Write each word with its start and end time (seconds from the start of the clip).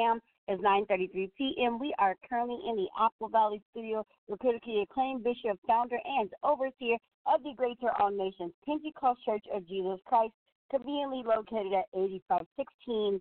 a.m. 0.00 0.20
It's 0.48 0.62
9.33 0.62 1.30
p.m. 1.38 1.78
We 1.78 1.94
are 1.98 2.14
currently 2.28 2.58
in 2.68 2.76
the 2.76 2.88
Apple 3.00 3.28
Valley 3.28 3.62
studio 3.70 4.04
with 4.28 4.40
critically 4.40 4.82
acclaimed 4.82 5.22
bishop, 5.22 5.58
founder, 5.66 5.98
and 6.04 6.30
overseer 6.42 6.96
of 7.26 7.42
the 7.42 7.52
Greater 7.56 7.90
All 8.00 8.10
Nations 8.10 8.52
Pentecost 8.66 9.20
Church 9.24 9.44
of 9.54 9.66
Jesus 9.68 10.00
Christ, 10.06 10.32
conveniently 10.70 11.22
located 11.24 11.72
at 11.72 11.84
8516 11.94 13.20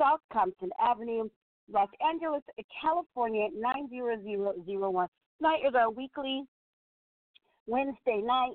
South 0.00 0.20
Compton 0.32 0.70
Avenue, 0.80 1.28
Los 1.70 1.88
Angeles, 2.00 2.42
California, 2.80 3.48
90001. 3.54 5.08
Tonight 5.38 5.60
is 5.68 5.74
our 5.74 5.90
weekly 5.90 6.44
Wednesday 7.66 8.22
night 8.22 8.54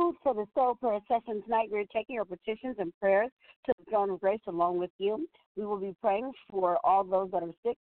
Food 0.00 0.16
for 0.22 0.32
the 0.32 0.46
Soul 0.54 0.76
prayer 0.76 0.98
session 1.08 1.42
tonight. 1.42 1.68
We're 1.70 1.84
taking 1.92 2.14
your 2.14 2.24
petitions 2.24 2.76
and 2.78 2.90
prayers 3.00 3.28
to 3.66 3.72
the 3.78 3.84
throne 3.90 4.08
of 4.08 4.20
grace 4.20 4.40
along 4.46 4.78
with 4.78 4.88
you. 4.96 5.28
We 5.56 5.66
will 5.66 5.76
be 5.76 5.94
praying 6.00 6.32
for 6.50 6.78
all 6.84 7.04
those 7.04 7.30
that 7.32 7.42
are 7.42 7.52
sick, 7.62 7.76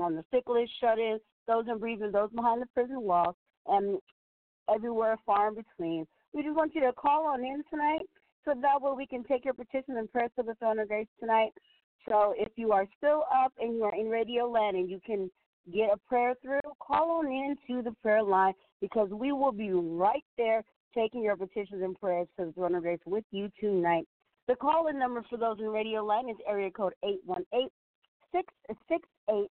on 0.00 0.14
the 0.14 0.24
sick 0.32 0.44
list, 0.46 0.72
shut 0.80 0.98
in, 0.98 1.18
those 1.46 1.66
in 1.68 1.78
prison, 1.78 2.10
those 2.10 2.30
behind 2.34 2.62
the 2.62 2.66
prison 2.72 3.02
walls, 3.02 3.34
and 3.66 3.98
everywhere 4.74 5.18
far 5.26 5.48
in 5.48 5.56
between. 5.56 6.06
We 6.32 6.42
just 6.42 6.56
want 6.56 6.74
you 6.74 6.80
to 6.80 6.92
call 6.94 7.26
on 7.26 7.44
in 7.44 7.62
tonight 7.68 8.06
so 8.46 8.54
that 8.62 8.80
way 8.80 8.92
we 8.96 9.06
can 9.06 9.22
take 9.24 9.44
your 9.44 9.52
petitions 9.52 9.98
and 9.98 10.10
prayers 10.10 10.30
to 10.36 10.44
the 10.44 10.54
throne 10.54 10.78
of 10.78 10.88
grace 10.88 11.06
tonight. 11.20 11.50
So 12.08 12.32
if 12.34 12.48
you 12.56 12.72
are 12.72 12.86
still 12.96 13.24
up 13.30 13.52
and 13.60 13.74
you 13.74 13.84
are 13.84 13.94
in 13.94 14.08
radio 14.08 14.48
land 14.48 14.78
and 14.78 14.88
you 14.88 15.00
can 15.04 15.30
get 15.70 15.90
a 15.92 15.98
prayer 16.08 16.34
through, 16.40 16.60
call 16.80 17.10
on 17.18 17.26
in 17.26 17.56
to 17.66 17.82
the 17.82 17.94
prayer 18.00 18.22
line 18.22 18.54
because 18.80 19.10
we 19.10 19.32
will 19.32 19.52
be 19.52 19.70
right 19.72 20.24
there 20.38 20.64
taking 20.94 21.22
your 21.22 21.36
petitions 21.36 21.82
and 21.82 21.98
prayers 21.98 22.28
to 22.38 22.46
the 22.46 22.52
throne 22.52 22.74
of 22.74 22.82
grace 22.82 23.00
with 23.06 23.24
you 23.30 23.50
tonight. 23.60 24.06
The 24.46 24.56
call 24.56 24.88
in 24.88 24.98
number 24.98 25.22
for 25.28 25.36
those 25.36 25.58
in 25.58 25.68
radio 25.68 26.04
land 26.04 26.30
is 26.30 26.36
area 26.48 26.70
code 26.70 26.94
818 27.04 27.68
668 28.32 29.50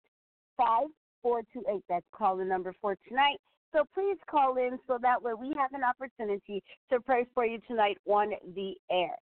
5428. 0.57 1.83
That's 1.87 2.05
call 2.13 2.39
in 2.39 2.47
number 2.47 2.73
for 2.81 2.97
tonight. 3.07 3.37
So 3.73 3.85
please 3.93 4.17
call 4.29 4.57
in 4.57 4.77
so 4.87 4.97
that 5.01 5.21
way 5.21 5.33
we 5.33 5.53
have 5.57 5.71
an 5.73 5.81
opportunity 5.83 6.61
to 6.91 6.99
pray 6.99 7.25
for 7.33 7.45
you 7.45 7.59
tonight 7.67 7.97
on 8.05 8.31
the 8.53 8.73
air. 8.91 9.15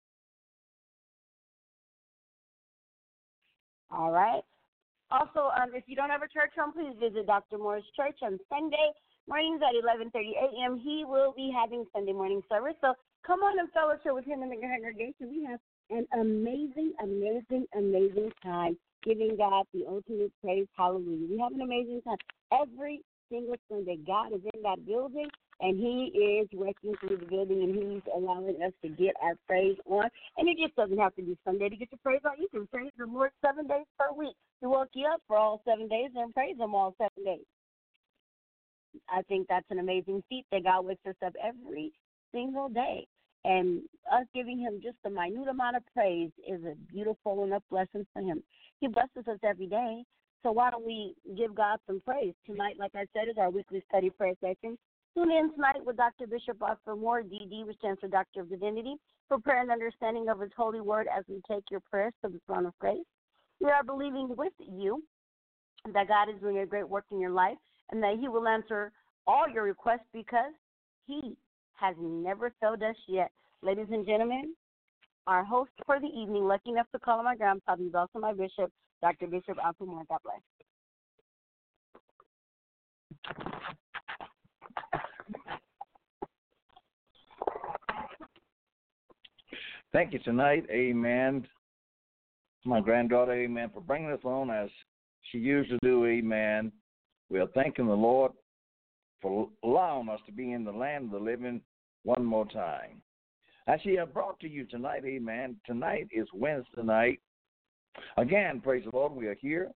All 3.90 4.12
right. 4.12 4.42
Also, 5.10 5.50
um, 5.56 5.70
if 5.74 5.84
you 5.86 5.96
don't 5.96 6.10
have 6.10 6.22
a 6.22 6.28
church 6.28 6.50
home, 6.58 6.72
please 6.72 6.94
visit 6.98 7.26
Dr. 7.26 7.58
Moore's 7.58 7.84
Church 7.96 8.18
on 8.22 8.38
Sunday 8.48 8.90
mornings 9.28 9.60
at 9.62 9.74
11:30 9.74 10.12
a.m. 10.36 10.78
He 10.78 11.04
will 11.06 11.32
be 11.32 11.52
having 11.54 11.86
Sunday 11.92 12.12
morning 12.12 12.42
service. 12.48 12.76
So 12.80 12.94
come 13.26 13.40
on 13.40 13.58
and 13.58 13.70
fellowship 13.72 14.14
with 14.14 14.24
him 14.24 14.42
in 14.42 14.50
the 14.50 14.56
congregation. 14.56 15.30
We 15.30 15.44
have 15.44 15.60
an 15.90 16.06
amazing, 16.12 16.92
amazing, 17.02 17.66
amazing 17.76 18.32
time 18.42 18.76
giving 19.02 19.36
God 19.36 19.64
the 19.72 19.84
ultimate 19.86 20.32
praise. 20.42 20.66
Hallelujah. 20.76 21.26
We 21.30 21.38
have 21.38 21.52
an 21.52 21.60
amazing 21.60 22.02
time 22.02 22.18
every 22.52 23.02
single 23.30 23.56
Sunday. 23.70 23.98
God 24.06 24.32
is 24.32 24.40
in 24.54 24.62
that 24.62 24.84
building 24.86 25.28
and 25.60 25.78
He 25.78 26.12
is 26.18 26.48
working 26.52 26.94
through 27.00 27.18
the 27.18 27.26
building 27.26 27.62
and 27.62 27.74
He's 27.74 28.02
allowing 28.14 28.56
us 28.62 28.72
to 28.82 28.88
get 28.88 29.14
our 29.22 29.34
praise 29.46 29.76
on. 29.86 30.08
And 30.36 30.48
it 30.48 30.58
just 30.58 30.76
doesn't 30.76 30.98
have 30.98 31.14
to 31.16 31.22
be 31.22 31.36
Sunday 31.44 31.68
to 31.68 31.76
get 31.76 31.88
your 31.90 32.00
praise 32.02 32.20
on. 32.24 32.40
You 32.40 32.48
can 32.48 32.66
praise 32.66 32.92
the 32.98 33.06
Lord 33.06 33.30
seven 33.44 33.66
days 33.66 33.86
per 33.98 34.12
week. 34.12 34.36
He 34.60 34.66
woke 34.66 34.90
you 34.94 35.06
up 35.06 35.22
for 35.26 35.36
all 35.36 35.62
seven 35.64 35.88
days 35.88 36.10
and 36.14 36.34
praise 36.34 36.56
Him 36.58 36.74
all 36.74 36.94
seven 36.98 37.24
days. 37.24 37.44
I 39.08 39.22
think 39.22 39.48
that's 39.48 39.66
an 39.70 39.78
amazing 39.78 40.22
feat 40.28 40.44
that 40.52 40.64
God 40.64 40.84
wakes 40.84 41.06
us 41.06 41.14
up 41.24 41.34
every 41.42 41.92
single 42.32 42.68
day. 42.68 43.06
And 43.44 43.82
us 44.12 44.26
giving 44.34 44.58
him 44.58 44.80
just 44.82 44.96
a 45.04 45.10
minute 45.10 45.48
amount 45.48 45.76
of 45.76 45.82
praise 45.94 46.30
is 46.46 46.60
a 46.64 46.74
beautiful 46.92 47.44
enough 47.44 47.62
blessing 47.70 48.04
for 48.12 48.20
him. 48.20 48.42
He 48.80 48.88
blesses 48.88 49.28
us 49.28 49.38
every 49.44 49.66
day. 49.66 50.02
So 50.42 50.52
why 50.52 50.70
don't 50.70 50.84
we 50.84 51.14
give 51.36 51.54
God 51.54 51.78
some 51.86 52.00
praise? 52.04 52.34
Tonight, 52.44 52.76
like 52.78 52.92
I 52.94 53.06
said, 53.12 53.28
is 53.28 53.38
our 53.38 53.50
weekly 53.50 53.82
study 53.88 54.10
prayer 54.10 54.34
session. 54.40 54.76
Tune 55.16 55.30
in 55.30 55.52
tonight 55.52 55.84
with 55.84 55.96
Dr. 55.96 56.26
Bishop 56.26 56.62
Oscar 56.62 56.96
Moore, 56.96 57.22
DD, 57.22 57.66
which 57.66 57.78
stands 57.78 58.00
for 58.00 58.08
Doctor 58.08 58.42
of 58.42 58.50
Divinity, 58.50 58.96
for 59.28 59.38
prayer 59.38 59.62
and 59.62 59.70
understanding 59.70 60.28
of 60.28 60.40
His 60.40 60.50
holy 60.56 60.80
word 60.80 61.06
as 61.16 61.24
we 61.28 61.40
take 61.50 61.64
your 61.70 61.80
prayers 61.90 62.12
to 62.22 62.30
the 62.30 62.40
throne 62.46 62.66
of 62.66 62.78
grace. 62.78 62.98
We 63.60 63.70
are 63.70 63.82
believing 63.82 64.34
with 64.36 64.52
you 64.58 65.02
that 65.92 66.08
God 66.08 66.28
is 66.28 66.40
doing 66.40 66.58
a 66.58 66.66
great 66.66 66.88
work 66.88 67.04
in 67.10 67.20
your 67.20 67.30
life 67.30 67.56
and 67.90 68.02
that 68.02 68.16
He 68.20 68.28
will 68.28 68.48
answer 68.48 68.92
all 69.26 69.48
your 69.52 69.64
requests 69.64 70.08
because 70.12 70.52
He 71.06 71.36
has 71.74 71.94
never 72.00 72.52
failed 72.60 72.82
us 72.82 72.96
yet. 73.06 73.30
Ladies 73.62 73.86
and 73.90 74.06
gentlemen, 74.06 74.54
our 75.26 75.44
host 75.44 75.70
for 75.84 75.98
the 75.98 76.06
evening, 76.06 76.44
lucky 76.44 76.70
enough 76.70 76.86
to 76.92 76.98
call 76.98 77.18
him 77.18 77.24
my 77.24 77.36
grandpa, 77.36 77.76
he's 77.76 77.94
also 77.94 78.18
my 78.18 78.32
bishop, 78.32 78.70
Dr. 79.02 79.26
Bishop 79.26 79.58
Moore. 79.80 80.02
God 80.08 80.18
bless. 80.22 80.40
Thank 89.92 90.12
you 90.12 90.18
tonight, 90.20 90.64
amen. 90.70 91.46
My 92.64 92.80
granddaughter, 92.80 93.32
amen, 93.32 93.70
for 93.72 93.80
bringing 93.80 94.10
us 94.10 94.20
on 94.24 94.50
as 94.50 94.68
she 95.30 95.38
used 95.38 95.70
to 95.70 95.78
do, 95.82 96.04
amen. 96.04 96.70
We 97.28 97.40
are 97.40 97.48
thanking 97.48 97.86
the 97.86 97.94
Lord 97.94 98.32
for 99.20 99.48
allowing 99.64 100.08
us 100.08 100.20
to 100.26 100.32
be 100.32 100.52
in 100.52 100.64
the 100.64 100.72
land 100.72 101.06
of 101.06 101.10
the 101.12 101.18
living 101.18 101.60
one 102.04 102.24
more 102.24 102.46
time. 102.46 103.02
As 103.66 103.80
she 103.82 103.96
have 103.96 104.14
brought 104.14 104.38
to 104.40 104.48
you 104.48 104.64
tonight, 104.64 105.02
amen. 105.04 105.56
Tonight 105.66 106.08
is 106.12 106.28
Wednesday 106.32 106.82
night. 106.82 107.20
Again, 108.16 108.60
praise 108.60 108.84
the 108.84 108.96
Lord, 108.96 109.12
we 109.12 109.26
are 109.26 109.36
here. 109.40 109.70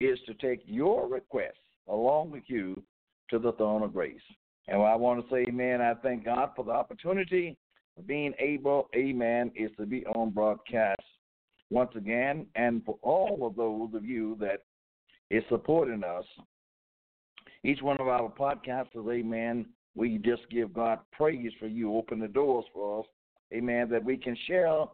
Is 0.00 0.18
to 0.26 0.34
take 0.34 0.62
your 0.66 1.08
requests 1.08 1.52
along 1.88 2.30
with 2.30 2.42
you 2.46 2.82
to 3.30 3.38
the 3.38 3.52
throne 3.52 3.82
of 3.82 3.94
grace. 3.94 4.20
And 4.68 4.82
I 4.82 4.96
want 4.96 5.24
to 5.24 5.34
say, 5.34 5.46
amen, 5.48 5.80
I 5.80 5.94
thank 5.94 6.24
God 6.24 6.50
for 6.56 6.64
the 6.64 6.72
opportunity 6.72 7.56
of 7.96 8.06
being 8.06 8.34
able, 8.38 8.88
amen, 8.94 9.52
is 9.54 9.70
to 9.78 9.86
be 9.86 10.04
on 10.06 10.30
broadcast 10.30 11.00
once 11.70 11.92
again. 11.96 12.46
And 12.54 12.84
for 12.84 12.98
all 13.02 13.46
of 13.46 13.56
those 13.56 13.94
of 13.94 14.04
you 14.04 14.36
that 14.40 14.60
is 15.30 15.42
supporting 15.48 16.04
us 16.04 16.24
each 17.64 17.80
one 17.80 17.96
of 17.98 18.08
our 18.08 18.30
podcasters, 18.30 19.10
amen, 19.10 19.64
we 19.96 20.18
just 20.18 20.42
give 20.50 20.74
God 20.74 20.98
praise 21.12 21.50
for 21.58 21.66
you. 21.66 21.96
Open 21.96 22.20
the 22.20 22.28
doors 22.28 22.66
for 22.74 23.00
us, 23.00 23.06
amen, 23.54 23.88
that 23.90 24.04
we 24.04 24.18
can 24.18 24.36
share 24.46 24.84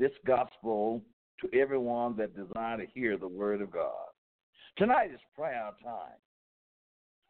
this 0.00 0.10
gospel 0.26 1.02
to 1.40 1.58
everyone 1.58 2.16
that 2.16 2.34
desire 2.34 2.78
to 2.78 2.86
hear 2.92 3.16
the 3.16 3.28
word 3.28 3.62
of 3.62 3.70
God. 3.70 3.92
Tonight 4.76 5.12
is 5.14 5.20
prayer 5.36 5.70
time. 5.84 6.18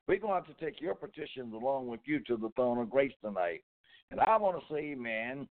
We're 0.09 0.19
going 0.19 0.45
to 0.45 0.65
take 0.65 0.81
your 0.81 0.95
petitions 0.95 1.53
along 1.53 1.89
with 1.89 2.01
you 2.07 2.21
to 2.21 2.37
the 2.39 2.51
throne 2.57 2.79
of 2.79 2.89
grace 2.89 3.13
tonight. 3.23 3.65
And 4.11 4.21
I 4.21 4.39
want 4.39 4.59
to 4.59 4.75
say, 4.75 4.93
amen, 4.93 5.47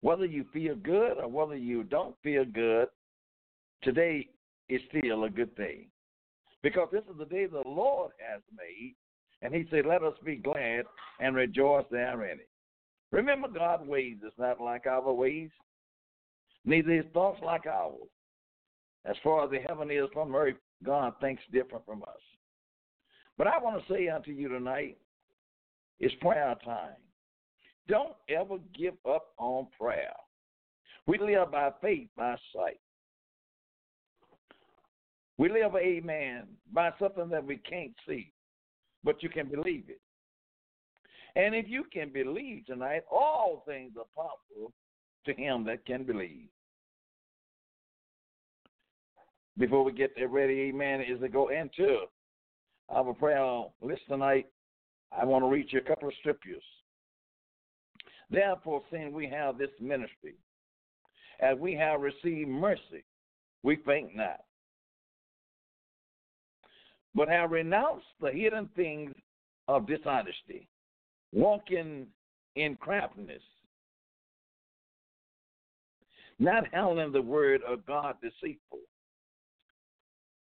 whether 0.00 0.24
you 0.24 0.46
feel 0.50 0.76
good 0.76 1.18
or 1.18 1.28
whether 1.28 1.56
you 1.56 1.82
don't 1.82 2.14
feel 2.22 2.44
good, 2.46 2.86
today 3.82 4.28
is 4.68 4.80
still 4.88 5.24
a 5.24 5.30
good 5.30 5.54
thing. 5.56 5.88
because 6.62 6.88
this 6.90 7.04
is 7.10 7.18
the 7.18 7.26
day 7.26 7.46
the 7.46 7.62
Lord 7.66 8.12
has 8.18 8.40
made. 8.56 8.94
And 9.42 9.54
he 9.54 9.66
said, 9.70 9.84
Let 9.84 10.02
us 10.02 10.14
be 10.24 10.36
glad 10.36 10.84
and 11.20 11.36
rejoice 11.36 11.84
therein. 11.90 12.38
Remember, 13.12 13.48
God's 13.48 13.86
ways 13.86 14.16
is 14.26 14.32
not 14.38 14.60
like 14.60 14.86
our 14.86 15.12
ways, 15.12 15.50
neither 16.64 16.90
his 16.90 17.04
thoughts 17.12 17.40
like 17.44 17.66
ours. 17.66 18.08
As 19.04 19.16
far 19.22 19.44
as 19.44 19.50
the 19.50 19.58
heaven 19.58 19.90
is 19.90 20.08
from 20.12 20.34
earth, 20.34 20.56
God 20.82 21.12
thinks 21.20 21.42
different 21.52 21.84
from 21.84 22.02
us. 22.02 22.22
But 23.36 23.46
I 23.46 23.58
want 23.58 23.86
to 23.86 23.92
say 23.92 24.08
unto 24.08 24.30
you 24.30 24.48
tonight, 24.48 24.96
it's 26.00 26.14
prayer 26.20 26.54
time. 26.64 26.96
Don't 27.86 28.14
ever 28.30 28.56
give 28.76 28.94
up 29.06 29.26
on 29.38 29.66
prayer. 29.78 30.14
We 31.06 31.18
live 31.18 31.52
by 31.52 31.70
faith, 31.82 32.08
by 32.16 32.36
sight. 32.54 32.80
We 35.36 35.48
live, 35.48 35.74
amen, 35.74 36.44
by 36.72 36.90
something 36.98 37.28
that 37.30 37.44
we 37.44 37.56
can't 37.56 37.94
see, 38.06 38.32
but 39.02 39.22
you 39.22 39.28
can 39.28 39.48
believe 39.48 39.84
it. 39.88 40.00
And 41.36 41.54
if 41.54 41.66
you 41.68 41.84
can 41.92 42.10
believe 42.10 42.66
tonight, 42.66 43.02
all 43.10 43.64
things 43.66 43.92
are 43.98 44.04
possible 44.14 44.72
to 45.26 45.34
him 45.34 45.64
that 45.64 45.84
can 45.86 46.04
believe. 46.04 46.48
Before 49.58 49.84
we 49.84 49.92
get 49.92 50.12
ready, 50.30 50.60
amen, 50.68 51.00
is 51.00 51.20
to 51.20 51.28
go 51.28 51.48
into 51.48 52.02
our 52.88 53.12
prayer 53.14 53.64
list 53.82 54.02
tonight. 54.08 54.46
I 55.16 55.24
want 55.24 55.44
to 55.44 55.48
read 55.48 55.66
you 55.70 55.80
a 55.80 55.82
couple 55.82 56.08
of 56.08 56.14
scriptures. 56.20 56.62
Therefore, 58.30 58.82
seeing 58.90 59.12
we 59.12 59.28
have 59.28 59.58
this 59.58 59.70
ministry, 59.80 60.34
as 61.40 61.58
we 61.58 61.74
have 61.74 62.00
received 62.00 62.48
mercy, 62.48 63.04
we 63.62 63.76
faint 63.84 64.14
not 64.14 64.40
but 67.14 67.28
have 67.28 67.50
renounced 67.50 68.06
the 68.20 68.30
hidden 68.30 68.68
things 68.74 69.12
of 69.68 69.86
dishonesty, 69.86 70.68
walking 71.32 72.06
in 72.56 72.76
craftiness, 72.76 73.42
not 76.38 76.64
handling 76.72 77.12
the 77.12 77.22
word 77.22 77.60
of 77.66 77.86
God 77.86 78.16
deceitful, 78.20 78.80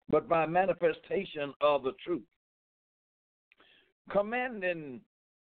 but 0.08 0.28
by 0.28 0.46
manifestation 0.46 1.52
of 1.60 1.82
the 1.82 1.92
truth, 2.04 2.22
commending 4.10 5.00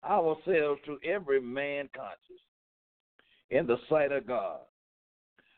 ourselves 0.05 0.81
to 0.87 0.99
every 1.05 1.41
man 1.41 1.89
conscious 1.95 2.43
in 3.51 3.67
the 3.67 3.77
sight 3.89 4.13
of 4.13 4.27
God. 4.27 4.61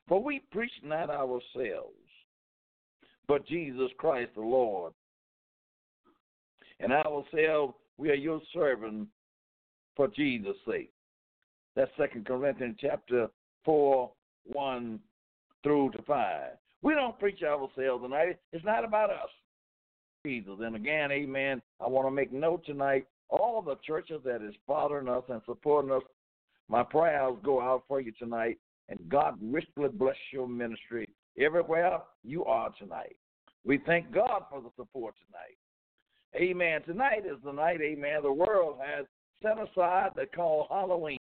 For 0.08 0.22
we 0.22 0.40
preach 0.50 0.72
not 0.82 1.10
ourselves, 1.10 1.94
but 3.28 3.46
Jesus 3.46 3.90
Christ 3.98 4.32
the 4.34 4.40
Lord, 4.40 4.92
and 6.82 6.92
ourselves, 6.92 7.28
oh, 7.48 7.74
we 7.96 8.10
are 8.10 8.14
your 8.14 8.40
servant 8.52 9.08
for 9.96 10.08
Jesus' 10.08 10.56
sake. 10.68 10.90
That's 11.76 11.90
Second 11.96 12.26
Corinthians 12.26 12.76
chapter 12.80 13.28
4, 13.64 14.10
1 14.44 15.00
through 15.62 15.90
to 15.92 16.02
5. 16.02 16.50
We 16.82 16.94
don't 16.94 17.18
preach 17.18 17.42
ourselves 17.42 18.02
tonight. 18.02 18.38
It's 18.52 18.64
not 18.64 18.84
about 18.84 19.10
us. 19.10 19.30
Jesus. 20.26 20.58
And 20.60 20.76
again, 20.76 21.10
amen. 21.12 21.62
I 21.80 21.88
want 21.88 22.06
to 22.06 22.10
make 22.10 22.32
note 22.32 22.64
tonight, 22.66 23.06
all 23.28 23.62
the 23.62 23.76
churches 23.86 24.20
that 24.24 24.42
is 24.42 24.54
following 24.66 25.08
us 25.08 25.24
and 25.28 25.40
supporting 25.46 25.92
us, 25.92 26.02
my 26.68 26.82
prayers 26.82 27.34
go 27.44 27.60
out 27.60 27.84
for 27.88 28.00
you 28.00 28.12
tonight. 28.18 28.58
And 28.88 28.98
God 29.08 29.38
richly 29.40 29.88
bless 29.88 30.16
your 30.32 30.48
ministry 30.48 31.08
everywhere 31.38 32.00
you 32.24 32.44
are 32.44 32.70
tonight. 32.78 33.16
We 33.64 33.78
thank 33.86 34.12
God 34.12 34.42
for 34.50 34.60
the 34.60 34.70
support 34.76 35.14
tonight. 35.26 35.56
Amen. 36.36 36.82
Tonight 36.82 37.24
is 37.26 37.38
the 37.44 37.52
night, 37.52 37.80
amen, 37.82 38.22
the 38.22 38.32
world 38.32 38.76
has 38.84 39.06
set 39.42 39.58
aside 39.58 40.10
they 40.16 40.26
call 40.26 40.66
Halloween. 40.70 41.18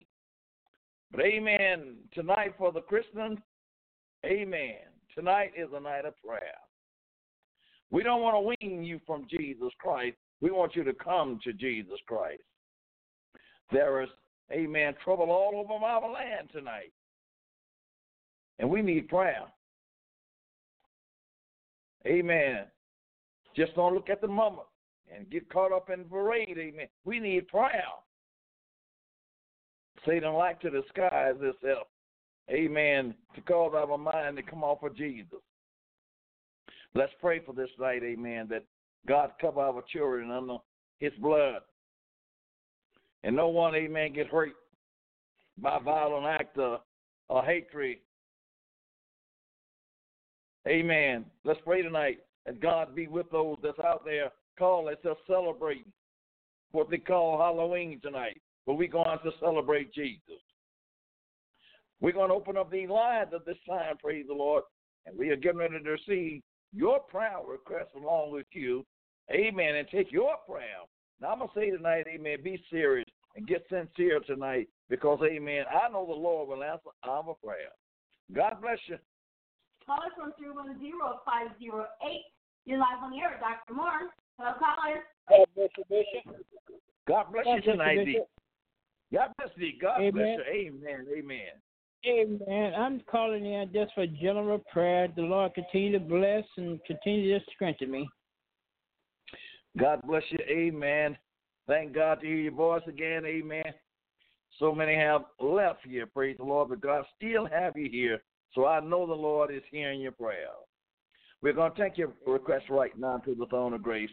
But 1.10 1.22
amen, 1.22 1.96
tonight 2.14 2.54
for 2.56 2.70
the 2.70 2.82
Christians, 2.82 3.38
amen. 4.24 4.76
Tonight 5.14 5.52
is 5.56 5.68
a 5.74 5.80
night 5.80 6.04
of 6.04 6.14
prayer. 6.24 6.54
We 7.90 8.04
don't 8.04 8.22
want 8.22 8.36
to 8.36 8.66
wean 8.66 8.84
you 8.84 9.00
from 9.04 9.26
Jesus 9.28 9.72
Christ. 9.80 10.16
We 10.40 10.52
want 10.52 10.76
you 10.76 10.84
to 10.84 10.94
come 10.94 11.40
to 11.42 11.52
Jesus 11.52 11.98
Christ. 12.06 12.42
There 13.72 14.02
is, 14.02 14.08
amen, 14.52 14.94
trouble 15.02 15.30
all 15.30 15.52
over 15.56 15.84
our 15.84 16.12
land 16.12 16.50
tonight. 16.52 16.92
And 18.60 18.70
we 18.70 18.80
need 18.80 19.08
prayer. 19.08 19.46
Amen. 22.06 22.66
Just 23.56 23.74
don't 23.74 23.94
look 23.94 24.08
at 24.08 24.20
the 24.20 24.28
moment 24.28 24.68
and 25.14 25.30
get 25.30 25.50
caught 25.50 25.72
up 25.72 25.90
in 25.90 26.04
parade, 26.04 26.56
amen. 26.58 26.86
We 27.04 27.18
need 27.18 27.48
prayer. 27.48 27.82
Satan 30.06 30.32
like 30.32 30.60
to 30.60 30.70
disguise 30.70 31.34
himself, 31.34 31.86
amen, 32.50 33.14
to 33.34 33.40
cause 33.42 33.72
our 33.74 33.98
mind 33.98 34.36
to 34.36 34.42
come 34.42 34.64
off 34.64 34.82
of 34.82 34.96
Jesus. 34.96 35.38
Let's 36.94 37.12
pray 37.20 37.40
for 37.44 37.54
this 37.54 37.70
night, 37.78 38.02
amen, 38.02 38.48
that 38.50 38.64
God 39.06 39.32
cover 39.40 39.60
our 39.60 39.82
children 39.92 40.30
under 40.30 40.56
his 40.98 41.12
blood. 41.20 41.60
And 43.22 43.36
no 43.36 43.48
one, 43.48 43.74
amen, 43.74 44.14
get 44.14 44.28
hurt 44.28 44.52
by 45.58 45.78
violent 45.84 46.26
act 46.26 46.58
of, 46.58 46.80
of 47.28 47.44
hatred. 47.44 47.98
Amen. 50.66 51.24
Let's 51.44 51.60
pray 51.64 51.82
tonight 51.82 52.18
that 52.46 52.60
God 52.60 52.94
be 52.94 53.06
with 53.06 53.30
those 53.30 53.56
that's 53.62 53.78
out 53.80 54.04
there 54.04 54.30
calling 54.60 54.94
themselves 54.94 55.20
celebrating 55.26 55.90
what 56.72 56.90
they 56.90 56.98
call 56.98 57.38
Halloween 57.38 57.98
tonight. 58.02 58.40
But 58.66 58.74
we're 58.74 58.88
going 58.88 59.18
to 59.24 59.30
celebrate 59.40 59.92
Jesus. 59.92 60.38
We're 62.00 62.12
going 62.12 62.28
to 62.28 62.34
open 62.34 62.56
up 62.56 62.70
these 62.70 62.88
lines 62.88 63.30
at 63.34 63.44
this 63.44 63.56
time, 63.68 63.96
praise 63.98 64.26
the 64.28 64.34
Lord, 64.34 64.62
and 65.06 65.18
we 65.18 65.30
are 65.30 65.36
getting 65.36 65.58
ready 65.58 65.82
to 65.82 65.90
receive 65.90 66.42
your 66.72 67.00
prayer 67.00 67.38
request 67.46 67.90
along 67.96 68.32
with 68.32 68.46
you. 68.52 68.84
Amen. 69.32 69.76
And 69.76 69.88
take 69.88 70.12
your 70.12 70.36
prayer. 70.48 70.84
Now, 71.20 71.32
I'm 71.32 71.38
going 71.38 71.50
to 71.52 71.60
say 71.60 71.70
tonight, 71.70 72.06
amen, 72.08 72.38
be 72.44 72.62
serious 72.70 73.08
and 73.36 73.46
get 73.46 73.64
sincere 73.68 74.20
tonight 74.20 74.68
because, 74.88 75.20
amen, 75.24 75.64
I 75.70 75.88
know 75.90 76.06
the 76.06 76.12
Lord 76.12 76.48
will 76.48 76.62
answer 76.62 76.90
our 77.04 77.34
prayer. 77.42 77.72
God 78.32 78.60
bless 78.62 78.78
you. 78.86 78.98
Call 79.84 79.98
us 79.98 80.12
from 80.16 80.32
310-508. 80.40 81.60
You're 82.66 82.78
live 82.78 83.02
on 83.02 83.10
the 83.10 83.18
air, 83.18 83.38
Dr. 83.40 83.74
Moore. 83.74 84.10
Hello, 84.40 84.54
caller. 84.58 85.04
God 85.28 85.46
bless 85.54 85.68
you, 85.76 85.84
Bishop. 85.90 86.44
God 87.06 87.26
bless 87.30 87.44
God 87.44 87.56
you 87.56 87.72
tonight. 87.72 88.04
Bishop. 88.06 88.26
God 89.12 89.28
bless 89.36 89.50
thee. 89.58 89.78
God 89.80 90.00
Amen. 90.00 90.12
bless 90.12 90.26
you. 90.26 90.70
Amen. 90.82 91.06
Amen. 91.18 92.40
Amen. 92.48 92.74
I'm 92.74 93.00
calling 93.00 93.44
in 93.44 93.70
just 93.74 93.92
for 93.92 94.06
general 94.06 94.62
prayer. 94.72 95.08
The 95.14 95.20
Lord 95.20 95.52
continue 95.52 95.92
to 95.92 95.98
bless 95.98 96.44
and 96.56 96.82
continue 96.86 97.38
to 97.38 97.44
strengthen 97.54 97.90
me. 97.90 98.08
God 99.78 100.00
bless 100.06 100.22
you. 100.30 100.38
Amen. 100.48 101.18
Thank 101.66 101.94
God 101.94 102.20
to 102.22 102.26
hear 102.26 102.36
your 102.36 102.52
voice 102.52 102.82
again. 102.88 103.26
Amen. 103.26 103.74
So 104.58 104.74
many 104.74 104.94
have 104.94 105.24
left 105.38 105.80
here, 105.86 106.06
praise 106.06 106.38
the 106.38 106.44
Lord, 106.44 106.70
but 106.70 106.80
God 106.80 107.04
still 107.14 107.46
have 107.46 107.76
you 107.76 107.90
here. 107.90 108.22
So 108.54 108.64
I 108.64 108.80
know 108.80 109.06
the 109.06 109.12
Lord 109.12 109.54
is 109.54 109.62
hearing 109.70 110.00
your 110.00 110.12
prayer. 110.12 110.48
We're 111.42 111.52
going 111.52 111.72
to 111.72 111.82
take 111.82 111.98
your 111.98 112.12
request 112.26 112.70
right 112.70 112.98
now 112.98 113.18
to 113.18 113.34
the 113.34 113.46
throne 113.46 113.74
of 113.74 113.82
grace. 113.82 114.10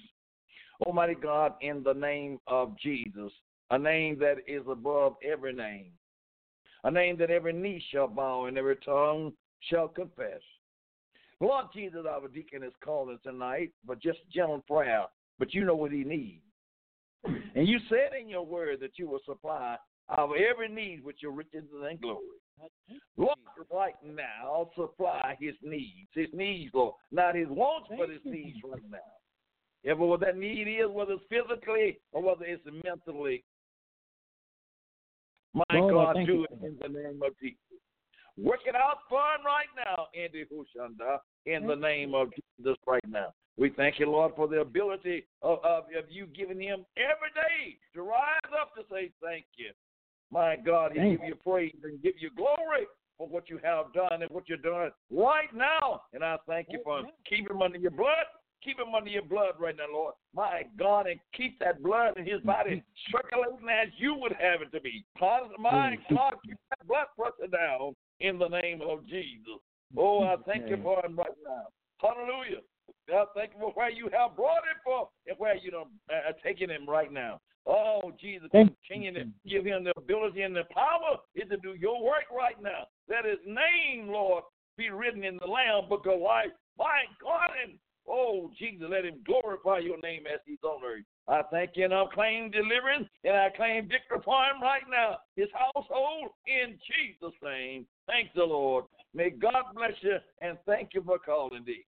Almighty 0.86 1.16
God, 1.16 1.54
in 1.62 1.84
the 1.84 1.94
name 1.94 2.40
of 2.48 2.78
Jesus, 2.78 3.32
a 3.72 3.78
name 3.78 4.18
that 4.20 4.38
is 4.48 4.64
above 4.70 5.16
every 5.24 5.54
name, 5.54 5.92
a 6.84 6.92
name 6.92 7.18
that 7.18 7.32
every 7.32 7.54
knee 7.54 7.84
shall 7.92 8.08
bow 8.08 8.46
and 8.46 8.58
every 8.58 8.78
tongue 8.78 9.34
shall 9.70 9.88
confess. 9.88 10.42
Lord 11.40 11.66
Jesus, 11.74 12.06
our 12.10 12.28
deacon 12.28 12.64
is 12.64 12.74
calling 12.84 13.20
tonight 13.24 13.72
for 13.86 13.96
just 13.96 14.20
gentle 14.34 14.64
prayer, 14.68 15.06
but 15.40 15.54
you 15.54 15.66
know 15.66 15.76
what 15.76 15.92
he 15.92 16.04
needs. 16.04 16.44
And 17.56 17.68
you 17.68 17.80
said 17.90 18.20
in 18.20 18.30
your 18.30 18.46
word 18.46 18.80
that 18.82 18.98
you 18.98 19.08
will 19.08 19.20
supply 19.26 19.78
our 20.10 20.36
every 20.38 20.70
need 20.70 21.04
with 21.04 21.16
your 21.20 21.32
riches 21.32 21.64
and 21.74 22.02
glory. 22.02 22.22
Lord, 23.18 23.38
right 23.72 23.96
now, 24.04 24.70
supply 24.76 25.36
his 25.40 25.56
needs. 25.62 26.10
His 26.14 26.28
needs, 26.34 26.72
Lord. 26.74 26.96
Not 27.12 27.36
his 27.36 27.48
wants, 27.50 27.90
but 27.98 28.10
his 28.10 28.22
needs 28.24 28.58
right 28.64 28.82
now. 28.90 28.98
Ever 29.86 30.06
what 30.06 30.20
that 30.22 30.38
need 30.38 30.68
is, 30.68 30.90
whether 30.90 31.14
it's 31.14 31.24
physically 31.30 32.00
or 32.12 32.22
whether 32.22 32.46
it's 32.46 32.64
mentally. 32.84 33.44
My 35.54 35.64
Lord, 35.74 36.16
God, 36.16 36.26
do 36.26 36.44
it 36.44 36.60
in 36.64 36.78
the 36.82 36.88
name 36.88 37.22
of 37.24 37.34
Jesus. 37.42 37.58
Work 38.38 38.60
it 38.68 38.76
out 38.76 39.00
for 39.10 39.18
him 39.18 39.46
right 39.46 39.66
now, 39.76 40.08
Andy 40.16 40.46
Hushanda, 40.46 41.18
in 41.46 41.66
the 41.66 41.76
name 41.76 42.14
of 42.14 42.30
Jesus 42.36 42.78
right 42.86 43.04
now. 43.08 43.34
We 43.58 43.72
thank 43.72 43.98
you, 44.00 44.12
Lord, 44.12 44.34
for 44.36 44.48
the 44.48 44.62
ability 44.62 45.26
of, 45.42 45.58
of, 45.64 45.86
of 45.86 46.06
you 46.10 46.28
giving 46.28 46.62
him 46.62 46.86
every 46.96 47.32
day 47.34 47.78
to 47.96 48.04
rise 48.04 48.38
up 48.62 48.76
to 48.76 48.84
say 48.92 49.12
thank 49.24 49.46
you. 49.58 49.72
My 50.30 50.56
God, 50.56 50.92
he 50.92 51.00
Thank 51.00 51.22
give 51.22 51.30
you 51.30 51.36
praise 51.36 51.74
and 51.84 52.02
give 52.04 52.14
you 52.20 52.30
glory 52.36 52.86
for 53.18 53.28
what 53.28 53.50
you 53.50 53.60
have 53.64 53.92
done 53.94 54.22
and 54.22 54.30
what 54.30 54.48
you're 54.48 54.60
doing 54.60 54.92
right 55.10 55.54
now. 55.56 56.02
And 56.14 56.24
I 56.24 56.38
thank 56.48 56.68
you 56.70 56.80
for 56.84 57.02
keeping 57.28 57.56
him 57.56 57.64
under 57.64 57.80
your 57.80 57.92
blood. 57.92 58.28
Keep 58.64 58.80
him 58.80 58.96
under 58.96 59.10
your 59.10 59.24
blood 59.24 59.54
right 59.60 59.76
now, 59.78 59.86
Lord. 59.92 60.14
My 60.36 60.64
God, 60.78 61.08
and 61.08 61.20
keep 61.36 61.60
that 61.60 61.82
blood 61.82 62.18
in 62.18 62.26
his 62.26 62.42
body 62.42 62.84
circulating 63.12 63.70
as 63.70 63.90
you 63.98 64.16
would 64.16 64.34
have 64.34 64.62
it 64.62 64.72
to 64.76 64.82
be. 64.82 65.06
God, 65.20 65.50
My 65.60 65.98
God, 66.10 66.34
keep 66.44 66.58
that 66.70 66.88
blood 66.88 67.08
pressure 67.16 67.52
down 67.52 67.96
in 68.20 68.38
the 68.38 68.48
name 68.48 68.82
of 68.82 69.06
Jesus. 69.08 69.62
Oh, 69.96 70.24
I 70.24 70.36
thank 70.46 70.70
you 70.70 70.78
for 70.82 71.06
him 71.06 71.16
right 71.16 71.28
now. 71.46 71.68
Hallelujah. 72.00 72.62
I 73.10 73.26
thank 73.36 73.52
you 73.54 73.60
for 73.60 73.72
where 73.72 73.90
you 73.90 74.10
have 74.12 74.36
brought 74.36 74.66
him 74.68 74.80
for 74.84 75.10
and 75.28 75.38
where 75.38 75.56
you 75.56 75.72
know 75.72 75.88
uh, 76.12 76.30
uh 76.30 76.34
taking 76.44 76.70
him 76.70 76.88
right 76.88 77.12
now. 77.12 77.40
Oh, 77.66 78.14
Jesus, 78.20 78.50
continue 78.52 79.14
to 79.14 79.26
give 79.48 79.66
him 79.66 79.84
the 79.84 79.94
ability 79.98 80.42
and 80.42 80.56
the 80.56 80.64
power 80.74 81.18
is 81.36 81.50
to 81.50 81.58
do 81.58 81.76
your 81.78 82.02
work 82.02 82.24
right 82.36 82.56
now. 82.62 82.88
Let 83.10 83.26
his 83.26 83.40
name, 83.46 84.08
Lord, 84.08 84.44
be 84.78 84.90
written 84.90 85.24
in 85.24 85.38
the 85.38 85.48
Lamb 85.48 85.90
book 85.90 86.06
of 86.06 86.22
life. 86.22 86.52
My 86.78 87.04
God, 87.22 87.50
and 87.64 87.78
oh, 88.08 88.52
Jesus, 88.58 88.88
let 88.90 89.06
him 89.06 89.20
glorify 89.26 89.80
your 89.80 90.00
name 90.02 90.24
as 90.32 90.40
he's 90.46 90.64
on 90.64 90.82
earth. 90.86 91.04
I 91.28 91.42
thank 91.52 91.72
you 91.76 91.86
and 91.86 91.94
I 91.94 92.06
claim 92.14 92.52
deliverance 92.52 93.10
and 93.24 93.36
I 93.36 93.50
claim 93.56 93.84
victory 93.84 94.20
for 94.24 94.44
him 94.46 94.62
right 94.62 94.84
now, 94.90 95.18
his 95.36 95.50
household, 95.54 96.30
in 96.48 96.78
Jesus' 96.88 97.38
name. 97.44 97.86
Thanks 98.08 98.32
the 98.36 98.44
Lord. 98.44 98.86
May 99.14 99.30
God 99.32 99.64
bless 99.76 99.94
you 100.02 100.18
and 100.42 100.58
thank 100.66 100.90
you 100.94 101.04
for 101.04 101.20
calling 101.20 101.64
thee. 101.66 101.86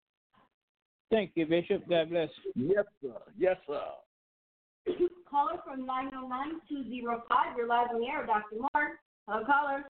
Thank 1.11 1.33
you, 1.35 1.47
Bishop. 1.47 1.89
God 1.89 2.11
bless. 2.11 2.31
Yes, 2.55 2.85
sir. 3.03 3.19
Yes, 3.39 3.57
sir. 3.67 3.83
Caller 5.31 5.59
from 5.65 5.87
909-205. 5.87 6.87
You're 7.57 7.67
live 7.67 7.89
on 7.93 8.01
the 8.01 8.07
air, 8.07 8.27
Dr. 8.27 8.57
Moore. 8.57 8.99
Hello, 9.29 9.45
caller. 9.45 9.85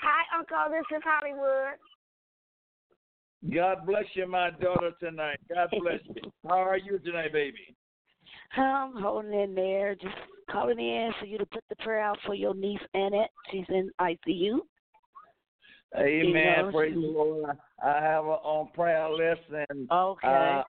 Hi, 0.00 0.38
Uncle. 0.38 0.70
This 0.70 0.96
is 0.96 1.02
Hollywood. 1.04 1.78
God 3.54 3.86
bless 3.86 4.04
you, 4.14 4.26
my 4.28 4.50
daughter, 4.50 4.92
tonight. 5.00 5.38
God 5.48 5.68
bless 5.80 6.00
you. 6.14 6.30
How 6.46 6.58
are 6.58 6.76
you 6.76 6.98
tonight, 6.98 7.32
baby? 7.32 7.74
I'm 8.56 9.00
holding 9.00 9.32
in 9.32 9.54
there, 9.54 9.94
just 9.94 10.14
calling 10.50 10.78
in 10.78 11.10
for 11.18 11.26
you 11.26 11.38
to 11.38 11.46
put 11.46 11.64
the 11.70 11.76
prayer 11.76 12.00
out 12.00 12.18
for 12.26 12.34
your 12.34 12.54
niece 12.54 12.80
Annette. 12.92 13.30
She's 13.50 13.64
in 13.68 13.90
ICU. 14.00 14.58
Amen. 15.96 16.24
You 16.26 16.32
know, 16.34 16.70
Praise 16.70 16.94
she- 16.94 17.00
the 17.00 17.06
Lord. 17.06 17.58
I 17.82 18.00
have 18.00 18.24
her 18.24 18.30
on 18.44 18.68
prayer 18.74 19.08
list, 19.08 19.40
and 19.70 19.90
Okay. 19.90 20.28
uh, 20.28 20.62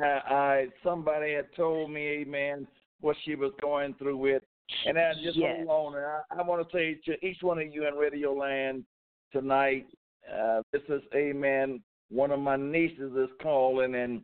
I, 0.00 0.04
I 0.04 0.66
somebody 0.84 1.34
had 1.34 1.52
told 1.56 1.90
me, 1.90 2.06
Amen, 2.20 2.66
what 3.00 3.16
she 3.24 3.34
was 3.34 3.52
going 3.60 3.94
through 3.94 4.16
with, 4.16 4.42
and 4.86 4.96
I 4.98 5.12
just 5.14 5.36
Yes. 5.36 5.56
hold 5.66 5.94
on. 5.94 5.96
And 6.00 6.06
I, 6.06 6.20
I 6.38 6.42
want 6.42 6.66
to 6.66 6.76
say 6.76 6.94
to 7.06 7.26
each 7.26 7.42
one 7.42 7.58
of 7.58 7.72
you 7.74 7.86
in 7.86 7.94
Radio 7.94 8.32
Land 8.32 8.84
tonight, 9.32 9.86
uh, 10.32 10.62
this 10.72 10.82
is 10.88 11.02
Amen. 11.14 11.82
One 12.10 12.30
of 12.30 12.40
my 12.40 12.56
nieces 12.56 13.12
is 13.16 13.28
calling, 13.42 13.94
and 13.94 14.22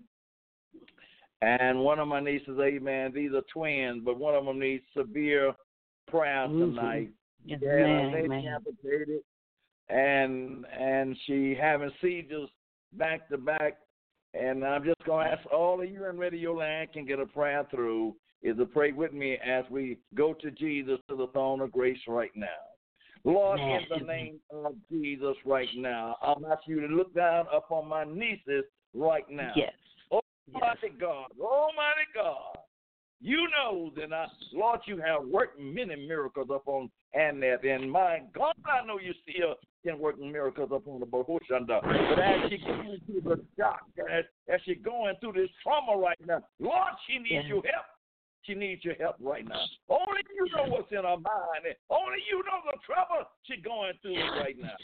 and 1.43 1.81
one 1.81 1.99
of 1.99 2.07
my 2.07 2.21
nieces, 2.21 2.59
Amen. 2.61 3.13
These 3.15 3.33
are 3.33 3.43
twins, 3.53 4.03
but 4.05 4.19
one 4.19 4.35
of 4.35 4.45
them 4.45 4.61
needs 4.61 4.85
severe 4.97 5.53
prayer 6.09 6.47
tonight. 6.47 7.11
Yes, 7.45 7.59
Yeah, 7.63 8.11
man, 8.11 8.29
man. 8.29 8.47
amputated, 8.47 9.23
and 9.89 10.65
and 10.67 11.17
she 11.27 11.57
having 11.61 11.91
seizures 12.01 12.49
back 12.93 13.29
to 13.31 13.39
back. 13.39 13.79
And 14.35 14.65
I'm 14.65 14.85
just 14.85 15.05
gonna 15.05 15.29
ask 15.29 15.45
all 15.53 15.83
of 15.83 15.91
you 15.91 16.07
in 16.07 16.17
Radio 16.17 16.55
Land 16.55 16.93
can 16.93 17.05
get 17.05 17.19
a 17.19 17.27
prayer 17.27 17.67
through 17.71 18.15
is 18.43 18.57
to 18.57 18.67
pray 18.67 18.93
with 18.93 19.13
me 19.13 19.39
as 19.45 19.65
we 19.71 19.99
go 20.15 20.33
to 20.35 20.51
Jesus 20.51 20.99
to 21.09 21.17
the 21.17 21.29
throne 21.29 21.61
of 21.61 21.71
grace 21.73 21.99
right 22.09 22.35
now. 22.35 22.47
Lord, 23.25 23.61
in 23.61 23.81
the 23.89 24.05
name 24.05 24.41
of 24.51 24.75
Jesus 24.91 25.37
right 25.45 25.69
now, 25.77 26.17
I'm 26.23 26.45
asking 26.45 26.75
you 26.75 26.89
to 26.89 26.95
look 26.95 27.15
down 27.15 27.47
upon 27.53 27.89
my 27.89 28.05
nieces 28.05 28.65
right 28.95 29.29
now. 29.31 29.53
Yes. 29.55 29.73
Almighty 30.11 30.89
God, 31.01 31.29
Almighty 31.41 32.09
God, 32.15 32.59
you 33.21 33.47
know 33.57 33.93
that 33.97 34.13
I, 34.13 34.27
Lord, 34.53 34.81
you 34.87 34.99
have 34.99 35.25
worked 35.25 35.61
many 35.61 35.95
miracles 35.95 36.49
upon 36.53 36.91
Annette, 37.15 37.65
and 37.65 37.91
my 37.91 38.23
God, 38.35 38.55
I 38.67 38.85
know 38.85 38.99
you 38.99 39.15
still 39.23 39.55
can 39.85 40.01
work 40.01 40.19
miracles 40.19 40.71
upon 40.73 40.99
the 40.99 41.07
Bahushanda. 41.07 41.81
But 41.83 42.19
as 42.19 42.51
she 42.51 42.59
going 42.59 43.01
through 43.07 43.21
the 43.21 43.41
shock, 43.57 43.83
as, 44.11 44.25
as 44.53 44.61
she 44.65 44.75
going 44.75 45.15
through 45.21 45.35
this 45.35 45.51
trauma 45.63 45.97
right 45.97 46.19
now, 46.27 46.43
Lord, 46.59 46.93
she 47.07 47.19
needs 47.19 47.45
Yes. 47.45 47.45
your 47.49 47.63
help. 47.63 47.87
She 48.45 48.55
needs 48.55 48.85
your 48.85 48.95
help 48.99 49.17
right 49.21 49.47
now. 49.47 49.63
Only 49.89 50.23
you 50.35 50.47
know 50.57 50.67
what's 50.67 50.91
in 50.91 50.99
her 50.99 51.17
mind. 51.17 51.63
and 51.67 51.77
Only 51.91 52.19
you 52.31 52.43
know 52.43 52.59
the 52.67 52.79
trouble 52.85 53.23
she's 53.47 53.63
going 53.63 53.93
through 54.03 54.19
right 54.41 54.59
now. 54.59 54.75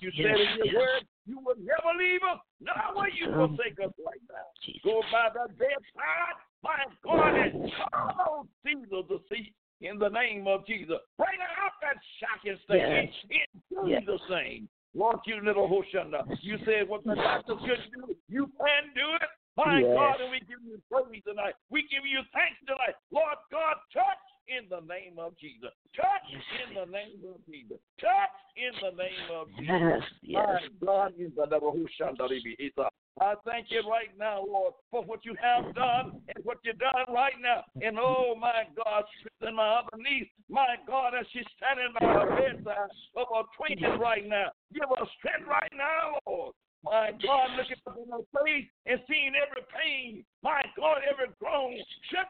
You 0.00 0.10
said 0.14 0.38
in 0.38 0.56
your 0.56 0.66
yes. 0.66 0.74
word, 0.74 1.02
you 1.26 1.40
would 1.44 1.58
never 1.58 1.98
leave 1.98 2.22
us. 2.22 2.38
Not 2.60 2.94
will 2.94 3.10
you 3.10 3.26
Um, 3.34 3.56
forsake 3.56 3.78
us 3.82 3.92
right 4.06 4.22
now. 4.30 4.46
Go 4.84 5.02
by 5.10 5.30
the 5.34 5.52
bedside 5.54 6.38
my 6.62 6.78
God, 7.04 7.34
and 7.34 7.72
cause 7.92 8.46
Caesar 8.64 9.02
to 9.08 9.20
see 9.30 9.52
in 9.80 9.98
the 9.98 10.08
name 10.08 10.46
of 10.48 10.66
Jesus. 10.66 10.98
Bring 11.16 11.38
out 11.58 11.72
that 11.82 11.96
shocking 12.18 12.58
stage 12.64 13.14
Yes. 13.30 13.46
in 13.70 13.88
Yes. 13.88 14.02
Jesus' 14.02 14.28
name. 14.28 14.68
Lord, 14.94 15.18
you 15.26 15.40
little 15.40 15.68
Hoshana, 15.68 16.26
you 16.42 16.58
said 16.64 16.88
what 16.88 17.04
the 17.04 17.14
doctors 17.14 17.58
couldn't 17.60 17.92
do, 17.92 18.16
you 18.28 18.46
can 18.58 18.92
do 18.94 19.14
it. 19.14 19.28
My 19.56 19.80
Yes. 19.80 19.94
God, 19.94 20.20
and 20.20 20.30
we 20.30 20.40
give 20.40 20.62
you 20.62 20.80
praise 20.90 21.22
tonight. 21.24 21.54
We 21.70 21.82
give 21.82 22.06
you 22.06 22.22
thanks 22.32 22.58
tonight. 22.66 22.94
Lord 23.10 23.38
God, 23.50 23.76
touch 23.92 24.18
in 24.48 24.68
the 24.68 24.80
name 24.80 25.18
of 25.18 25.27
Jesus. 25.38 25.70
Touch 25.94 26.06
Yes. 26.30 26.42
in 26.68 26.74
the 26.74 26.86
name 26.86 27.22
of 27.26 27.44
Jesus. 27.46 27.78
Touch 28.00 28.36
in 28.56 28.72
the 28.82 28.92
name 28.96 29.30
of 29.30 29.48
Jesus. 29.56 29.66
Yes, 29.66 30.02
yes. 30.22 30.70
My 30.80 30.86
God, 30.86 31.14
in 31.18 31.32
the 31.34 31.46
Hushandaribi 31.46 32.54
Isa. 32.58 32.90
I 33.20 33.34
thank 33.44 33.70
you 33.70 33.82
right 33.88 34.16
now, 34.16 34.44
Lord, 34.46 34.74
for 34.90 35.02
what 35.02 35.24
you 35.24 35.34
have 35.42 35.74
done 35.74 36.22
and 36.28 36.44
what 36.44 36.58
you've 36.62 36.78
done 36.78 37.06
right 37.12 37.34
now. 37.40 37.64
And 37.82 37.98
oh, 37.98 38.36
my 38.38 38.64
God, 38.76 39.04
strengthen 39.18 39.56
my 39.56 39.82
other 39.82 39.98
niece. 39.98 40.28
My 40.48 40.76
God, 40.86 41.14
as 41.18 41.26
she's 41.32 41.46
standing 41.56 41.92
by 41.98 42.06
her 42.06 42.30
bedside 42.30 42.90
of 43.16 43.26
her 43.34 43.42
twins 43.56 43.82
right 43.98 44.26
now. 44.26 44.52
Give 44.72 44.86
her 44.86 45.06
strength 45.18 45.48
right 45.48 45.72
now, 45.74 46.18
Lord. 46.26 46.54
My 46.84 47.10
God, 47.10 47.50
looking 47.58 47.76
up 47.86 47.98
in 47.98 48.10
her 48.10 48.22
face 48.44 48.70
and 48.86 49.00
seeing 49.08 49.32
every 49.34 49.66
pain. 49.74 50.24
My 50.42 50.62
God, 50.76 51.02
every 51.10 51.34
groan. 51.40 51.74
Shut 52.12 52.28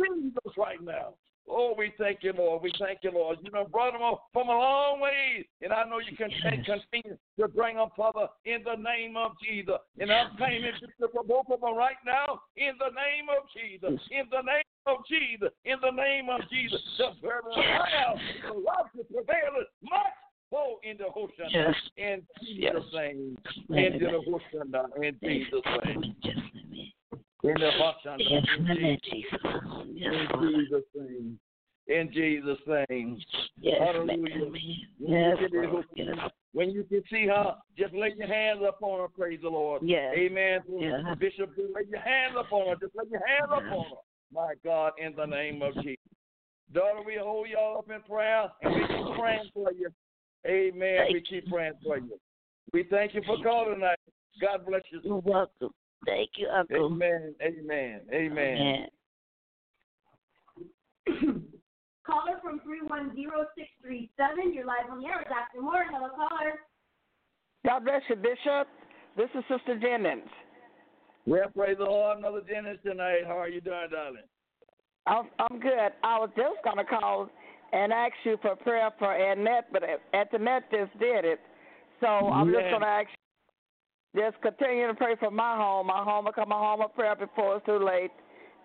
Jesus 0.00 0.56
right 0.56 0.82
now. 0.82 1.14
Oh, 1.48 1.74
we 1.76 1.92
thank 1.98 2.22
you, 2.22 2.32
Lord. 2.32 2.62
We 2.62 2.72
thank 2.78 3.00
you, 3.02 3.10
Lord. 3.10 3.38
You 3.42 3.50
know, 3.50 3.64
brought 3.64 3.92
them 3.92 4.02
from 4.32 4.48
a 4.48 4.52
long 4.52 5.00
way, 5.00 5.44
and 5.62 5.72
I 5.72 5.82
know 5.84 5.98
you 5.98 6.16
can 6.16 6.30
continue 6.64 7.18
to 7.40 7.48
bring 7.48 7.76
them, 7.76 7.88
Father, 7.96 8.28
in 8.44 8.62
the 8.62 8.76
name 8.76 9.16
of 9.16 9.32
Jesus. 9.42 9.74
And 9.98 10.12
I'm 10.12 10.36
claiming 10.36 10.72
for 10.98 11.24
both 11.24 11.46
of 11.50 11.60
them 11.60 11.74
right 11.74 11.98
now, 12.06 12.42
in 12.56 12.72
the 12.78 12.94
name 12.94 13.26
of 13.28 13.48
Jesus. 13.50 14.00
In 14.12 14.26
the 14.30 14.42
name 14.42 14.62
of 14.86 14.98
Jesus. 15.08 15.50
In 15.64 15.76
the 15.82 15.90
name 15.90 16.28
of 16.28 16.40
Jesus. 16.50 16.80
The 16.98 17.10
very 17.20 17.42
now, 17.56 18.14
the 18.46 18.54
love 18.54 18.86
to 18.96 19.02
prevail 19.04 19.64
much. 19.82 20.14
Oh, 20.52 20.80
in 20.82 20.96
the 20.96 21.04
Hoshana. 21.04 21.50
Yes. 21.50 21.74
In 21.96 22.26
Yes. 22.42 22.74
Jesus' 22.74 22.92
name. 22.92 23.38
Amen. 23.70 23.92
In 23.92 23.98
the 24.00 24.20
Hoshana. 24.26 24.86
In 25.02 25.16
Jesus' 25.22 25.62
name. 25.84 26.14
Yes. 27.42 27.54
In 27.56 27.60
the 27.60 27.70
Hoshana. 27.80 28.16
Yes, 28.18 28.44
In 28.58 28.98
Jesus'. 29.04 29.40
Yes, 29.94 30.12
in 30.34 30.40
Jesus' 30.40 30.84
name. 30.94 31.38
In 31.88 32.12
Jesus' 32.12 32.58
name. 32.66 33.18
Yes, 33.60 33.80
Hallelujah. 33.80 34.50
Yes. 34.98 35.36
Yes. 35.96 36.30
When 36.52 36.70
you 36.70 36.84
can 36.84 37.02
see 37.10 37.26
her, 37.26 37.54
just 37.78 37.94
lay 37.94 38.12
your 38.16 38.28
hands 38.28 38.60
up 38.66 38.78
on 38.82 39.00
her. 39.00 39.08
Praise 39.08 39.40
the 39.42 39.48
Lord. 39.48 39.82
Yes. 39.84 40.14
Amen. 40.16 40.60
Yes. 40.68 41.00
Bishop, 41.18 41.54
just 41.56 41.74
lay 41.74 41.82
your 41.88 42.00
hands 42.00 42.34
up 42.38 42.52
on 42.52 42.68
her. 42.68 42.74
Just 42.74 42.94
lay 42.94 43.04
your 43.10 43.26
hands 43.26 43.50
up 43.50 43.62
on 43.72 43.84
her. 43.84 43.96
My 44.32 44.54
God, 44.64 44.92
in 44.98 45.14
the 45.16 45.26
name 45.26 45.62
of 45.62 45.74
Jesus. 45.76 45.96
Daughter, 46.72 47.02
we 47.04 47.18
hold 47.20 47.48
y'all 47.48 47.78
up 47.78 47.90
in 47.90 48.00
prayer 48.02 48.48
and 48.62 48.74
we 48.74 48.80
keep 48.80 49.18
praying 49.18 49.50
for 49.52 49.72
you. 49.72 49.88
Amen. 50.46 50.98
Thank 50.98 51.14
we 51.14 51.20
keep 51.22 51.48
praying 51.48 51.72
for 51.82 51.98
you. 51.98 52.18
We 52.72 52.84
thank 52.84 53.14
you 53.14 53.22
for 53.26 53.42
calling 53.42 53.74
tonight. 53.74 53.98
God 54.40 54.64
bless 54.66 54.82
you. 54.90 55.00
You're 55.02 55.16
welcome. 55.18 55.70
Thank 56.06 56.30
you, 56.36 56.48
Uncle. 56.48 56.86
Amen. 56.86 57.34
Amen. 57.42 58.00
Amen. 58.12 58.86
Caller 62.06 62.40
from 62.42 62.60
310637. 62.64 64.54
You're 64.54 64.64
live 64.64 64.90
on 64.90 65.00
the 65.00 65.06
air 65.06 65.18
with 65.18 65.28
Dr. 65.28 65.62
Moore. 65.62 65.84
Hello, 65.90 66.08
caller. 66.08 66.60
God 67.64 67.84
bless 67.84 68.02
you, 68.08 68.16
Bishop. 68.16 68.66
This 69.16 69.28
is 69.34 69.44
Sister 69.48 69.78
Jennings. 69.78 70.28
Well, 71.26 71.48
praise 71.54 71.76
the 71.78 71.84
Lord, 71.84 72.20
Mother 72.22 72.40
Dennis 72.40 72.78
tonight. 72.84 73.20
How 73.26 73.38
are 73.38 73.48
you 73.48 73.60
doing, 73.60 73.88
darling? 73.90 74.22
I'm, 75.06 75.28
I'm 75.38 75.60
good. 75.60 75.92
I 76.02 76.18
was 76.18 76.30
just 76.36 76.64
going 76.64 76.78
to 76.78 76.84
call 76.84 77.28
and 77.72 77.92
ask 77.92 78.14
you 78.24 78.38
for 78.42 78.56
prayer 78.56 78.90
for 78.98 79.12
Annette, 79.12 79.66
but 79.72 79.82
Antoinette 80.14 80.70
just 80.70 80.98
did 80.98 81.24
it. 81.24 81.40
So 82.00 82.06
I'm 82.06 82.48
just 82.48 82.62
going 82.70 82.80
to 82.80 82.86
ask 82.86 83.08
you, 83.08 83.14
just 84.16 84.40
continue 84.42 84.86
to 84.88 84.94
pray 84.94 85.14
for 85.18 85.30
my 85.30 85.56
home. 85.56 85.86
My 85.86 86.02
home 86.02 86.24
will 86.24 86.32
come 86.32 86.52
a 86.52 86.58
home 86.58 86.80
of 86.80 86.94
prayer 86.94 87.14
before 87.14 87.56
it's 87.56 87.66
too 87.66 87.78
late. 87.78 88.10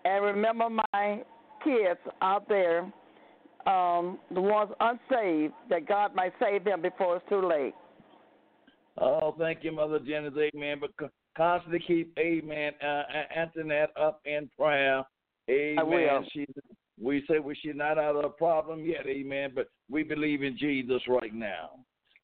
And 0.04 0.24
remember 0.24 0.68
my 0.70 1.22
kids 1.64 2.00
out 2.22 2.48
there, 2.48 2.80
um, 3.66 4.18
the 4.32 4.40
ones 4.40 4.70
unsaved, 4.80 5.54
that 5.70 5.86
God 5.86 6.14
might 6.14 6.32
save 6.40 6.64
them 6.64 6.82
before 6.82 7.16
it's 7.16 7.28
too 7.28 7.46
late. 7.46 7.74
Oh, 8.98 9.34
thank 9.38 9.62
you, 9.62 9.72
Mother 9.72 9.98
Jennings. 9.98 10.36
Amen. 10.36 10.78
But 10.80 11.10
constantly 11.36 11.80
keep, 11.86 12.16
Amen, 12.18 12.72
uh, 12.82 13.02
Antoinette 13.36 13.90
up 14.00 14.20
in 14.24 14.48
prayer. 14.58 15.02
Amen. 15.50 15.78
I 15.78 15.82
will. 15.82 16.24
She's, 16.32 16.46
we 17.00 17.24
say 17.28 17.38
well, 17.38 17.54
she's 17.62 17.74
not 17.74 17.98
out 17.98 18.16
of 18.16 18.22
the 18.22 18.28
problem 18.30 18.84
yet, 18.84 19.06
Amen. 19.06 19.52
But 19.54 19.68
we 19.90 20.02
believe 20.02 20.42
in 20.42 20.56
Jesus 20.58 21.02
right 21.08 21.34
now. 21.34 21.70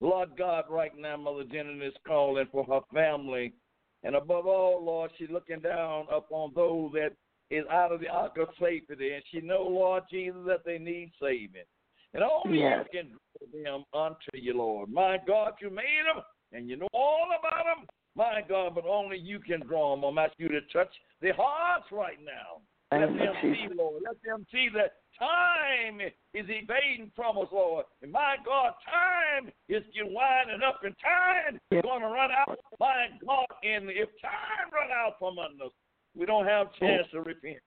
Lord 0.03 0.31
God, 0.37 0.65
right 0.69 0.91
now, 0.99 1.17
Mother 1.17 1.45
Jennings 1.45 1.81
is 1.85 1.95
calling 2.05 2.47
for 2.51 2.65
her 2.65 2.81
family. 2.93 3.53
And 4.03 4.17
above 4.17 4.49
all, 4.49 4.85
Lord, 4.85 5.13
she's 5.17 5.31
looking 5.31 5.61
down 5.61 6.07
upon 6.13 6.51
those 6.57 6.91
that 6.95 7.13
is 7.51 7.65
out 7.71 7.93
of 7.93 8.01
the 8.01 8.09
ark 8.09 8.37
of 8.37 8.49
safety. 8.61 9.13
And 9.15 9.23
she 9.31 9.41
know, 9.41 9.63
Lord 9.63 10.03
Jesus, 10.11 10.41
that 10.49 10.65
they 10.67 10.79
need 10.79 11.13
saving. 11.21 11.63
And 12.15 12.25
only 12.25 12.59
Yes. 12.59 12.85
you 12.93 13.03
can 13.03 13.17
draw 13.63 13.63
them 13.63 13.85
unto 13.95 14.31
you, 14.35 14.55
Lord. 14.59 14.91
My 14.91 15.19
God, 15.25 15.55
you 15.61 15.71
made 15.71 16.03
them, 16.13 16.25
and 16.53 16.69
you 16.69 16.77
know 16.77 16.89
all 16.93 17.29
about 17.39 17.65
them. 17.65 17.87
My 18.17 18.43
God, 18.47 18.75
but 18.75 18.85
only 18.85 19.19
you 19.19 19.39
can 19.39 19.61
draw 19.61 19.95
them. 19.95 20.05
I'm 20.05 20.19
asking 20.19 20.47
you 20.47 20.61
to 20.61 20.67
touch 20.73 20.93
their 21.21 21.35
hearts 21.35 21.87
right 21.93 22.19
now. 22.21 22.61
Let 22.93 23.09
them 23.09 23.33
see. 23.41 23.69
Lord. 23.75 24.03
Let 24.05 24.23
them 24.23 24.47
see 24.53 24.69
that 24.75 24.93
time 25.19 26.01
is 26.35 26.47
evading 26.49 27.11
from 27.17 27.39
us, 27.39 27.49
Lord. 27.51 27.87
And 28.03 28.13
my 28.13 28.37
God, 28.45 28.73
time 28.85 29.51
is 29.69 29.83
getting 29.95 30.13
winding 30.13 30.61
up, 30.67 30.81
and 30.85 30.95
time 31.01 31.59
is 31.71 31.83
going 31.83 32.03
to 32.03 32.09
run 32.09 32.31
out. 32.31 32.59
My 32.79 33.07
God, 33.25 33.47
and 33.63 33.89
if 33.89 34.09
time 34.21 34.69
run 34.73 34.91
out 34.93 35.15
from 35.19 35.39
under 35.39 35.65
us, 35.65 35.73
we 36.15 36.27
don't 36.27 36.47
have 36.47 36.73
chance 36.79 37.07
to 37.13 37.21
repent. 37.21 37.59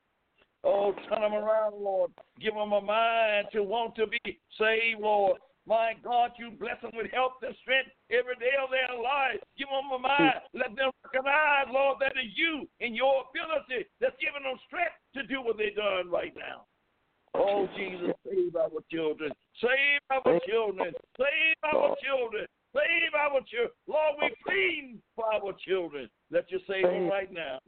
Oh, 0.63 0.93
turn 1.09 1.21
them 1.21 1.33
around, 1.33 1.75
Lord. 1.79 2.11
Give 2.39 2.53
them 2.53 2.71
a 2.71 2.81
mind 2.81 3.47
to 3.53 3.63
want 3.63 3.95
to 3.95 4.07
be 4.07 4.19
saved, 4.59 4.99
Lord. 4.99 5.37
My 5.67 5.93
God, 6.03 6.31
you 6.37 6.51
bless 6.53 6.79
them 6.81 6.91
with 6.93 7.09
health 7.09 7.41
and 7.41 7.55
strength 7.61 7.89
every 8.13 8.37
day 8.37 8.53
of 8.61 8.69
their 8.69 8.93
life. 9.01 9.41
Give 9.57 9.65
them 9.65 9.89
a 9.89 9.97
mind. 9.97 10.45
Let 10.53 10.77
them 10.77 10.93
recognize, 11.01 11.65
Lord, 11.73 11.97
that 12.05 12.13
it's 12.13 12.37
you 12.37 12.69
and 12.81 12.95
your 12.95 13.25
ability 13.33 13.89
that's 13.97 14.13
giving 14.21 14.45
them 14.45 14.61
strength 14.69 14.93
to 15.17 15.25
do 15.25 15.41
what 15.41 15.57
they're 15.57 15.73
doing 15.73 16.13
right 16.13 16.33
now. 16.37 16.69
Oh, 17.33 17.67
Jesus, 17.75 18.13
save 18.23 18.55
our 18.55 18.69
children. 18.93 19.33
Save 19.59 20.01
our 20.11 20.39
children. 20.47 20.93
Save 21.17 21.59
our 21.65 21.95
children. 21.97 22.45
Save 22.71 23.11
our 23.17 23.41
children. 23.49 23.73
Lord, 23.87 24.13
we 24.21 24.29
plead 24.45 25.01
for 25.15 25.25
our 25.33 25.53
children. 25.65 26.09
Let 26.29 26.45
you 26.51 26.59
save 26.69 26.83
them 26.83 27.09
right 27.09 27.31
now. 27.33 27.59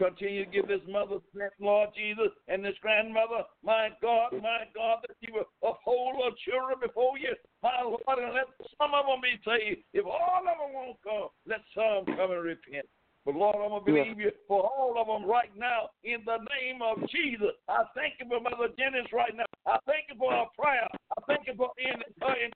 Continue 0.00 0.48
to 0.48 0.50
give 0.50 0.64
this 0.64 0.80
mother 0.88 1.20
strength, 1.28 1.60
Lord 1.60 1.92
Jesus, 1.92 2.32
and 2.48 2.64
this 2.64 2.72
grandmother, 2.80 3.44
my 3.60 3.92
God, 4.00 4.32
my 4.40 4.64
God, 4.72 5.04
that 5.04 5.12
you 5.20 5.36
will 5.36 5.44
uphold 5.60 6.16
her 6.24 6.32
children 6.40 6.80
before 6.80 7.20
you, 7.20 7.36
my 7.60 7.84
Lord, 7.84 8.00
and 8.16 8.32
let 8.32 8.48
some 8.80 8.96
of 8.96 9.04
them 9.04 9.20
be 9.20 9.36
saved. 9.44 9.84
If 9.92 10.08
all 10.08 10.40
of 10.40 10.56
them 10.56 10.72
won't 10.72 10.96
come, 11.04 11.28
let 11.44 11.60
some 11.76 12.08
come 12.16 12.32
and 12.32 12.40
repent. 12.40 12.88
But 13.28 13.36
Lord, 13.36 13.60
I'm 13.60 13.76
going 13.76 13.84
to 13.84 13.92
believe 13.92 14.16
you 14.16 14.32
for 14.48 14.64
all 14.64 14.96
of 14.96 15.04
them 15.04 15.28
right 15.28 15.52
now 15.52 15.92
in 16.00 16.24
the 16.24 16.40
name 16.48 16.80
of 16.80 17.04
Jesus. 17.12 17.52
I 17.68 17.84
thank 17.92 18.16
you 18.16 18.24
for 18.24 18.40
Mother 18.40 18.72
Jennings 18.80 19.12
right 19.12 19.36
now. 19.36 19.52
I 19.68 19.76
thank 19.84 20.08
you 20.08 20.16
for 20.16 20.32
her 20.32 20.48
prayer. 20.56 20.88
I 20.88 21.20
thank 21.28 21.44
you 21.44 21.52
for 21.60 21.76
in, 21.76 22.00
her 22.24 22.34
in, 22.40 22.48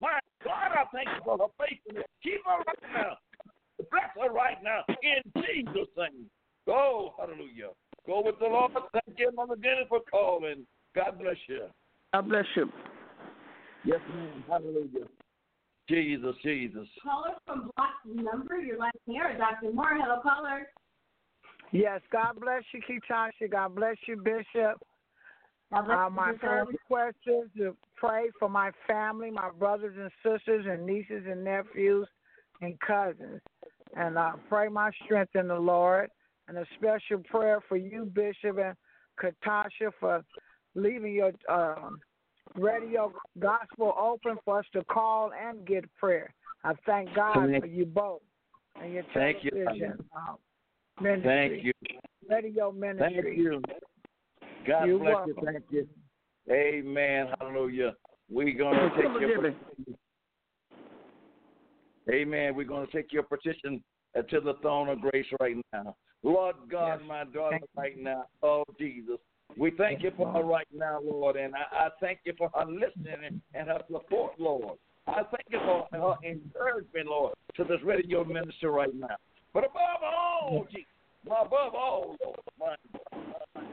my 0.00 0.16
God, 0.40 0.72
I 0.72 0.88
thank 0.96 1.12
you 1.12 1.20
for 1.28 1.36
her 1.36 1.52
faithfulness. 1.60 2.08
Keep 2.24 2.40
her 2.48 2.64
right 2.64 2.88
now. 2.96 3.20
Bless 3.92 4.16
her 4.16 4.32
right 4.32 4.56
now 4.64 4.80
in 5.04 5.20
Jesus' 5.44 5.92
name. 6.00 6.32
Go, 6.66 7.14
hallelujah. 7.18 7.70
Go 8.06 8.22
with 8.24 8.38
the 8.38 8.46
Lord. 8.46 8.72
Thank 8.92 9.18
you, 9.18 9.30
Mother 9.34 9.56
Dennis, 9.56 9.86
for 9.88 10.00
calling. 10.10 10.66
God 10.94 11.18
bless 11.18 11.36
you. 11.48 11.66
God 12.12 12.28
bless 12.28 12.44
you. 12.56 12.70
Yes, 13.84 14.00
ma'am. 14.14 14.44
Hallelujah. 14.48 15.06
Jesus, 15.88 16.34
Jesus. 16.42 16.88
Caller 17.02 17.34
from 17.46 17.70
block 17.76 17.90
number. 18.06 18.58
You're 18.58 18.78
live 18.78 18.92
on 19.06 19.14
the 19.14 19.20
air 19.20 19.28
with 19.30 19.38
Dr. 19.38 19.74
Moore. 19.74 19.98
Hello, 20.00 20.20
caller. 20.22 20.68
Yes, 21.72 22.00
God 22.10 22.40
bless 22.40 22.62
you, 22.72 22.80
Ketasha. 22.80 23.50
God 23.50 23.74
bless 23.74 23.96
you, 24.06 24.16
Bishop. 24.16 24.80
Bless 25.70 25.84
Uh, 25.90 26.08
my 26.10 26.28
Bishop. 26.32 26.40
prayer 26.40 26.64
request 26.64 27.16
is 27.26 27.50
to 27.58 27.76
pray 27.96 28.30
for 28.38 28.48
my 28.48 28.70
family, 28.86 29.30
my 29.30 29.50
brothers 29.58 29.94
and 29.98 30.10
sisters, 30.22 30.64
and 30.68 30.86
nieces 30.86 31.24
and 31.28 31.44
nephews 31.44 32.08
and 32.62 32.78
cousins. 32.80 33.40
And 33.96 34.16
uh, 34.16 34.32
pray 34.48 34.68
my 34.68 34.90
strength 35.04 35.34
in 35.36 35.48
the 35.48 35.58
Lord. 35.58 36.10
And 36.48 36.58
a 36.58 36.66
special 36.76 37.18
prayer 37.24 37.60
for 37.68 37.76
you, 37.76 38.04
Bishop 38.04 38.58
and 38.58 38.76
Katasha, 39.20 39.92
for 39.98 40.22
leaving 40.74 41.14
your 41.14 41.32
um, 41.48 41.98
radio 42.54 43.12
gospel 43.38 43.94
open 43.98 44.36
for 44.44 44.58
us 44.58 44.66
to 44.74 44.84
call 44.84 45.32
and 45.32 45.66
get 45.66 45.84
prayer. 45.94 46.34
I 46.62 46.72
thank 46.86 47.14
God 47.14 47.34
Thank- 47.34 47.64
for 47.64 47.66
you 47.68 47.86
both 47.86 48.22
and 48.80 48.92
your 48.92 49.04
Thank 49.14 49.44
you, 49.44 49.50
uh, 49.66 50.34
Ministry. 51.00 51.22
Thank 51.22 51.64
you. 51.64 51.72
Radio 52.28 52.72
Ministry. 52.72 53.22
Thank 53.22 53.38
you. 53.38 53.62
God 54.66 54.84
You're 54.86 54.98
bless 54.98 55.14
welcome. 55.14 55.34
you. 55.36 55.44
Thank 55.52 55.64
you. 55.70 55.88
Amen. 56.50 57.28
Hallelujah. 57.38 57.94
We're 58.28 58.56
going 58.56 58.78
to 58.78 58.90
take 58.96 59.20
your 59.20 59.54
Amen. 62.12 62.54
We're 62.54 62.64
going 62.64 62.86
to 62.86 62.92
take 62.92 63.12
your 63.12 63.22
petition 63.22 63.82
uh, 64.16 64.22
to 64.22 64.40
the 64.40 64.54
throne 64.60 64.88
of 64.88 65.00
grace 65.00 65.26
right 65.40 65.56
now. 65.72 65.96
Lord 66.24 66.56
God, 66.70 67.00
Yes. 67.00 67.08
my 67.08 67.24
daughter, 67.24 67.60
right 67.76 67.96
now. 67.98 68.24
Oh, 68.42 68.64
Jesus. 68.78 69.18
We 69.56 69.70
thank 69.70 70.02
you 70.02 70.10
for 70.16 70.32
her 70.32 70.42
right 70.42 70.66
now, 70.74 70.98
Lord, 71.00 71.36
and 71.36 71.54
I, 71.54 71.86
I 71.86 71.88
thank 72.00 72.20
you 72.24 72.32
for 72.36 72.50
her 72.54 72.64
listening 72.64 73.24
and, 73.24 73.40
and 73.54 73.68
her 73.68 73.80
support, 73.92 74.32
Lord. 74.40 74.78
I 75.06 75.22
thank 75.22 75.44
you 75.50 75.60
for 75.60 75.86
her 75.92 76.14
encouragement, 76.28 77.06
Lord, 77.06 77.34
to 77.56 77.64
this 77.64 77.78
radio 77.84 78.24
ministry 78.24 78.70
right 78.70 78.92
now. 78.92 79.16
But 79.52 79.64
above 79.64 80.02
all, 80.02 80.66
Jesus, 80.72 80.88
above 81.26 81.74
all, 81.74 82.16
Lord, 82.24 82.40
my 82.58 82.74
God, 82.92 83.64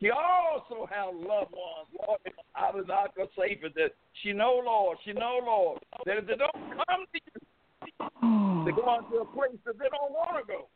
she 0.00 0.10
also 0.10 0.86
have 0.90 1.14
loved 1.14 1.52
ones, 1.52 1.88
Lord, 2.06 2.20
out 2.56 2.78
of 2.78 2.88
our 2.88 3.08
Savior 3.36 3.68
that 3.74 3.90
she 4.22 4.32
know, 4.32 4.62
Lord, 4.64 4.98
she 5.04 5.12
know, 5.12 5.40
Lord, 5.44 5.80
that 6.06 6.18
if 6.18 6.26
they 6.26 6.36
don't 6.36 6.52
come 6.54 7.04
to 7.12 7.20
you, 7.26 8.64
they're 8.64 8.74
going 8.74 9.04
to 9.10 9.16
a 9.18 9.24
place 9.26 9.58
that 9.66 9.78
they 9.78 9.86
don't 9.90 10.12
want 10.12 10.46
to 10.46 10.52
go. 10.52 10.68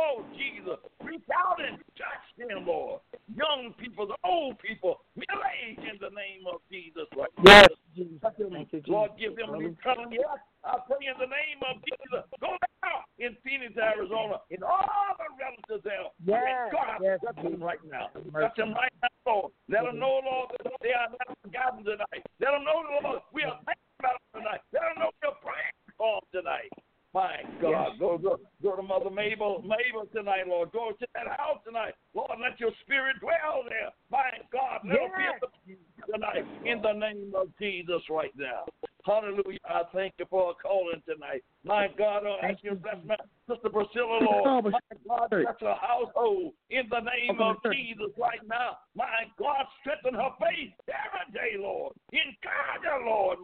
Oh, 0.00 0.24
Jesus, 0.32 0.80
reach 1.04 1.28
out 1.28 1.60
and 1.60 1.76
touch 1.92 2.24
them, 2.40 2.64
Lord. 2.64 3.04
Young 3.36 3.74
people, 3.76 4.08
the 4.08 4.16
old 4.24 4.56
people, 4.58 5.04
middle 5.12 5.44
age 5.60 5.76
in 5.76 6.00
the 6.00 6.08
name 6.16 6.48
of 6.48 6.64
Jesus. 6.72 7.04
Right 7.12 7.28
Yes. 7.44 7.68
Jesus. 7.92 8.16
Touch 8.22 8.38
them. 8.38 8.56
Thank 8.56 8.72
you, 8.72 8.80
Jesus. 8.80 8.88
Lord, 8.88 9.10
give 9.20 9.36
them 9.36 9.52
an 9.52 9.76
eternal 9.76 10.08
yes. 10.08 10.40
I 10.64 10.80
pray 10.88 11.04
in 11.04 11.20
the 11.20 11.28
name 11.28 11.60
of 11.68 11.84
Jesus. 11.84 12.24
Go 12.40 12.56
down 12.56 13.04
in 13.20 13.36
Phoenix, 13.44 13.76
Arizona, 13.76 14.40
in 14.48 14.64
all 14.64 14.88
the 15.20 15.28
relatives 15.36 15.84
there. 15.84 16.08
Yes, 16.24 16.72
God, 16.72 16.96
yes, 17.04 17.20
touch 17.20 17.36
them 17.36 17.60
right 17.60 17.84
now. 17.84 18.08
Touch 18.08 18.56
them 18.56 18.72
right 18.72 18.92
now, 19.04 19.12
Lord. 19.28 19.52
Let 19.68 19.84
them 19.84 20.00
know, 20.00 20.24
Lord, 20.24 20.48
that 20.64 20.80
they 20.80 20.96
are 20.96 21.12
not 21.12 21.28
forgotten 21.44 21.84
tonight. 21.84 22.24
Let 22.40 22.56
them 22.56 22.64
know, 22.64 22.80
Lord, 23.04 23.20
we 23.36 23.44
are 23.44 23.60
thinking 23.68 24.00
about 24.00 24.16
them 24.32 24.40
tonight. 24.40 24.64
Let 24.72 24.80
them 24.80 24.96
know 25.04 25.10
we're 25.20 25.36
praying 25.44 25.76
for 26.00 26.24
them 26.24 26.40
tonight. 26.40 26.72
My 27.12 27.42
God, 27.60 27.98
go, 27.98 28.18
go 28.18 28.38
go 28.62 28.76
to 28.76 28.79
Mother 28.90 29.10
Mabel, 29.10 29.62
Mabel 29.62 30.10
tonight, 30.12 30.48
Lord. 30.48 30.72
Go 30.72 30.90
to 30.90 31.06
that 31.14 31.28
house 31.38 31.62
tonight, 31.64 31.94
Lord. 32.12 32.32
Let 32.42 32.58
your 32.58 32.72
Spirit 32.82 33.20
dwell 33.20 33.62
there. 33.68 33.90
My 34.10 34.30
God, 34.50 34.80
let 34.84 34.98
Yes. 35.16 35.40
be 35.64 35.76
tonight 36.10 36.44
in 36.64 36.82
the 36.82 36.92
name 36.92 37.32
of 37.36 37.56
Jesus 37.56 38.02
right 38.10 38.34
now. 38.34 38.66
Hallelujah. 39.06 39.58
I 39.64 39.84
thank 39.94 40.14
you 40.18 40.26
for 40.26 40.50
a 40.50 40.54
calling 40.54 41.00
tonight. 41.06 41.44
My 41.62 41.86
God, 41.86 42.26
I 42.26 42.50
ask 42.50 42.64
you 42.64 42.70
to 42.70 42.76
bless 42.76 43.04
my 43.04 43.16
sister 43.48 43.70
Priscilla, 43.70 44.18
Lord. 44.18 44.72
My 44.72 44.80
God, 45.06 45.30
bless 45.30 45.60
her 45.60 45.74
household 45.74 46.54
in 46.70 46.88
the 46.90 47.00
name 47.00 47.40
of 47.40 47.56
Jesus 47.72 48.10
right 48.18 48.42
now. 48.48 48.78
My 48.96 49.30
God, 49.38 49.66
strengthen 49.80 50.14
her 50.14 50.34
faith 50.40 50.74
every 50.90 51.32
day, 51.32 51.56
Lord. 51.56 51.94
Encourage 52.10 52.82
her, 52.82 53.06
Lord, 53.06 53.38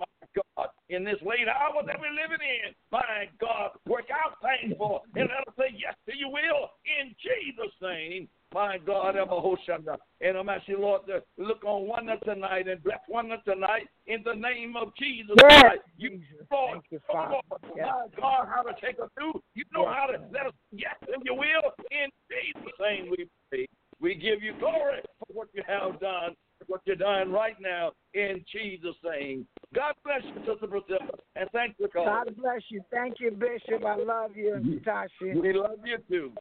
in 0.96 1.04
this 1.04 1.20
late 1.20 1.46
hour 1.46 1.82
that 1.87 2.00
we're 2.00 2.11
living 2.16 2.40
in. 2.40 2.72
My 2.90 3.28
God, 3.38 3.70
work 3.87 4.06
out 4.11 4.38
things 4.40 4.74
for 4.78 5.02
and 5.14 5.28
let 5.28 5.44
her 5.46 5.52
say 5.59 5.76
yes 5.76 5.94
to 6.09 6.16
your 6.16 6.32
will 6.32 6.70
in 6.88 7.14
Jesus' 7.20 7.74
name. 7.82 8.28
My 8.54 8.78
God, 8.78 9.16
Emma 9.16 9.37
Hoshanda. 9.37 9.98
And 10.22 10.37
I'm 10.38 10.48
asking, 10.48 10.80
Lord, 10.80 11.02
to 11.09 11.20
look 11.37 11.62
on 11.64 11.87
one 11.87 12.09
of 12.09 12.20
tonight 12.20 12.68
and 12.68 12.82
bless 12.82 13.00
one 13.09 13.30
of 13.32 13.44
tonight 13.44 13.88
in 14.06 14.22
the 14.24 14.32
name 14.32 14.74
of 14.80 14.94
Jesus. 14.98 15.35
Yes, 15.37 15.61
Christ. 15.62 15.82
You, 15.98 16.11
Jesus. 16.11 16.46
Lord, 16.50 16.72
Thank 16.72 16.85
you, 16.90 17.00
Father. 17.12 17.37
Lord, 17.50 17.76
Yes. 17.76 17.87
my 17.92 18.20
God, 18.20 18.48
how 18.48 18.62
to 18.62 18.72
take 18.80 18.98
us 19.00 19.11
through. 19.18 19.42
You 19.54 19.64
know 19.74 19.85
Yes. 19.85 19.94
how 19.98 20.06
to 20.06 20.18
let 20.32 20.46
us 20.46 20.54
yes 20.72 20.94
in 21.12 21.20
your 21.24 21.37
will. 21.37 21.74
In 21.90 22.09
Jesus' 22.30 22.72
name 22.80 23.11
we 23.11 23.28
pray. 23.50 23.66
We 24.00 24.14
give 24.14 24.42
you 24.42 24.54
glory 24.59 25.02
for 25.18 25.26
what 25.35 25.48
you 25.52 25.62
have 25.66 25.98
done, 26.00 26.35
what 26.68 26.81
you're 26.85 26.96
doing 26.96 27.31
right 27.31 27.57
now 27.61 27.92
in 28.14 28.44
Jesus' 28.52 28.96
name. 29.05 29.46
God 29.74 29.94
bless 30.05 30.22
you, 30.24 30.40
Sister 30.40 30.66
Priscilla, 30.66 31.11
and 31.35 31.50
thank 31.52 31.76
you, 31.79 31.88
God. 31.92 32.26
God 32.26 32.37
bless 32.37 32.62
you. 32.68 32.83
Thank 32.90 33.20
you, 33.20 33.31
Bishop. 33.31 33.85
I 33.85 33.96
love 33.96 34.37
you, 34.37 34.55
and 34.55 34.85
Tasha. 34.85 35.09
We 35.20 35.52
love 35.52 35.79
you 35.85 35.98
too. 36.09 36.33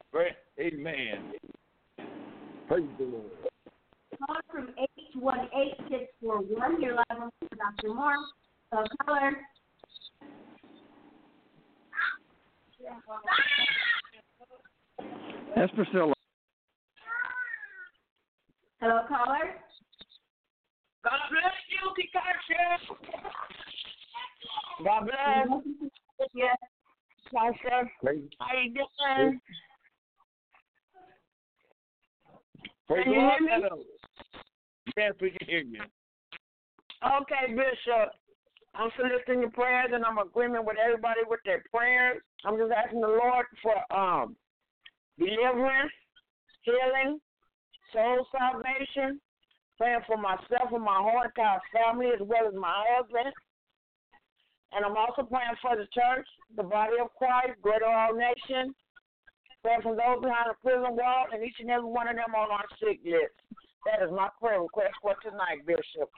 Amen. 0.59 1.33
Praise 2.67 2.89
the 2.97 3.05
Lord. 3.05 3.31
Call 4.25 4.38
from 4.51 4.69
818-641. 5.15 6.81
You're 6.81 6.95
live 6.95 7.05
on 7.11 7.29
Dr. 7.57 7.93
Moore. 7.93 8.15
So 8.71 8.83
caller. 9.05 9.38
That's 15.55 15.73
Priscilla. 15.73 16.13
Hello, 18.79 19.01
caller. 19.07 19.55
God 21.05 21.21
bless 21.29 21.53
you, 21.69 21.85
Kikasha. 21.93 22.81
God 24.83 25.05
bless. 25.05 25.47
Yes. 26.33 26.57
Praise, 28.01 28.23
How 28.39 28.57
you 28.57 28.73
doing? 28.73 29.39
praise 32.87 33.03
Can 33.03 33.13
you 33.13 33.19
hear 33.19 33.41
me? 33.41 33.69
Yes, 34.97 35.13
we 35.21 35.29
can 35.29 35.47
hear 35.47 35.59
you. 35.59 35.81
Okay, 37.03 37.53
Bishop. 37.53 38.09
I'm 38.73 38.89
soliciting 38.97 39.41
your 39.41 39.51
prayers 39.51 39.91
and 39.93 40.03
I'm 40.03 40.17
agreeing 40.17 40.53
with 40.53 40.77
everybody 40.83 41.21
with 41.29 41.39
their 41.45 41.63
prayers. 41.71 42.21
I'm 42.45 42.57
just 42.57 42.71
asking 42.71 43.01
the 43.01 43.07
Lord 43.07 43.45
for 43.61 43.75
um 43.95 44.35
deliverance, 45.19 45.91
healing, 46.63 47.19
soul 47.93 48.25
salvation, 48.31 49.21
praying 49.77 50.01
for 50.07 50.17
myself 50.17 50.71
and 50.71 50.83
my 50.83 50.97
whole 50.97 51.23
entire 51.23 51.59
family 51.73 52.07
as 52.13 52.21
well 52.21 52.47
as 52.47 52.53
my 52.53 52.73
husband. 52.95 53.33
And 54.71 54.83
I'm 54.83 54.97
also 54.97 55.23
praying 55.23 55.55
for 55.61 55.75
the 55.75 55.88
church, 55.93 56.27
the 56.55 56.63
body 56.63 56.99
of 57.01 57.13
Christ, 57.15 57.61
greater 57.61 57.85
all 57.85 58.13
nation, 58.13 58.75
praying 59.63 59.81
for 59.81 59.95
those 59.95 60.21
behind 60.21 60.51
the 60.51 60.57
prison 60.61 60.95
wall 60.95 61.25
and 61.31 61.43
each 61.43 61.59
and 61.59 61.69
every 61.69 61.89
one 61.89 62.07
of 62.07 62.15
them 62.15 62.35
on 62.35 62.51
our 62.51 62.65
sick 62.79 62.99
list. 63.05 63.35
That 63.85 64.03
is 64.03 64.11
my 64.11 64.29
prayer 64.41 64.61
request 64.61 64.93
for 65.01 65.15
tonight, 65.21 65.65
Bishop. 65.65 66.09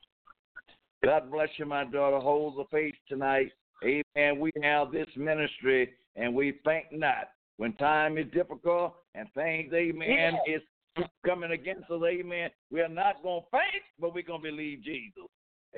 God 1.04 1.30
bless 1.32 1.50
you, 1.58 1.66
my 1.66 1.84
daughter. 1.84 2.20
Hold 2.20 2.58
the 2.58 2.66
faith 2.72 2.96
tonight. 3.08 3.52
Amen. 3.84 4.40
We 4.40 4.52
have 4.64 4.92
this 4.92 5.08
ministry 5.16 5.94
and 6.16 6.34
we 6.34 6.60
think 6.66 6.86
not. 6.92 7.30
When 7.58 7.74
time 7.74 8.18
is 8.18 8.26
difficult 8.34 8.96
and 9.16 9.28
things, 9.34 9.74
amen, 9.74 10.38
is 10.48 10.62
coming 11.26 11.52
against 11.52 11.90
us, 11.90 12.02
amen, 12.08 12.50
we 12.72 12.82
are 12.82 12.88
not 12.90 13.22
going 13.24 13.42
to 13.42 13.48
faint, 13.52 13.84
but 14.00 14.14
we're 14.14 14.24
going 14.24 14.42
to 14.42 14.50
believe 14.52 14.84
Jesus. 14.84 15.24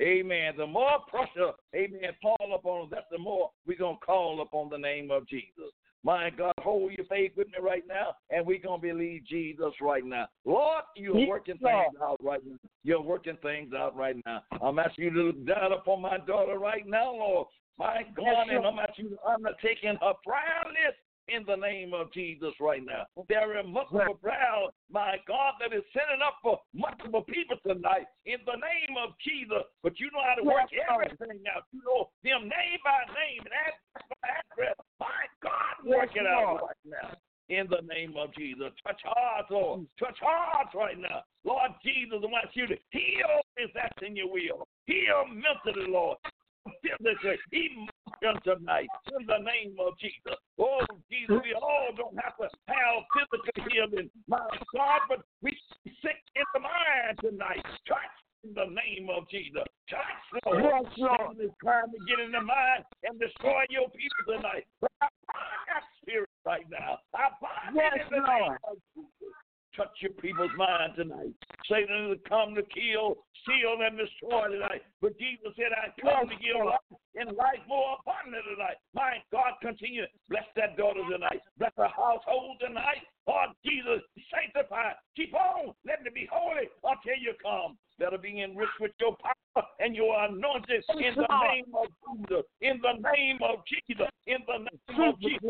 Amen. 0.00 0.54
The 0.56 0.66
more 0.66 1.00
pressure, 1.08 1.52
amen, 1.74 2.10
fall 2.22 2.54
upon 2.54 2.82
us, 2.82 2.88
that's 2.90 3.06
the 3.10 3.18
more 3.18 3.50
we're 3.66 3.76
going 3.78 3.96
to 3.96 4.06
call 4.06 4.40
upon 4.40 4.70
the 4.70 4.78
name 4.78 5.10
of 5.10 5.26
Jesus. 5.28 5.72
My 6.02 6.30
God, 6.30 6.54
hold 6.60 6.92
your 6.92 7.06
faith 7.06 7.32
with 7.36 7.48
me 7.48 7.58
right 7.60 7.82
now, 7.86 8.14
and 8.30 8.46
we're 8.46 8.58
going 8.58 8.80
to 8.80 8.86
believe 8.86 9.26
Jesus 9.26 9.72
right 9.82 10.04
now. 10.04 10.28
Lord, 10.46 10.84
you're 10.96 11.18
Yes, 11.18 11.28
working 11.28 11.58
Lord. 11.60 11.84
things 11.90 12.02
out 12.02 12.16
right 12.22 12.40
now. 12.46 12.56
You're 12.82 13.02
working 13.02 13.36
things 13.42 13.74
out 13.76 13.94
right 13.94 14.16
now. 14.24 14.42
I'm 14.62 14.78
asking 14.78 15.04
you 15.04 15.10
to 15.10 15.22
look 15.24 15.46
down 15.46 15.72
upon 15.72 16.00
my 16.00 16.16
daughter 16.26 16.58
right 16.58 16.86
now, 16.86 17.12
Lord. 17.12 17.48
My 17.78 18.04
God, 18.16 18.48
and 18.48 18.64
I'm 18.64 18.78
asking 18.78 19.06
you 19.06 19.10
to 19.16 19.26
undertaking 19.28 19.98
her 20.00 20.12
prayer 20.24 20.64
list 20.68 20.98
in 21.30 21.44
the 21.46 21.56
name 21.56 21.94
of 21.94 22.12
Jesus 22.12 22.52
right 22.60 22.84
now. 22.84 23.06
There 23.28 23.58
are 23.58 23.62
multiple 23.62 24.18
prayers, 24.20 24.74
my 24.90 25.16
God, 25.26 25.54
that 25.60 25.74
is 25.74 25.84
sending 25.94 26.22
up 26.24 26.42
for 26.42 26.58
multiple 26.74 27.22
people 27.22 27.56
tonight 27.62 28.10
in 28.26 28.38
the 28.46 28.58
name 28.58 28.98
of 28.98 29.14
Jesus. 29.22 29.64
But 29.82 29.98
you 29.98 30.10
know 30.12 30.22
how 30.26 30.34
to 30.34 30.44
work 30.44 30.70
everything 30.74 31.42
out. 31.54 31.64
You 31.72 31.80
know 31.86 32.10
them 32.24 32.50
name 32.50 32.80
by 32.82 33.06
name 33.14 33.46
and 33.46 33.54
address 33.54 34.04
by 34.10 34.28
address. 34.28 34.76
My 34.98 35.22
God, 35.42 35.74
work 35.86 36.10
it 36.14 36.26
out 36.26 36.66
right 36.66 36.84
now. 36.84 37.14
In 37.50 37.66
the 37.66 37.82
name 37.82 38.14
of 38.16 38.32
Jesus. 38.34 38.70
Touch 38.86 39.00
hearts, 39.02 39.50
Lord. 39.50 39.80
Mm. 39.80 39.86
Touch 39.98 40.18
hearts 40.22 40.70
right 40.74 40.98
now. 40.98 41.26
Lord 41.42 41.74
Jesus, 41.82 42.22
I 42.22 42.30
want 42.30 42.54
you 42.54 42.68
to 42.68 42.76
heal 42.90 43.32
if 43.56 43.70
that's 43.74 43.98
in 44.06 44.14
your 44.14 44.30
will. 44.30 44.68
Heal 44.86 45.26
mentally, 45.26 45.90
Lord. 45.90 46.18
Physically, 46.82 47.38
tonight. 48.44 48.88
In 49.18 49.26
the 49.26 49.40
name 49.40 49.76
of 49.80 49.98
Jesus. 49.98 50.36
Oh, 50.58 50.84
Jesus, 51.10 51.40
we 51.42 51.54
all 51.54 51.88
don't 51.96 52.16
have 52.20 52.36
to 52.36 52.48
have 52.68 53.02
physical 53.16 53.64
healing, 53.72 54.10
my 54.28 54.44
God, 54.74 55.00
but 55.08 55.20
we 55.42 55.56
sick 56.04 56.20
in 56.36 56.44
the 56.54 56.60
mind 56.60 57.18
tonight. 57.20 57.64
Touch 57.88 58.14
in 58.44 58.52
the 58.54 58.68
name 58.68 59.08
of 59.08 59.28
Jesus. 59.28 59.64
Touch, 59.88 60.44
Lord. 60.44 60.64
Yes, 60.64 60.92
Lord. 60.96 61.36
Is 61.40 61.50
trying 61.62 61.92
to 61.92 62.00
get 62.08 62.20
in 62.20 62.32
the 62.32 62.40
mind 62.40 62.84
and 63.04 63.18
destroy 63.20 63.64
your 63.68 63.88
people 63.90 64.36
tonight. 64.36 64.66
I 65.00 65.08
bind 65.28 65.64
that 65.68 65.84
spirit 66.00 66.28
right 66.44 66.66
now. 66.70 67.00
I 67.14 67.32
bind 67.40 67.76
Yes, 67.76 68.04
in 68.04 68.20
the 68.20 68.24
name 68.24 68.56
of 68.68 68.76
Jesus. 68.94 69.32
Touch 69.76 69.94
your 70.02 70.12
people's 70.18 70.50
mind 70.58 70.94
tonight. 70.96 71.32
Satan 71.70 72.10
has 72.10 72.18
come 72.26 72.54
to 72.58 72.62
kill, 72.74 73.22
steal, 73.46 73.78
and 73.86 73.96
destroy 73.96 74.50
tonight. 74.50 74.82
But 75.00 75.16
Jesus 75.16 75.54
said, 75.54 75.70
I 75.70 75.94
come 76.02 76.28
to 76.28 76.36
give 76.42 76.58
life 76.58 76.89
and 77.20 77.36
life 77.36 77.60
more 77.68 78.00
abundant 78.00 78.44
tonight. 78.48 78.80
My 78.96 79.20
God, 79.30 79.60
continue. 79.60 80.08
Bless 80.28 80.48
that 80.56 80.76
daughter 80.76 81.04
tonight. 81.04 81.44
Bless 81.58 81.72
her 81.76 81.92
household 81.92 82.56
tonight. 82.64 83.04
Lord 83.28 83.50
Jesus, 83.64 84.00
sanctify. 84.32 84.96
Keep 85.14 85.34
on. 85.34 85.76
Let 85.84 86.00
it 86.04 86.14
be 86.14 86.26
holy 86.32 86.66
until 86.82 87.18
you 87.20 87.36
come. 87.42 87.76
Let 88.00 88.12
her 88.12 88.18
be 88.18 88.40
enriched 88.40 88.80
with 88.80 88.92
your 88.98 89.16
power 89.20 89.64
and 89.78 89.94
your 89.94 90.16
anointing 90.24 90.82
in 90.96 91.14
the 91.14 91.28
name 91.28 91.70
of 91.76 91.92
Jesus. 92.00 92.44
In 92.60 92.80
the 92.80 92.96
name 93.12 93.38
of 93.44 93.60
Jesus. 93.68 94.08
In 94.26 94.40
the 94.48 94.58
name 94.64 95.12
of 95.12 95.20
Jesus. 95.20 95.40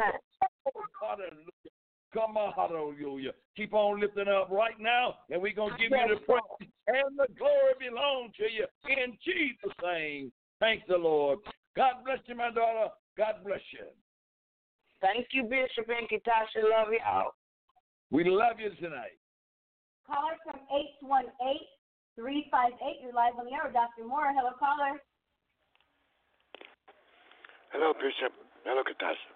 Oh, 0.67 0.83
hallelujah. 1.01 1.71
Come 2.13 2.37
on, 2.37 2.53
hallelujah. 2.53 3.31
Keep 3.57 3.73
on 3.73 4.01
lifting 4.01 4.27
up 4.27 4.51
right 4.51 4.79
now, 4.81 5.15
and 5.31 5.41
we're 5.41 5.55
going 5.55 5.71
to 5.71 5.79
give 5.79 5.93
you 5.93 6.15
the 6.19 6.21
praise 6.27 6.71
and 6.89 7.17
the 7.17 7.27
glory 7.39 7.75
belong 7.79 8.31
to 8.37 8.51
you 8.51 8.67
in 8.91 9.17
Jesus' 9.23 9.77
name. 9.81 10.33
Thanks 10.61 10.85
the 10.89 10.97
Lord. 10.97 11.41
God 11.75 12.05
bless 12.05 12.21
you, 12.27 12.37
my 12.37 12.53
daughter. 12.53 12.93
God 13.17 13.41
bless 13.45 13.65
you. 13.73 13.89
Thank 15.01 15.29
you, 15.33 15.45
Bishop 15.45 15.89
and 15.89 16.05
Katasha. 16.05 16.61
Love 16.61 16.93
y'all. 16.93 17.33
We 18.11 18.29
love 18.29 18.61
you 18.61 18.69
tonight. 18.77 19.17
Caller 20.07 20.37
from 20.45 20.61
818 21.01 21.65
358. 22.17 23.01
You're 23.01 23.17
live 23.17 23.41
on 23.41 23.49
the 23.49 23.57
air. 23.57 23.73
Dr. 23.73 24.05
Moore. 24.05 24.29
Hello, 24.37 24.53
caller. 24.61 25.01
Hello, 27.73 27.95
Bishop. 27.97 28.37
Hello, 28.65 28.85
Katasha. 28.85 29.33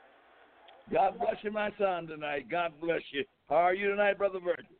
God 0.93 1.17
bless 1.17 1.41
you, 1.41 1.51
my 1.51 1.73
son, 1.81 2.07
tonight. 2.07 2.51
God 2.51 2.73
bless 2.83 3.01
you. 3.13 3.25
How 3.49 3.57
are 3.57 3.75
you 3.75 3.89
tonight, 3.89 4.19
Brother 4.19 4.41
Virgil? 4.41 4.77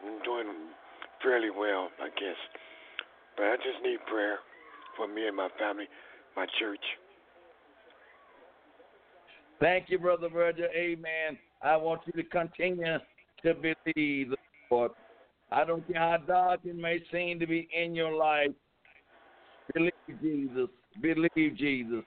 I'm 0.00 0.22
doing 0.24 0.72
fairly 1.22 1.50
well, 1.50 1.90
I 2.00 2.08
guess. 2.16 2.40
But 3.36 3.52
I 3.52 3.56
just 3.56 3.84
need 3.84 3.98
prayer 4.08 4.38
for 4.98 5.08
me 5.08 5.26
and 5.26 5.36
my 5.36 5.48
family, 5.58 5.84
my 6.36 6.44
church. 6.58 6.84
Thank 9.60 9.88
you, 9.88 9.98
Brother 9.98 10.28
Virgil. 10.28 10.66
Amen. 10.76 11.38
I 11.62 11.76
want 11.76 12.02
you 12.06 12.22
to 12.22 12.28
continue 12.28 12.98
to 13.42 13.54
believe 13.54 14.30
the 14.30 14.36
Lord. 14.70 14.92
I 15.50 15.64
don't 15.64 15.86
care 15.90 16.00
how 16.00 16.18
dark 16.26 16.60
it 16.64 16.76
may 16.76 17.00
seem 17.10 17.40
to 17.40 17.46
be 17.46 17.68
in 17.74 17.94
your 17.94 18.12
life. 18.12 18.50
Believe 19.74 19.92
Jesus. 20.20 20.68
Believe 21.00 21.56
Jesus. 21.56 22.04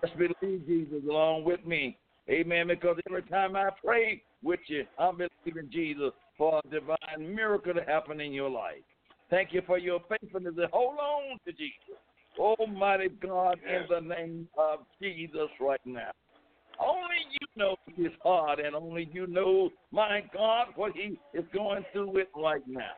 Just 0.00 0.16
believe 0.16 0.66
Jesus 0.66 1.02
along 1.08 1.44
with 1.44 1.64
me. 1.66 1.98
Amen. 2.30 2.68
Because 2.68 2.96
every 3.08 3.22
time 3.22 3.56
I 3.56 3.70
pray 3.84 4.22
with 4.42 4.60
you, 4.68 4.84
I'm 4.98 5.16
believing 5.16 5.70
Jesus 5.70 6.12
for 6.38 6.60
a 6.64 6.68
divine 6.68 7.34
miracle 7.34 7.74
to 7.74 7.82
happen 7.82 8.20
in 8.20 8.32
your 8.32 8.50
life. 8.50 8.82
Thank 9.30 9.52
you 9.52 9.62
for 9.66 9.78
your 9.78 10.00
faithfulness 10.08 10.54
hold 10.72 10.98
on 10.98 11.38
to 11.44 11.52
Jesus. 11.52 11.98
Oh, 12.38 12.54
Almighty 12.60 13.08
God, 13.08 13.58
in 13.66 13.86
the 13.88 14.00
name 14.14 14.48
of 14.58 14.80
Jesus 15.00 15.48
right 15.60 15.80
now. 15.84 16.10
Only 16.78 17.16
you 17.32 17.46
know 17.56 17.76
his 17.96 18.12
heart, 18.22 18.60
and 18.62 18.76
only 18.76 19.08
you 19.12 19.26
know, 19.26 19.70
my 19.90 20.22
God, 20.34 20.68
what 20.76 20.92
he 20.92 21.18
is 21.32 21.44
going 21.54 21.84
through 21.92 22.12
with 22.12 22.28
right 22.36 22.60
now. 22.66 22.92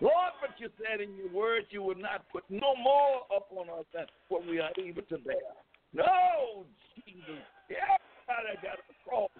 Lord, 0.00 0.32
but 0.40 0.50
you 0.58 0.70
said 0.78 1.00
in 1.00 1.16
your 1.16 1.28
word 1.28 1.64
you 1.70 1.82
would 1.82 1.98
not 1.98 2.24
put 2.32 2.44
no 2.48 2.74
more 2.80 3.26
upon 3.36 3.68
us 3.78 3.84
than 3.92 4.06
what 4.28 4.46
we 4.46 4.60
are 4.60 4.70
able 4.78 5.02
to 5.02 5.18
bear. 5.18 5.50
No, 5.92 6.64
Jesus. 6.94 7.42
Everybody 7.68 8.54
got 8.62 8.78
a 8.78 8.94
cross. 9.04 9.30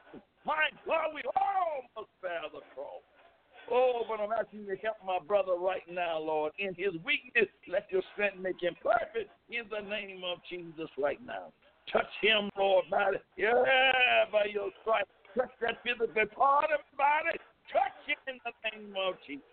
My 0.45 0.69
God, 0.85 1.15
we 1.15 1.23
all 1.37 1.87
must 1.97 2.11
bear 2.21 2.43
the 2.53 2.61
cross. 2.75 3.07
Oh, 3.71 4.03
but 4.09 4.21
I'm 4.21 4.33
asking 4.33 4.67
you 4.67 4.75
to 4.75 4.83
help 4.83 4.97
my 5.07 5.19
brother 5.27 5.55
right 5.55 5.87
now, 5.91 6.19
Lord. 6.19 6.53
In 6.59 6.75
his 6.75 6.93
weakness, 7.05 7.47
let 7.69 7.87
your 7.91 8.03
strength 8.13 8.39
make 8.41 8.61
him 8.61 8.75
perfect 8.83 9.31
in 9.49 9.63
the 9.71 9.89
name 9.89 10.23
of 10.25 10.39
Jesus 10.51 10.91
right 10.99 11.25
now. 11.25 11.53
Touch 11.93 12.11
him, 12.21 12.51
Lord, 12.59 12.85
by 12.91 13.13
yeah, 13.37 14.27
by 14.31 14.47
your 14.53 14.71
stripes. 14.83 15.11
Touch 15.37 15.51
that 15.61 15.79
physical 15.83 16.27
part 16.35 16.71
of 16.75 16.83
his 16.83 16.97
body. 16.99 17.39
Touch 17.73 17.95
him 18.07 18.19
in 18.27 18.39
the 18.43 18.55
name 18.71 18.95
of 18.99 19.15
Jesus. 19.27 19.45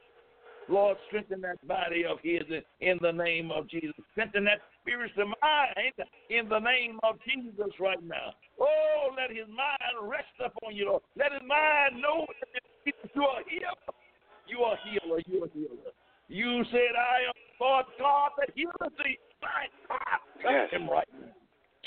Lord, 0.69 0.97
strengthen 1.07 1.41
that 1.41 1.65
body 1.65 2.03
of 2.03 2.17
his 2.21 2.43
in 2.81 2.99
the 3.01 3.11
name 3.11 3.51
of 3.51 3.69
Jesus. 3.69 3.95
Strengthen 4.11 4.43
that 4.45 4.59
spiritual 4.81 5.31
mind 5.41 5.95
in 6.29 6.49
the 6.49 6.59
name 6.59 6.99
of 7.03 7.15
Jesus 7.23 7.71
right 7.79 8.03
now. 8.03 8.33
Oh, 8.59 9.09
let 9.15 9.29
his 9.29 9.47
mind 9.47 10.09
rest 10.09 10.33
upon 10.43 10.75
you, 10.75 10.87
Lord. 10.87 11.03
Let 11.15 11.31
his 11.31 11.41
mind 11.47 12.01
know 12.01 12.25
that 12.53 12.93
you 13.15 13.21
are 13.21 13.41
healer. 13.47 13.95
You 14.47 14.59
are 14.63 14.77
healer. 14.83 15.19
You 15.27 15.43
are 15.43 15.49
healer. 15.53 15.91
You 16.29 16.63
said, 16.71 16.93
I 16.97 17.27
am 17.29 17.33
Lord 17.59 17.85
God 17.99 18.31
that 18.39 18.49
healeth 18.55 18.93
thee. 19.03 19.17
My 19.41 19.67
God, 19.87 20.19
touch 20.43 20.51
Yes. 20.51 20.69
him 20.71 20.89
right 20.89 21.07
now. 21.13 21.27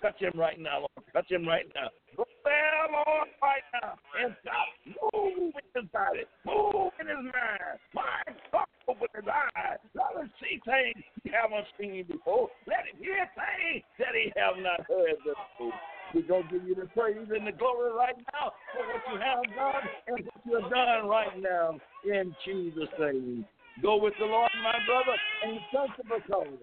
Touch 0.00 0.18
him 0.18 0.32
right 0.38 0.58
now, 0.58 0.78
Lord. 0.88 1.04
Touch 1.12 1.30
him 1.30 1.46
right 1.46 1.66
now. 1.74 1.88
Go 2.16 2.24
there, 2.42 2.88
Lord, 2.90 3.28
right 3.42 3.62
now. 3.82 3.94
And 4.18 4.34
God, 4.44 4.68
move 5.12 5.52
in 5.52 5.82
his 5.82 5.90
body. 5.92 6.24
Move 6.46 6.92
in 7.00 7.06
his 7.06 7.20
mind. 7.20 7.76
My 7.92 8.22
God, 8.50 8.64
open 8.88 9.08
his 9.14 9.28
eyes. 9.28 9.76
Let 9.92 10.24
him 10.24 10.30
see 10.40 10.56
things 10.64 11.04
he 11.22 11.30
haven't 11.30 11.66
seen 11.78 12.04
before. 12.08 12.48
Let 12.66 12.88
him 12.88 12.96
hear 12.98 13.28
things 13.36 13.84
that 13.98 14.14
he 14.16 14.32
have 14.40 14.56
not 14.56 14.88
heard 14.88 15.20
before. 15.20 15.76
We're 16.14 16.26
going 16.26 16.42
to 16.48 16.58
give 16.58 16.66
you 16.66 16.74
the 16.74 16.86
praise 16.86 17.28
and 17.30 17.46
the 17.46 17.52
glory 17.52 17.92
right 17.92 18.16
now 18.32 18.52
for 18.74 18.82
what 18.82 19.02
you 19.06 19.18
have 19.20 19.44
done 19.54 19.84
and 20.08 20.26
what 20.26 20.40
you 20.44 20.60
have 20.60 20.70
done 20.70 21.08
right 21.08 21.38
now 21.38 21.78
in 22.04 22.34
Jesus' 22.44 22.90
name. 22.98 23.46
Go 23.82 23.96
with 23.96 24.14
the 24.18 24.26
Lord, 24.26 24.50
my 24.62 24.74
brother, 24.86 25.16
and 25.46 25.60
thank 25.72 25.90
you 25.96 26.04
for 26.08 26.20
calling. 26.26 26.58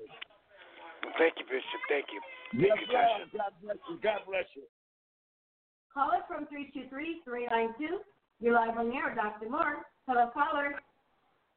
Thank 1.17 1.33
you, 1.39 1.45
Bishop. 1.45 1.81
Thank 1.89 2.05
you. 2.11 2.21
Yes, 2.53 2.77
Thank 2.77 2.81
you, 2.81 2.95
Tasha. 2.95 3.37
God 3.37 3.53
bless 3.63 3.77
you. 3.89 3.99
God 4.03 4.19
bless 4.27 4.45
you. 4.55 4.63
Caller 5.93 6.21
from 6.27 6.45
323-392. 6.53 8.03
You're 8.39 8.53
live 8.53 8.77
on 8.77 8.89
the 8.89 8.95
air. 8.95 9.15
Dr. 9.15 9.49
Moore. 9.49 9.85
Hello, 10.07 10.29
caller. 10.33 10.73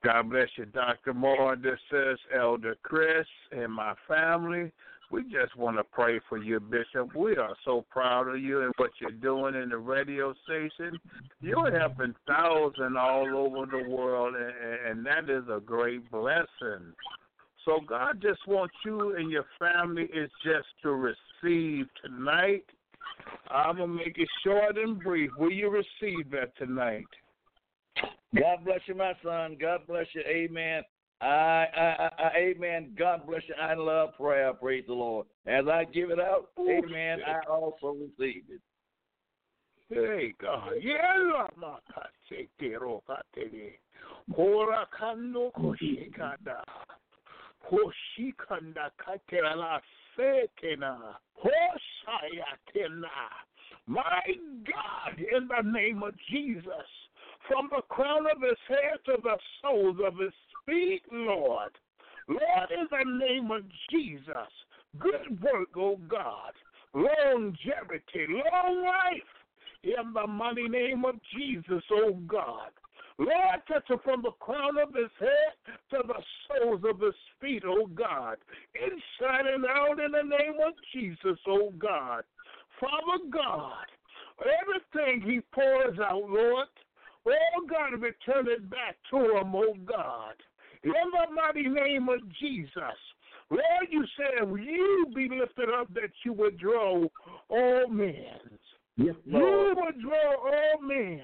God 0.03 0.31
bless 0.31 0.48
you, 0.57 0.64
Dr. 0.64 1.12
Moore. 1.12 1.57
This 1.57 1.79
is 1.92 2.18
Elder 2.35 2.76
Chris 2.83 3.26
and 3.53 3.70
my 3.70 3.94
family. 4.09 4.72
We 5.10 5.24
just 5.24 5.56
want 5.56 5.76
to 5.76 5.84
pray 5.84 6.20
for 6.28 6.38
you, 6.38 6.60
Bishop. 6.60 7.14
We 7.16 7.36
are 7.36 7.56
so 7.64 7.84
proud 7.90 8.28
of 8.28 8.40
you 8.40 8.62
and 8.62 8.72
what 8.76 8.90
you're 9.00 9.10
doing 9.10 9.56
in 9.56 9.70
the 9.70 9.76
radio 9.76 10.32
station. 10.44 10.98
You're 11.40 11.76
helping 11.76 12.14
thousands 12.28 12.96
all 12.98 13.26
over 13.34 13.66
the 13.66 13.88
world, 13.88 14.36
and, 14.36 15.04
that 15.04 15.28
is 15.28 15.44
a 15.50 15.60
great 15.60 16.08
blessing. 16.12 16.94
So 17.64 17.80
God 17.86 18.22
just 18.22 18.46
wants 18.46 18.74
you 18.84 19.16
and 19.16 19.30
your 19.30 19.46
family 19.58 20.04
is 20.04 20.30
just 20.44 20.68
to 20.82 20.90
receive 20.90 21.86
tonight. 22.02 22.64
I'm 23.50 23.78
gonna 23.78 23.88
make 23.88 24.16
it 24.16 24.28
short 24.44 24.78
and 24.78 24.98
brief. 25.00 25.30
Will 25.38 25.50
you 25.52 25.70
receive 25.70 26.30
that 26.30 26.56
tonight? 26.56 27.06
God 28.34 28.64
bless 28.64 28.80
you, 28.86 28.94
my 28.94 29.12
son. 29.24 29.56
God 29.60 29.80
bless 29.88 30.06
you. 30.14 30.22
Amen. 30.22 30.82
I, 31.20 31.26
I, 31.26 32.11
I, 32.18 32.30
amen. 32.37 32.94
God 32.98 33.26
bless 33.26 33.42
you. 33.46 33.54
I 33.61 33.74
love 33.74 34.16
prayer. 34.16 34.54
Praise 34.54 34.85
the 34.87 34.94
Lord. 34.94 35.26
As 35.46 35.66
I 35.68 35.85
give 35.85 36.11
it 36.11 36.18
out, 36.18 36.48
amen, 36.59 37.18
I 37.26 37.40
also 37.50 37.94
receive 37.94 38.44
it. 38.48 38.61
Hey 39.92 40.35
God, 40.40 40.74
yela 40.80 41.48
makate 41.59 42.48
kero 42.61 43.02
katele. 43.09 43.72
Hora 44.33 44.87
kando 44.98 45.50
koshikanda. 45.52 46.62
Hoshikanda 47.68 48.90
katela 49.04 49.56
la 49.56 49.80
sekena. 50.16 51.16
Hoshayatena. 51.44 53.11
My 53.87 54.22
God, 54.64 55.18
in 55.18 55.48
the 55.48 55.70
name 55.70 56.02
of 56.04 56.14
Jesus, 56.30 56.88
from 57.48 57.68
the 57.74 57.83
crown 57.88 58.26
of 58.26 58.40
his 58.40 58.59
head 58.68 58.98
to 59.06 59.16
the 59.22 59.37
soles 59.61 59.96
of 60.06 60.16
his 60.18 60.33
Lord. 61.12 61.72
Lord, 62.28 62.70
in 62.70 62.87
the 62.90 63.26
name 63.26 63.50
of 63.50 63.62
Jesus, 63.90 64.50
good 64.98 65.42
work, 65.42 65.68
oh 65.76 65.98
God, 66.09 66.52
longevity, 66.94 68.26
long 68.28 68.85
life, 68.85 69.33
in 69.83 70.12
the 70.12 70.26
mighty 70.26 70.68
name 70.68 71.04
of 71.04 71.16
Jesus, 71.37 71.83
oh 71.92 72.12
God. 72.26 72.70
Lord, 73.18 73.61
touch 73.68 73.90
him 73.90 73.98
from 74.04 74.22
the 74.22 74.30
crown 74.40 74.78
of 74.78 74.94
his 74.94 75.11
head 75.18 75.74
to 75.90 76.06
the 76.06 76.22
soles 76.48 76.83
of 76.88 77.00
his 77.00 77.14
feet, 77.40 77.64
oh 77.66 77.87
God. 77.87 78.37
Inside 78.74 79.46
and 79.46 79.66
out 79.66 80.00
in 80.00 80.12
the 80.12 80.22
name 80.22 80.54
of 80.66 80.74
Jesus, 80.94 81.38
oh 81.48 81.72
God. 81.78 82.22
Father 82.80 83.24
God, 83.30 83.87
everything 84.62 85.20
he 85.28 85.40
pours 85.52 85.98
out, 85.98 86.30
Lord, 86.30 86.68
oh 87.26 87.66
God, 87.68 88.00
return 88.00 88.46
it 88.48 88.70
back 88.70 88.96
to 89.11 89.16
him, 89.16 89.54
oh 89.54 89.74
God. 89.85 90.35
In 90.84 90.92
the 90.92 91.34
mighty 91.34 91.68
name 91.68 92.08
of 92.08 92.20
Jesus. 92.40 92.98
Lord, 93.50 93.88
you 93.90 94.04
said 94.16 94.48
you 94.48 95.06
be 95.14 95.28
lifted 95.28 95.68
up 95.68 95.92
that 95.94 96.10
you 96.24 96.32
would 96.34 96.58
draw 96.58 97.04
all 97.48 97.88
men. 97.88 98.38
Yes, 98.96 99.14
You 99.24 99.74
would 99.76 100.00
draw 100.00 100.34
all 100.34 100.82
men 100.82 101.20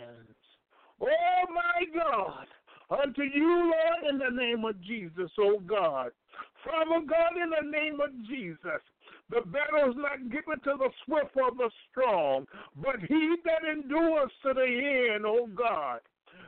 Oh 1.00 1.44
my 1.52 1.84
God, 1.94 2.46
unto 2.90 3.22
you, 3.22 3.72
Lord, 3.72 4.12
in 4.12 4.18
the 4.18 4.30
name 4.30 4.64
of 4.64 4.80
Jesus, 4.82 5.30
oh 5.38 5.60
God. 5.66 6.10
Father 6.64 7.04
God, 7.06 7.36
in 7.42 7.50
the 7.50 7.70
name 7.70 8.00
of 8.00 8.10
Jesus, 8.28 8.80
the 9.28 9.42
battle 9.42 9.90
is 9.90 9.96
not 9.96 10.30
given 10.30 10.58
to 10.64 10.74
the 10.78 10.90
swift 11.04 11.36
or 11.36 11.50
the 11.50 11.70
strong, 11.90 12.46
but 12.76 12.96
he 13.06 13.36
that 13.44 13.68
endures 13.70 14.30
to 14.42 14.54
the 14.54 15.12
end, 15.14 15.24
oh 15.26 15.48
God. 15.54 16.00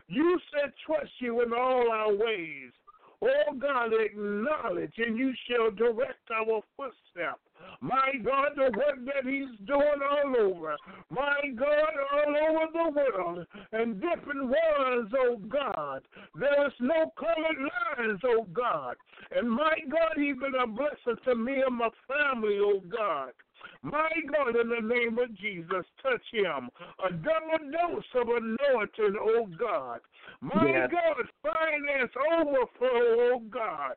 You 0.07 0.39
said, 0.53 0.73
trust 0.87 1.11
you 1.19 1.43
in 1.43 1.53
all 1.53 1.91
our 1.91 2.13
ways. 2.13 2.73
Oh 3.21 3.55
God, 3.59 3.91
acknowledge 3.93 4.93
and 4.99 5.19
you 5.19 5.33
shall 5.49 5.71
direct 5.73 6.31
our 6.33 6.61
footsteps. 6.77 7.41
My 7.81 8.13
God, 8.25 8.53
the 8.55 8.71
work 8.77 9.05
that 9.07 9.29
He's 9.29 9.67
doing 9.67 10.01
all 10.09 10.35
over. 10.39 10.77
My 11.11 11.41
God, 11.57 11.95
all 12.13 12.37
over 12.37 12.67
the 12.73 12.91
world. 12.95 13.47
And 13.73 14.01
different 14.01 14.45
ones, 14.45 15.13
oh 15.19 15.37
God. 15.49 16.03
There 16.39 16.67
is 16.67 16.73
no 16.81 17.13
colored 17.19 17.59
lines, 17.99 18.21
oh 18.25 18.47
God. 18.53 18.97
And 19.33 19.51
my 19.51 19.75
God, 19.91 20.15
He's 20.17 20.37
been 20.37 20.55
a 20.55 20.67
blessing 20.67 21.23
to 21.25 21.35
me 21.35 21.63
and 21.67 21.77
my 21.77 21.89
family, 22.07 22.59
oh 22.61 22.81
God. 22.89 23.33
My 23.83 24.11
God, 24.33 24.57
in 24.57 24.69
the 24.69 24.95
name 24.95 25.19
of 25.19 25.35
Jesus, 25.37 25.85
touch 26.03 26.23
him. 26.33 26.69
A 27.05 27.13
double 27.13 27.71
dose 27.71 28.05
of 28.15 28.29
anointing, 28.29 29.17
oh 29.21 29.47
God. 29.59 30.01
My 30.41 30.67
yes. 30.67 30.91
God, 30.91 31.27
finance 31.43 32.13
overflow, 32.39 33.35
oh 33.35 33.43
God. 33.51 33.95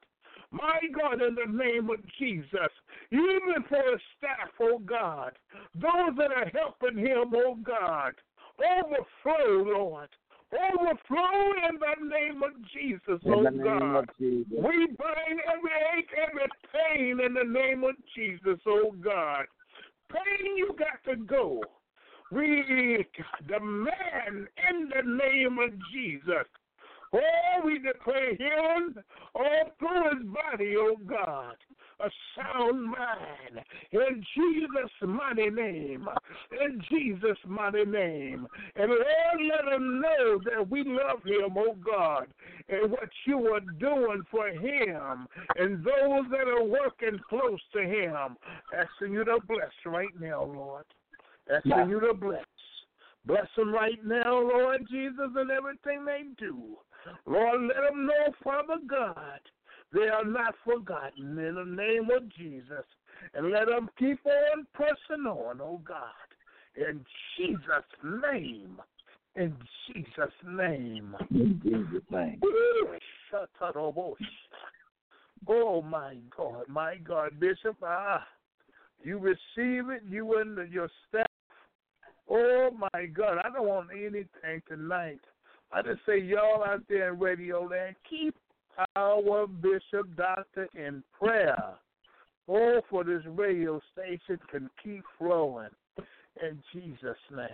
My 0.51 0.79
God, 0.99 1.21
in 1.21 1.35
the 1.35 1.51
name 1.51 1.89
of 1.89 1.99
Jesus, 2.19 2.71
even 3.11 3.63
for 3.69 3.81
his 3.91 4.01
staff, 4.17 4.49
oh 4.61 4.79
God, 4.79 5.31
those 5.75 6.15
that 6.17 6.31
are 6.31 6.51
helping 6.53 6.97
him, 6.97 7.33
oh 7.35 7.55
God, 7.63 8.13
overflow, 8.59 9.63
Lord. 9.63 10.09
Overflow 10.53 11.53
in 11.69 11.79
the 11.79 12.09
name 12.09 12.43
of 12.43 12.51
Jesus, 12.73 13.21
in 13.23 13.33
oh 13.33 13.43
God. 13.63 14.09
Jesus. 14.19 14.51
We 14.51 14.87
bind 14.87 15.39
every 15.47 15.71
ache, 15.97 16.09
every 16.17 16.47
pain 16.71 17.19
in 17.25 17.33
the 17.33 17.59
name 17.59 17.83
of 17.83 17.95
Jesus, 18.15 18.59
oh 18.67 18.93
God. 19.01 19.45
Pain, 20.09 20.57
you 20.57 20.75
got 20.77 21.01
to 21.09 21.15
go. 21.15 21.61
We 22.31 23.05
demand 23.47 24.47
in 24.69 24.89
the 24.89 25.03
name 25.03 25.57
of 25.59 25.71
Jesus. 25.93 26.47
Oh, 27.13 27.65
we 27.65 27.79
declare 27.79 28.35
healing 28.35 28.95
all 29.35 29.71
through 29.79 30.17
his 30.17 30.27
body, 30.27 30.75
oh 30.77 30.95
God. 31.05 31.55
A 32.03 32.09
sound 32.35 32.83
mind. 32.83 33.63
In 33.91 34.23
Jesus' 34.35 34.91
mighty 35.01 35.49
name. 35.49 36.07
In 36.51 36.81
Jesus' 36.89 37.37
mighty 37.45 37.85
name. 37.85 38.47
And 38.75 38.89
Lord, 38.89 39.41
let 39.49 39.73
him 39.73 40.01
know 40.01 40.39
that 40.45 40.69
we 40.69 40.83
love 40.83 41.23
him, 41.23 41.55
oh 41.57 41.75
God, 41.85 42.27
and 42.69 42.91
what 42.91 43.09
you 43.25 43.53
are 43.53 43.59
doing 43.79 44.23
for 44.31 44.47
him 44.47 45.27
and 45.57 45.85
those 45.85 46.25
that 46.31 46.47
are 46.47 46.63
working 46.63 47.19
close 47.29 47.59
to 47.73 47.81
him. 47.81 48.35
Asking 48.75 49.13
you 49.13 49.23
to 49.25 49.37
bless 49.47 49.71
right 49.85 50.19
now, 50.19 50.43
Lord. 50.43 50.85
Asking 51.53 51.71
yeah. 51.71 51.87
you 51.87 51.99
to 51.99 52.13
bless. 52.13 52.45
Bless 53.25 53.47
them 53.55 53.73
right 53.73 54.03
now, 54.03 54.39
Lord 54.39 54.87
Jesus, 54.89 55.29
and 55.35 55.51
everything 55.51 56.05
they 56.05 56.23
do. 56.37 56.77
Lord, 57.25 57.61
let 57.61 57.89
them 57.89 58.07
know, 58.07 58.33
Father 58.43 58.77
God, 58.87 59.39
they 59.93 60.07
are 60.07 60.25
not 60.25 60.55
forgotten 60.65 61.37
in 61.37 61.55
the 61.55 61.65
name 61.65 62.09
of 62.15 62.29
Jesus. 62.37 62.85
And 63.33 63.51
let 63.51 63.67
them 63.67 63.89
keep 63.99 64.19
on 64.25 64.65
pressing 64.73 65.25
on, 65.27 65.61
oh 65.61 65.81
God. 65.85 66.05
In 66.75 67.05
Jesus' 67.37 67.85
name. 68.03 68.81
In 69.35 69.55
Jesus' 69.87 70.33
name. 70.45 71.15
In 71.29 71.61
Jesus' 71.63 72.03
name. 72.09 72.41
Oh 75.47 75.81
my 75.81 76.17
God, 76.35 76.63
my 76.67 76.97
God, 76.97 77.39
Bishop, 77.39 77.77
ah, 77.83 78.23
you 79.03 79.17
receive 79.17 79.89
it, 79.89 80.03
you 80.07 80.37
and 80.39 80.71
your 80.71 80.89
staff. 81.09 81.25
Oh 82.29 82.69
my 82.71 83.05
God, 83.07 83.39
I 83.43 83.49
don't 83.51 83.67
want 83.67 83.89
anything 83.91 84.61
tonight. 84.67 85.19
I 85.73 85.81
just 85.81 86.01
say 86.05 86.19
y'all 86.19 86.63
out 86.63 86.83
there 86.89 87.13
in 87.13 87.19
radio 87.19 87.63
land, 87.63 87.95
keep 88.09 88.35
our 88.95 89.47
bishop 89.47 90.15
doctor 90.15 90.67
in 90.75 91.03
prayer. 91.17 91.75
Oh, 92.47 92.81
for 92.89 93.03
this 93.03 93.23
radio 93.27 93.79
station 93.93 94.39
can 94.49 94.69
keep 94.83 95.03
flowing 95.17 95.69
in 96.41 96.61
Jesus' 96.73 97.17
name. 97.29 97.47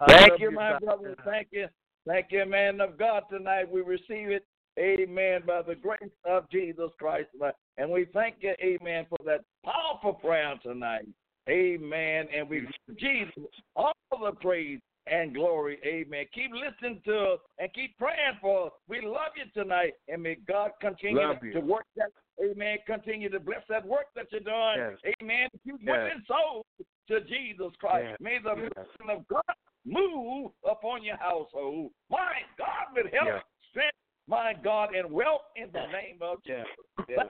I 0.00 0.06
Thank 0.12 0.40
you, 0.40 0.50
my 0.50 0.70
doctor. 0.72 0.86
brother. 0.86 1.16
Thank 1.24 1.48
you. 1.50 1.66
Thank 2.06 2.26
you, 2.30 2.46
man 2.46 2.80
of 2.80 2.98
God. 2.98 3.24
Tonight 3.30 3.70
we 3.70 3.82
receive 3.82 4.30
it, 4.30 4.44
amen, 4.78 5.42
by 5.46 5.62
the 5.62 5.74
grace 5.74 6.00
of 6.24 6.48
Jesus 6.50 6.90
Christ. 6.98 7.28
And 7.76 7.90
we 7.90 8.06
thank 8.14 8.36
you, 8.40 8.54
amen, 8.62 9.06
for 9.08 9.18
that 9.24 9.40
powerful 9.64 10.14
prayer 10.14 10.54
tonight. 10.62 11.06
Amen. 11.48 12.26
And 12.34 12.48
we 12.48 12.60
give 12.60 12.98
Jesus 12.98 13.50
all 13.76 13.92
the 14.10 14.32
praise 14.32 14.80
and 15.10 15.34
glory. 15.34 15.78
Amen. 15.84 16.24
Keep 16.32 16.52
listening 16.52 17.00
to 17.04 17.18
us 17.34 17.38
and 17.58 17.72
keep 17.74 17.98
praying 17.98 18.38
for 18.40 18.66
us. 18.66 18.72
We 18.88 19.00
love 19.02 19.32
you 19.36 19.44
tonight. 19.60 19.94
And 20.08 20.22
may 20.22 20.36
God 20.48 20.70
continue 20.80 21.52
to 21.52 21.60
work 21.60 21.86
that. 21.96 22.10
Amen. 22.42 22.78
Continue 22.86 23.28
to 23.28 23.40
bless 23.40 23.62
that 23.68 23.86
work 23.86 24.06
that 24.16 24.26
you're 24.30 24.40
doing. 24.40 24.96
Yes. 25.04 25.14
Amen. 25.20 25.48
You 25.64 25.78
yes. 25.82 25.88
winning 25.88 26.24
souls 26.26 26.64
to 27.08 27.20
Jesus 27.22 27.72
Christ. 27.78 28.06
Yes. 28.10 28.16
May 28.20 28.38
the 28.42 28.54
blessing 28.54 29.10
of 29.10 29.28
God 29.28 29.42
move 29.84 30.52
upon 30.68 31.02
your 31.02 31.16
household. 31.16 31.90
My 32.10 32.40
God, 32.56 32.94
with 32.94 33.12
help, 33.12 33.42
strength, 33.70 33.96
my 34.26 34.54
God, 34.64 34.94
and 34.94 35.10
wealth 35.10 35.42
in 35.56 35.68
the 35.72 35.86
name 35.92 36.18
of 36.22 36.38
Jesus. 36.44 36.64
Yes. 37.08 37.26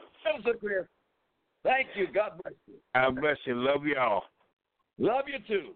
Thank 1.65 1.89
you. 1.97 2.07
God 2.15 2.33
bless 2.43 2.55
you. 2.67 2.75
God 2.95 3.21
bless 3.21 3.37
you. 3.45 3.55
Love 3.55 3.85
y'all. 3.85 4.23
Love 4.99 5.25
you 5.27 5.39
too. 5.49 5.71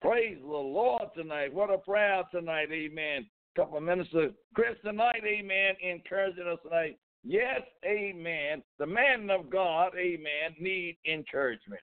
Praise 0.00 0.38
the 0.40 0.46
Lord 0.46 1.02
tonight. 1.14 1.52
What 1.52 1.70
a 1.70 1.78
prayer 1.78 2.22
tonight. 2.30 2.68
Amen. 2.72 3.26
Couple 3.56 3.78
of 3.78 4.08
Chris 4.54 4.76
tonight. 4.84 5.22
Amen. 5.24 5.74
Encouraging 5.82 6.46
us 6.46 6.58
tonight. 6.62 6.98
Yes, 7.24 7.60
amen. 7.84 8.62
The 8.78 8.86
man 8.86 9.28
of 9.30 9.50
God, 9.50 9.92
amen, 9.96 10.56
need 10.58 10.96
encouragement. 11.06 11.82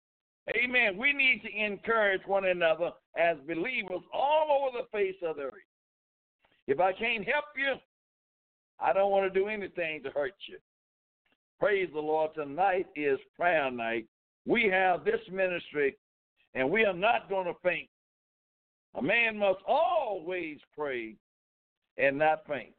Amen. 0.56 0.98
We 0.98 1.12
need 1.12 1.42
to 1.42 1.64
encourage 1.64 2.20
one 2.26 2.46
another 2.46 2.90
as 3.16 3.36
believers 3.46 4.02
all 4.12 4.68
over 4.68 4.78
the 4.78 4.98
face 4.98 5.16
of 5.26 5.36
the 5.36 5.44
earth. 5.44 5.54
If 6.66 6.80
I 6.80 6.92
can't 6.92 7.26
help 7.26 7.46
you, 7.56 7.74
I 8.78 8.92
don't 8.92 9.10
want 9.10 9.32
to 9.32 9.40
do 9.40 9.48
anything 9.48 10.02
to 10.02 10.10
hurt 10.10 10.34
you. 10.48 10.58
Praise 11.58 11.88
the 11.94 12.00
Lord. 12.00 12.34
Tonight 12.34 12.88
is 12.96 13.18
prayer 13.36 13.70
night. 13.70 14.06
We 14.46 14.64
have 14.64 15.04
this 15.04 15.20
ministry, 15.30 15.96
and 16.54 16.68
we 16.68 16.84
are 16.84 16.92
not 16.92 17.28
going 17.28 17.46
to 17.46 17.54
faint. 17.62 17.88
A 18.94 19.02
man 19.02 19.38
must 19.38 19.60
always 19.66 20.58
pray 20.76 21.16
and 21.96 22.18
not 22.18 22.46
faint. 22.46 22.74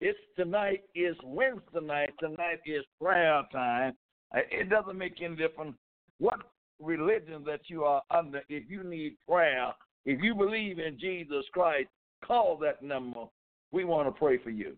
It's 0.00 0.18
tonight 0.36 0.82
is 0.94 1.16
Wednesday 1.22 1.80
night. 1.80 2.10
Tonight 2.18 2.60
is 2.66 2.84
prayer 3.00 3.42
time. 3.52 3.92
Uh, 4.34 4.40
it 4.50 4.68
doesn't 4.68 4.98
make 4.98 5.22
any 5.22 5.36
difference 5.36 5.76
what 6.18 6.40
religion 6.80 7.44
that 7.46 7.60
you 7.68 7.84
are 7.84 8.02
under. 8.10 8.42
If 8.48 8.68
you 8.68 8.82
need 8.82 9.16
prayer, 9.28 9.72
if 10.04 10.20
you 10.22 10.34
believe 10.34 10.78
in 10.78 10.98
Jesus 10.98 11.44
Christ, 11.52 11.88
call 12.24 12.58
that 12.58 12.82
number. 12.82 13.24
We 13.70 13.84
want 13.84 14.08
to 14.08 14.12
pray 14.12 14.38
for 14.38 14.50
you. 14.50 14.76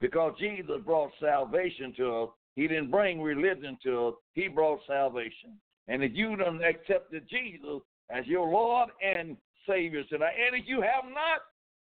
Because 0.00 0.34
Jesus 0.38 0.76
brought 0.84 1.10
salvation 1.20 1.94
to 1.96 2.14
us. 2.14 2.28
He 2.54 2.68
didn't 2.68 2.90
bring 2.90 3.20
religion 3.20 3.78
to 3.84 4.08
us. 4.08 4.14
He 4.34 4.48
brought 4.48 4.80
salvation. 4.86 5.58
And 5.88 6.02
if 6.02 6.12
you 6.14 6.36
don't 6.36 6.62
accepted 6.62 7.26
Jesus, 7.28 7.80
as 8.10 8.26
your 8.26 8.48
Lord 8.48 8.90
and 9.02 9.36
Savior 9.68 10.04
tonight. 10.04 10.34
And 10.46 10.60
if 10.60 10.68
you 10.68 10.80
have 10.80 11.04
not, 11.04 11.40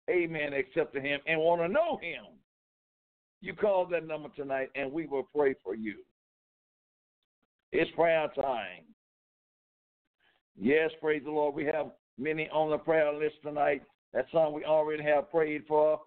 amen, 0.09 0.53
accepted 0.53 1.03
Him 1.03 1.19
and 1.25 1.39
want 1.39 1.61
to 1.61 1.67
know 1.67 1.97
Him, 2.01 2.25
you 3.41 3.53
call 3.53 3.85
that 3.87 4.07
number 4.07 4.29
tonight 4.35 4.69
and 4.75 4.91
we 4.91 5.07
will 5.07 5.27
pray 5.35 5.55
for 5.63 5.75
you. 5.75 5.95
It's 7.71 7.89
prayer 7.91 8.27
time. 8.35 8.83
Yes, 10.59 10.91
praise 10.99 11.23
the 11.23 11.31
Lord. 11.31 11.55
We 11.55 11.65
have 11.65 11.91
many 12.19 12.49
on 12.49 12.69
the 12.69 12.77
prayer 12.77 13.13
list 13.13 13.35
tonight. 13.41 13.81
That's 14.13 14.31
some 14.31 14.53
we 14.53 14.65
already 14.65 15.03
have 15.03 15.31
prayed 15.31 15.63
for. 15.67 15.99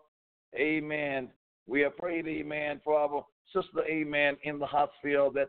Amen. 0.55 1.31
We 1.67 1.81
have 1.81 1.97
prayed, 1.97 2.29
amen, 2.29 2.83
for 2.85 2.99
our 2.99 3.25
sister, 3.53 3.83
amen, 3.89 4.37
in 4.43 4.59
the 4.59 4.67
hospital 4.67 5.31
that 5.33 5.49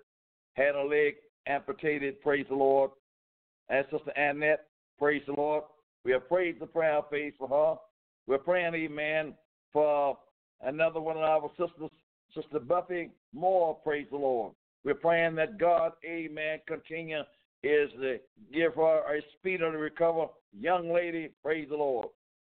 had 0.53 0.75
a 0.75 0.81
leg 0.81 1.15
amputated. 1.45 2.21
Praise 2.21 2.45
the 2.49 2.55
Lord 2.55 2.91
and 3.69 3.85
Sister 3.91 4.11
Annette. 4.15 4.67
Praise 4.99 5.23
the 5.25 5.33
Lord. 5.33 5.63
We 6.03 6.11
have 6.11 6.27
prayed 6.27 6.59
the 6.59 6.67
prayer 6.67 7.01
faith 7.09 7.33
for 7.37 7.47
her. 7.47 7.79
We're 8.27 8.37
praying, 8.37 8.73
amen, 8.75 9.33
for 9.71 10.17
another 10.61 10.99
one 10.99 11.17
of 11.17 11.23
our 11.23 11.49
sisters, 11.57 11.89
Sister 12.33 12.59
Buffy 12.59 13.11
Moore. 13.33 13.77
Praise 13.83 14.07
the 14.11 14.17
Lord. 14.17 14.53
We're 14.83 14.95
praying 14.95 15.35
that 15.35 15.59
God, 15.59 15.93
amen, 16.05 16.59
continue, 16.67 17.21
is 17.63 17.89
to 17.99 18.17
give 18.53 18.75
her 18.75 19.15
a 19.15 19.21
speed 19.37 19.61
of 19.61 19.73
recover. 19.73 20.27
Young 20.57 20.93
lady, 20.93 21.31
praise 21.41 21.67
the 21.69 21.75
Lord. 21.75 22.07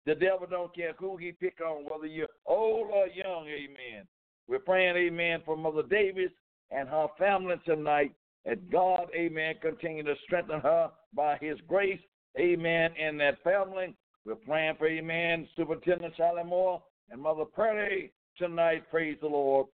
The 0.07 0.15
devil 0.15 0.47
don't 0.49 0.75
care 0.75 0.95
who 0.99 1.17
he 1.17 1.33
pick 1.33 1.59
on, 1.61 1.85
whether 1.85 2.07
you're 2.07 2.29
old 2.47 2.91
or 2.93 3.07
young, 3.09 3.47
amen. 3.49 4.07
We're 4.49 4.61
praying, 4.61 4.97
amen, 4.97 5.43
for 5.45 5.57
Mother 5.57 5.83
Davis 5.83 6.31
and 6.71 6.89
her 6.89 7.09
family 7.19 7.57
tonight. 7.65 8.13
That 8.45 8.71
God, 8.71 9.09
amen, 9.15 9.57
continue 9.61 10.03
to 10.03 10.15
strengthen 10.25 10.61
her 10.61 10.91
by 11.15 11.37
his 11.41 11.59
grace, 11.69 12.01
amen, 12.39 12.93
in 12.97 13.19
that 13.19 13.43
family. 13.43 13.95
We're 14.25 14.35
praying 14.37 14.77
for, 14.79 14.87
amen, 14.87 15.49
Superintendent 15.57 16.15
Charlie 16.17 16.45
Moore 16.45 16.83
and 17.11 17.21
Mother 17.21 17.45
Pearlie 17.45 18.13
tonight, 18.39 18.91
praise 18.91 19.19
the 19.21 19.27
Lord. 19.29 19.67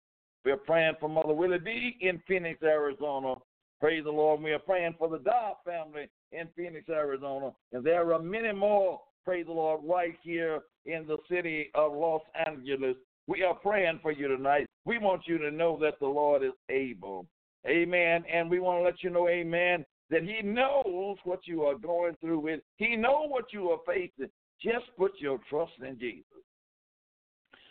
We're 0.44 0.56
praying 0.56 0.94
for 1.00 1.08
Mother 1.08 1.32
Willie 1.32 1.58
B 1.58 1.96
in 2.00 2.20
Phoenix, 2.26 2.62
Arizona. 2.62 3.34
Praise 3.80 4.04
the 4.04 4.10
Lord. 4.10 4.40
We 4.40 4.52
are 4.52 4.58
praying 4.58 4.94
for 4.98 5.08
the 5.08 5.18
Dodd 5.18 5.56
family 5.64 6.08
in 6.32 6.48
Phoenix, 6.56 6.88
Arizona. 6.88 7.50
And 7.72 7.84
there 7.84 8.12
are 8.12 8.22
many 8.22 8.52
more, 8.52 9.00
praise 9.24 9.46
the 9.46 9.52
Lord, 9.52 9.80
right 9.84 10.14
here 10.22 10.60
in 10.86 11.06
the 11.06 11.18
city 11.28 11.70
of 11.74 11.92
Los 11.92 12.22
Angeles. 12.46 12.96
We 13.26 13.42
are 13.42 13.54
praying 13.54 13.98
for 14.02 14.12
you 14.12 14.28
tonight. 14.28 14.66
We 14.84 14.98
want 14.98 15.22
you 15.26 15.38
to 15.38 15.50
know 15.50 15.76
that 15.82 15.98
the 16.00 16.06
Lord 16.06 16.44
is 16.44 16.52
able. 16.70 17.26
Amen. 17.66 18.24
And 18.32 18.50
we 18.50 18.60
want 18.60 18.80
to 18.80 18.84
let 18.84 19.02
you 19.02 19.10
know, 19.10 19.28
amen, 19.28 19.84
that 20.10 20.22
He 20.22 20.40
knows 20.42 21.16
what 21.24 21.40
you 21.46 21.62
are 21.62 21.76
going 21.76 22.16
through 22.20 22.40
with. 22.40 22.60
He 22.76 22.96
knows 22.96 23.28
what 23.28 23.52
you 23.52 23.70
are 23.70 23.80
facing. 23.86 24.30
Just 24.62 24.86
put 24.96 25.12
your 25.18 25.38
trust 25.48 25.72
in 25.86 25.98
Jesus. 25.98 26.24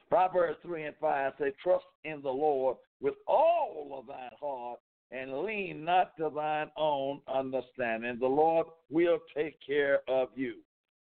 Proverbs 0.10 0.58
3 0.62 0.86
and 0.86 0.96
5 1.02 1.34
say, 1.40 1.52
Trust 1.62 1.86
in 2.04 2.22
the 2.22 2.30
Lord 2.30 2.78
with 3.02 3.16
all 3.28 3.98
of 3.98 4.08
thine 4.08 4.30
heart 4.40 4.80
and 5.12 5.44
lean 5.44 5.84
not 5.84 6.16
to 6.18 6.30
thine 6.34 6.70
own 6.78 7.22
understanding. 7.34 8.18
The 8.20 8.28
Lord 8.28 8.68
will 8.90 9.20
take 9.36 9.58
care 9.66 10.02
of 10.08 10.30
you. 10.36 10.56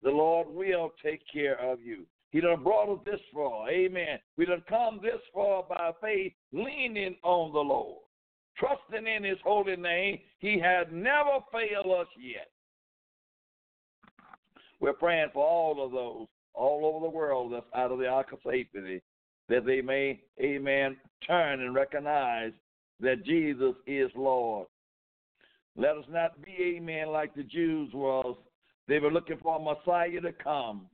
The 0.02 0.10
Lord 0.10 0.48
will 0.48 0.92
take 1.02 1.22
care 1.32 1.58
of 1.60 1.80
you. 1.80 2.04
He 2.30 2.40
done 2.40 2.62
brought 2.62 2.92
us 2.92 3.00
this 3.04 3.20
far. 3.32 3.70
Amen. 3.70 4.18
We 4.36 4.46
done 4.46 4.64
come 4.68 5.00
this 5.02 5.20
far 5.34 5.64
by 5.68 5.92
faith, 6.00 6.32
leaning 6.52 7.16
on 7.22 7.52
the 7.52 7.60
Lord, 7.60 8.02
trusting 8.58 9.06
in 9.06 9.24
his 9.24 9.38
holy 9.44 9.76
name. 9.76 10.18
He 10.38 10.58
has 10.58 10.86
never 10.90 11.38
failed 11.50 12.00
us 12.00 12.08
yet. 12.18 12.50
We're 14.80 14.92
praying 14.92 15.28
for 15.32 15.44
all 15.44 15.84
of 15.84 15.92
those 15.92 16.26
all 16.54 16.84
over 16.84 17.06
the 17.06 17.16
world 17.16 17.52
that's 17.52 17.66
out 17.74 17.92
of 17.92 17.98
the 17.98 18.08
ark 18.08 18.32
of 18.32 18.38
safety, 18.44 19.00
that 19.48 19.64
they 19.64 19.80
may, 19.80 20.20
amen, 20.40 20.96
turn 21.26 21.60
and 21.60 21.74
recognize 21.74 22.52
that 23.00 23.24
Jesus 23.24 23.74
is 23.86 24.10
Lord. 24.14 24.66
Let 25.76 25.96
us 25.96 26.04
not 26.10 26.40
be, 26.42 26.76
amen, 26.76 27.08
like 27.08 27.34
the 27.34 27.42
Jews 27.42 27.90
was. 27.94 28.36
They 28.88 28.98
were 28.98 29.10
looking 29.10 29.38
for 29.42 29.56
a 29.56 29.58
Messiah 29.58 30.20
to 30.20 30.32
come. 30.32 30.86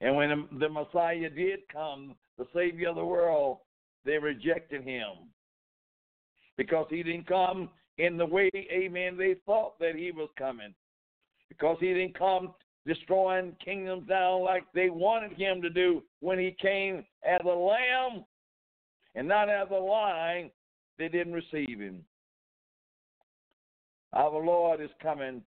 And 0.00 0.16
when 0.16 0.48
the 0.58 0.68
Messiah 0.68 1.28
did 1.28 1.60
come, 1.70 2.14
the 2.38 2.46
Savior 2.54 2.88
of 2.88 2.96
the 2.96 3.04
world, 3.04 3.58
they 4.04 4.18
rejected 4.18 4.82
him. 4.82 5.28
Because 6.56 6.86
he 6.90 7.02
didn't 7.02 7.26
come 7.26 7.68
in 7.98 8.16
the 8.16 8.26
way, 8.26 8.50
amen, 8.54 9.16
they 9.16 9.36
thought 9.46 9.78
that 9.78 9.94
he 9.94 10.10
was 10.12 10.28
coming. 10.38 10.74
Because 11.48 11.76
he 11.80 11.88
didn't 11.88 12.18
come 12.18 12.54
destroying 12.86 13.56
kingdoms 13.64 14.06
down 14.08 14.42
like 14.42 14.64
they 14.74 14.90
wanted 14.90 15.32
him 15.32 15.62
to 15.62 15.70
do 15.70 16.02
when 16.20 16.38
he 16.38 16.54
came 16.60 17.04
as 17.24 17.40
a 17.44 17.48
lamb 17.48 18.24
and 19.14 19.26
not 19.26 19.48
as 19.48 19.68
a 19.70 19.74
lion, 19.74 20.50
they 20.98 21.08
didn't 21.08 21.32
receive 21.32 21.80
him. 21.80 22.04
Our 24.12 24.44
Lord 24.44 24.80
is 24.80 24.90
coming, 25.02 25.42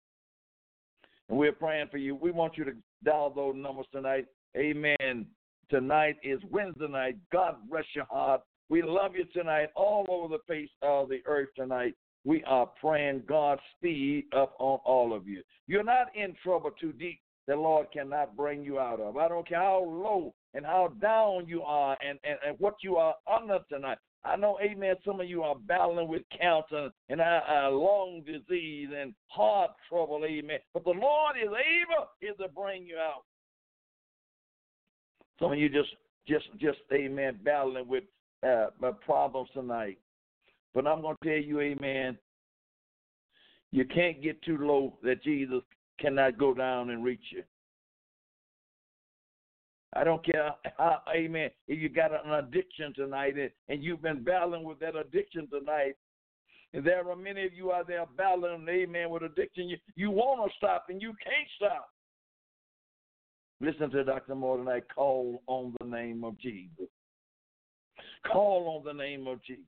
and 1.28 1.38
we're 1.38 1.52
praying 1.52 1.88
for 1.90 1.98
you. 1.98 2.14
We 2.14 2.30
want 2.30 2.56
you 2.56 2.64
to 2.64 2.72
dial 3.04 3.30
those 3.30 3.54
numbers 3.56 3.86
tonight. 3.92 4.26
Amen. 4.56 5.26
Tonight 5.68 6.16
is 6.22 6.40
Wednesday 6.50 6.88
night. 6.88 7.16
God 7.32 7.56
bless 7.68 7.84
your 7.94 8.04
heart. 8.04 8.42
We 8.72 8.80
love 8.80 9.14
you 9.14 9.26
tonight, 9.34 9.68
all 9.76 10.06
over 10.08 10.34
the 10.34 10.42
face 10.48 10.70
of 10.80 11.10
the 11.10 11.20
earth 11.26 11.50
tonight. 11.54 11.94
We 12.24 12.42
are 12.44 12.64
praying 12.80 13.24
God's 13.28 13.60
speed 13.76 14.24
up 14.34 14.54
on 14.58 14.78
all 14.86 15.12
of 15.12 15.28
you. 15.28 15.42
You're 15.66 15.84
not 15.84 16.06
in 16.16 16.34
trouble 16.42 16.70
too 16.80 16.94
deep 16.94 17.20
the 17.46 17.54
Lord 17.54 17.88
cannot 17.92 18.34
bring 18.34 18.64
you 18.64 18.78
out 18.78 18.98
of. 18.98 19.18
I 19.18 19.28
don't 19.28 19.46
care 19.46 19.58
how 19.58 19.84
low 19.84 20.32
and 20.54 20.64
how 20.64 20.90
down 21.02 21.46
you 21.46 21.60
are 21.60 21.98
and, 22.02 22.18
and, 22.24 22.38
and 22.46 22.56
what 22.60 22.76
you 22.82 22.96
are 22.96 23.14
under 23.30 23.58
tonight. 23.68 23.98
I 24.24 24.36
know, 24.36 24.58
amen, 24.62 24.94
some 25.04 25.20
of 25.20 25.28
you 25.28 25.42
are 25.42 25.56
battling 25.56 26.08
with 26.08 26.22
cancer 26.30 26.88
and 27.10 27.20
uh, 27.20 27.68
lung 27.72 28.22
disease 28.24 28.88
and 28.96 29.12
heart 29.26 29.72
trouble, 29.86 30.24
amen. 30.24 30.60
But 30.72 30.84
the 30.84 30.92
Lord 30.92 31.36
is 31.36 31.50
able 31.50 32.08
is 32.22 32.38
to 32.40 32.48
bring 32.48 32.86
you 32.86 32.96
out. 32.96 33.24
Some 35.38 35.52
of 35.52 35.58
you 35.58 35.68
just, 35.68 35.90
just, 36.26 36.46
just, 36.58 36.78
amen, 36.90 37.40
battling 37.44 37.86
with 37.86 38.04
uh, 38.46 38.66
problems 39.04 39.48
tonight. 39.54 39.98
But 40.74 40.86
I'm 40.86 41.02
going 41.02 41.16
to 41.22 41.28
tell 41.28 41.42
you, 41.42 41.60
amen, 41.60 42.18
you 43.70 43.84
can't 43.84 44.22
get 44.22 44.42
too 44.42 44.58
low 44.58 44.98
that 45.02 45.22
Jesus 45.22 45.62
cannot 46.00 46.38
go 46.38 46.54
down 46.54 46.90
and 46.90 47.04
reach 47.04 47.24
you. 47.30 47.42
I 49.94 50.04
don't 50.04 50.24
care 50.24 50.50
how, 50.78 51.02
amen, 51.14 51.50
if 51.68 51.78
you 51.78 51.88
got 51.90 52.12
an 52.12 52.32
addiction 52.32 52.94
tonight 52.94 53.36
and, 53.36 53.50
and 53.68 53.84
you've 53.84 54.00
been 54.00 54.24
battling 54.24 54.64
with 54.64 54.80
that 54.80 54.96
addiction 54.96 55.48
tonight. 55.48 55.96
And 56.74 56.82
there 56.82 57.06
are 57.06 57.16
many 57.16 57.44
of 57.44 57.52
you 57.52 57.72
out 57.72 57.88
there 57.88 58.06
battling, 58.16 58.66
amen, 58.68 59.10
with 59.10 59.22
addiction. 59.22 59.68
You, 59.68 59.76
you 59.94 60.10
want 60.10 60.50
to 60.50 60.56
stop 60.56 60.86
and 60.88 61.02
you 61.02 61.12
can't 61.22 61.48
stop. 61.56 61.88
Listen 63.60 63.90
to 63.90 64.02
Dr. 64.02 64.34
Moore 64.34 64.56
tonight. 64.56 64.84
Call 64.94 65.42
on 65.46 65.74
the 65.80 65.86
name 65.86 66.24
of 66.24 66.38
Jesus. 66.38 66.88
Call 68.30 68.76
on 68.76 68.84
the 68.84 68.92
name 68.92 69.26
of 69.26 69.42
Jesus. 69.42 69.64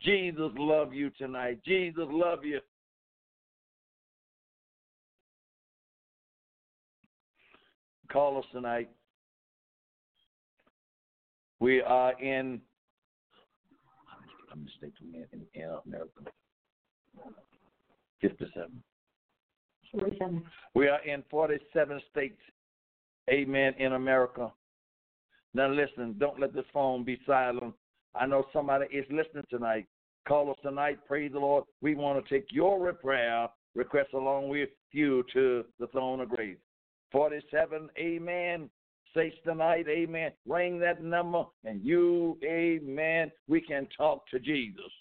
Jesus 0.00 0.50
love 0.56 0.94
you 0.94 1.10
tonight. 1.10 1.58
Jesus 1.64 2.06
love 2.08 2.44
you. 2.44 2.60
Call 8.12 8.38
us 8.38 8.44
tonight. 8.52 8.88
We 11.60 11.82
are 11.82 12.18
in. 12.22 12.60
I'm 14.52 14.64
mistaken 14.64 15.26
in, 15.32 15.60
in 15.60 15.68
America. 15.84 16.22
Fifty-seven. 18.20 18.82
Forty-seven. 19.92 20.42
We 20.74 20.88
are 20.88 21.04
in 21.04 21.24
forty-seven 21.28 22.00
states. 22.10 22.40
Amen. 23.28 23.74
In 23.78 23.94
America. 23.94 24.52
Now 25.54 25.68
listen. 25.68 26.16
Don't 26.18 26.40
let 26.40 26.54
this 26.54 26.64
phone 26.72 27.04
be 27.04 27.18
silent. 27.26 27.74
I 28.14 28.26
know 28.26 28.44
somebody 28.52 28.86
is 28.94 29.06
listening 29.10 29.44
tonight. 29.50 29.86
Call 30.26 30.50
us 30.50 30.56
tonight. 30.62 30.98
Praise 31.06 31.32
the 31.32 31.38
Lord. 31.38 31.64
We 31.80 31.94
want 31.94 32.24
to 32.24 32.34
take 32.34 32.46
your 32.50 32.92
prayer 32.92 33.48
request 33.74 34.12
along 34.12 34.48
with 34.48 34.68
you 34.92 35.24
to 35.32 35.64
the 35.78 35.86
throne 35.88 36.20
of 36.20 36.28
grace. 36.28 36.58
47, 37.12 37.88
amen. 37.98 38.68
Say 39.14 39.32
tonight, 39.44 39.86
amen. 39.88 40.32
Ring 40.46 40.78
that 40.80 41.02
number, 41.02 41.44
and 41.64 41.82
you, 41.82 42.36
amen, 42.44 43.32
we 43.48 43.60
can 43.60 43.88
talk 43.96 44.26
to 44.28 44.38
Jesus. 44.38 44.92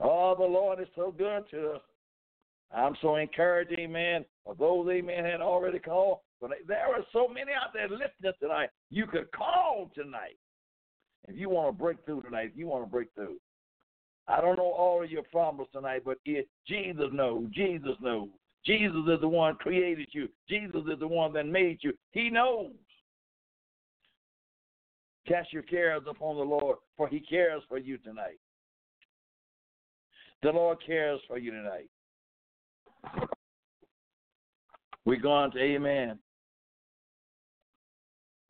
Oh, 0.00 0.34
the 0.38 0.44
Lord 0.44 0.80
is 0.80 0.88
so 0.94 1.10
good 1.16 1.44
to 1.50 1.72
us. 1.72 1.80
I'm 2.76 2.94
so 3.00 3.16
encouraged, 3.16 3.72
amen, 3.78 4.24
of 4.46 4.58
those, 4.58 4.86
amen, 4.90 5.24
had 5.24 5.40
already 5.40 5.78
called. 5.78 6.18
There 6.40 6.78
are 6.78 7.04
so 7.12 7.28
many 7.28 7.52
out 7.52 7.72
there 7.72 7.88
listening 7.88 8.32
tonight. 8.40 8.70
You 8.90 9.06
could 9.06 9.30
call 9.32 9.90
tonight. 9.94 10.36
If 11.26 11.38
you 11.38 11.48
want 11.48 11.68
to 11.68 11.82
break 11.82 12.04
through 12.04 12.22
tonight, 12.22 12.50
if 12.52 12.58
you 12.58 12.66
want 12.66 12.84
to 12.84 12.90
break 12.90 13.08
through. 13.14 13.36
I 14.28 14.40
don't 14.40 14.56
know 14.56 14.72
all 14.72 15.02
of 15.02 15.10
your 15.10 15.22
problems 15.24 15.70
tonight, 15.72 16.02
but 16.04 16.18
Jesus 16.24 17.06
knows. 17.12 17.46
Jesus 17.52 17.96
knows. 18.00 18.28
Jesus 18.64 19.02
is 19.08 19.20
the 19.20 19.28
one 19.28 19.56
created 19.56 20.08
you. 20.12 20.28
Jesus 20.48 20.82
is 20.90 20.98
the 20.98 21.08
one 21.08 21.32
that 21.34 21.46
made 21.46 21.78
you. 21.82 21.92
He 22.12 22.30
knows. 22.30 22.72
Cast 25.26 25.52
your 25.52 25.62
cares 25.62 26.02
upon 26.08 26.36
the 26.36 26.42
Lord, 26.42 26.78
for 26.96 27.08
he 27.08 27.20
cares 27.20 27.62
for 27.68 27.78
you 27.78 27.98
tonight. 27.98 28.38
The 30.42 30.50
Lord 30.50 30.78
cares 30.86 31.20
for 31.26 31.38
you 31.38 31.50
tonight. 31.50 31.88
We're 35.06 35.20
going 35.20 35.50
to 35.52 35.58
Amen. 35.58 36.18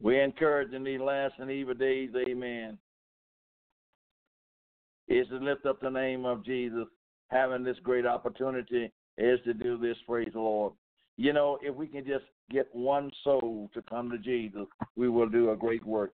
We're 0.00 0.22
encouraged 0.22 0.74
in 0.74 0.84
these 0.84 1.00
last 1.00 1.34
and 1.38 1.50
evil 1.50 1.74
days, 1.74 2.10
Amen. 2.16 2.78
Is 5.08 5.28
to 5.28 5.36
lift 5.36 5.66
up 5.66 5.80
the 5.80 5.90
name 5.90 6.24
of 6.24 6.44
Jesus, 6.44 6.86
having 7.28 7.62
this 7.62 7.76
great 7.82 8.06
opportunity 8.06 8.90
is 9.18 9.38
to 9.44 9.54
do 9.54 9.78
this, 9.78 9.96
praise 10.06 10.30
the 10.32 10.40
Lord. 10.40 10.72
You 11.16 11.32
know, 11.32 11.58
if 11.62 11.74
we 11.74 11.86
can 11.86 12.04
just 12.04 12.24
get 12.50 12.68
one 12.72 13.10
soul 13.22 13.70
to 13.74 13.82
come 13.82 14.10
to 14.10 14.18
Jesus, 14.18 14.66
we 14.96 15.08
will 15.08 15.28
do 15.28 15.50
a 15.50 15.56
great 15.56 15.84
work. 15.86 16.14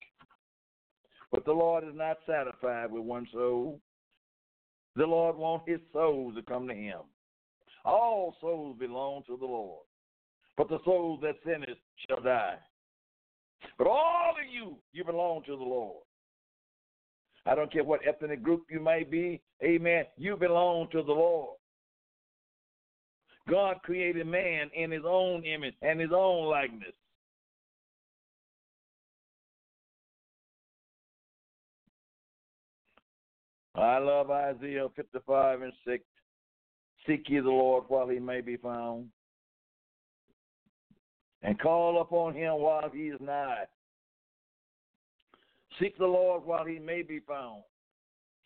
But 1.32 1.46
the 1.46 1.54
Lord 1.54 1.84
is 1.84 1.96
not 1.96 2.18
satisfied 2.28 2.92
with 2.92 3.04
one 3.04 3.28
soul. 3.32 3.80
The 4.96 5.06
Lord 5.06 5.38
wants 5.38 5.66
his 5.68 5.80
souls 5.94 6.36
to 6.36 6.42
come 6.42 6.68
to 6.68 6.74
him. 6.74 7.00
All 7.86 8.36
souls 8.42 8.76
belong 8.78 9.24
to 9.28 9.38
the 9.38 9.46
Lord, 9.46 9.86
but 10.58 10.68
the 10.68 10.80
souls 10.84 11.22
that 11.22 11.36
sinneth 11.46 11.78
shall 12.08 12.22
die. 12.22 12.56
But 13.80 13.88
all 13.88 14.32
of 14.32 14.54
you, 14.54 14.76
you 14.92 15.06
belong 15.06 15.42
to 15.46 15.56
the 15.56 15.64
Lord. 15.64 16.04
I 17.46 17.56
don't 17.56 17.72
care 17.72 17.84
what 17.84 18.02
ethnic 18.06 18.44
group 18.44 18.64
you 18.70 18.82
might 18.82 19.10
be, 19.10 19.42
amen, 19.64 20.04
you 20.18 20.36
belong 20.36 20.90
to 20.92 21.02
the 21.02 21.14
Lord. 21.14 21.58
God 23.50 23.78
created 23.84 24.28
man 24.28 24.70
in 24.76 24.92
his 24.92 25.04
own 25.08 25.44
image 25.46 25.74
and 25.82 26.00
his 26.00 26.12
own 26.14 26.48
likeness. 26.50 26.94
I 33.76 33.98
love 33.98 34.30
Isaiah 34.30 34.88
55 34.96 35.62
and 35.62 35.74
6. 35.88 36.04
Seek 37.08 37.30
ye 37.30 37.40
the 37.40 37.50
Lord 37.50 37.86
while 37.88 38.10
he 38.10 38.20
may 38.20 38.42
be 38.42 38.58
found, 38.58 39.08
and 41.44 41.60
call 41.60 42.02
upon 42.02 42.34
him 42.34 42.54
while 42.56 42.90
he 42.94 43.04
is 43.04 43.20
nigh. 43.22 43.66
Seek 45.80 45.98
the 45.98 46.06
Lord 46.06 46.44
while 46.46 46.66
he 46.66 46.80
may 46.80 47.02
be 47.02 47.20
found. 47.20 47.64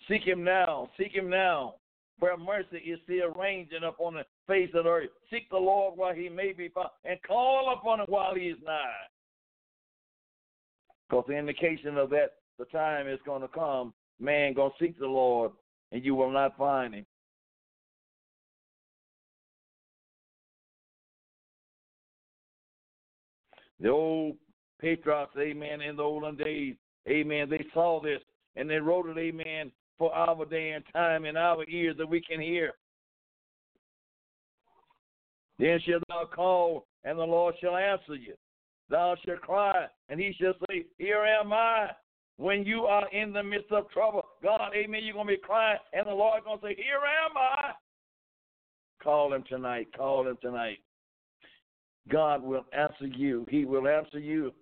Seek 0.07 0.23
him 0.23 0.43
now. 0.43 0.89
Seek 0.97 1.13
him 1.13 1.29
now. 1.29 1.75
Where 2.19 2.37
mercy 2.37 2.77
is 2.77 2.99
still 3.03 3.31
ranging 3.31 3.83
upon 3.83 4.13
the 4.13 4.25
face 4.47 4.69
of 4.75 4.83
the 4.83 4.89
earth. 4.89 5.09
Seek 5.31 5.49
the 5.49 5.57
Lord 5.57 5.97
while 5.97 6.13
he 6.13 6.29
may 6.29 6.53
be 6.53 6.69
found, 6.69 6.89
and 7.05 7.17
call 7.23 7.73
upon 7.73 8.01
him 8.01 8.05
while 8.07 8.35
he 8.35 8.47
is 8.47 8.57
nigh. 8.63 9.07
Because 11.09 11.25
the 11.27 11.33
indication 11.33 11.97
of 11.97 12.09
that, 12.11 12.33
the 12.59 12.65
time 12.65 13.07
is 13.07 13.19
going 13.25 13.41
to 13.41 13.47
come 13.47 13.93
man 14.19 14.53
gonna 14.53 14.73
seek 14.79 14.97
the 14.99 15.05
Lord 15.05 15.51
and 15.91 16.03
you 16.03 16.15
will 16.15 16.31
not 16.31 16.57
find 16.57 16.95
him. 16.95 17.05
The 23.83 23.89
old 23.89 24.37
patriarchs, 24.79 25.35
amen, 25.37 25.81
in 25.81 25.97
the 25.97 26.03
olden 26.03 26.37
days, 26.37 26.75
amen, 27.07 27.49
they 27.49 27.65
saw 27.73 28.01
this 28.01 28.21
and 28.55 28.69
they 28.69 28.77
wrote 28.77 29.09
it, 29.09 29.17
amen, 29.17 29.71
for 29.97 30.15
our 30.15 30.45
day 30.45 30.71
and 30.71 30.85
time 30.93 31.25
in 31.25 31.35
our 31.35 31.65
ears 31.67 31.97
that 31.97 32.09
we 32.09 32.21
can 32.21 32.39
hear. 32.39 32.71
Then 35.59 35.79
shall 35.85 35.99
thou 36.07 36.29
call, 36.33 36.87
and 37.03 37.19
the 37.19 37.23
Lord 37.23 37.55
shall 37.59 37.75
answer 37.75 38.15
you. 38.15 38.35
Thou 38.89 39.15
shalt 39.25 39.41
cry, 39.41 39.87
and 40.07 40.19
he 40.19 40.33
shall 40.39 40.53
say, 40.69 40.85
Here 40.97 41.23
am 41.23 41.51
I. 41.51 41.89
When 42.37 42.63
you 42.63 42.85
are 42.85 43.07
in 43.09 43.33
the 43.33 43.43
midst 43.43 43.71
of 43.71 43.89
trouble, 43.91 44.23
God, 44.41 44.71
amen, 44.73 45.01
you're 45.03 45.13
going 45.13 45.27
to 45.27 45.33
be 45.33 45.37
crying, 45.37 45.77
and 45.93 46.07
the 46.07 46.13
Lord's 46.13 46.45
going 46.45 46.59
to 46.59 46.65
say, 46.67 46.75
Here 46.75 47.01
am 47.25 47.37
I. 47.37 47.71
Call 49.03 49.33
him 49.33 49.43
tonight. 49.47 49.87
Call 49.95 50.27
him 50.27 50.37
tonight. 50.41 50.79
God 52.09 52.43
will 52.43 52.65
answer 52.73 53.07
you. 53.07 53.45
He 53.49 53.65
will 53.65 53.87
answer 53.87 54.19
you. 54.19 54.53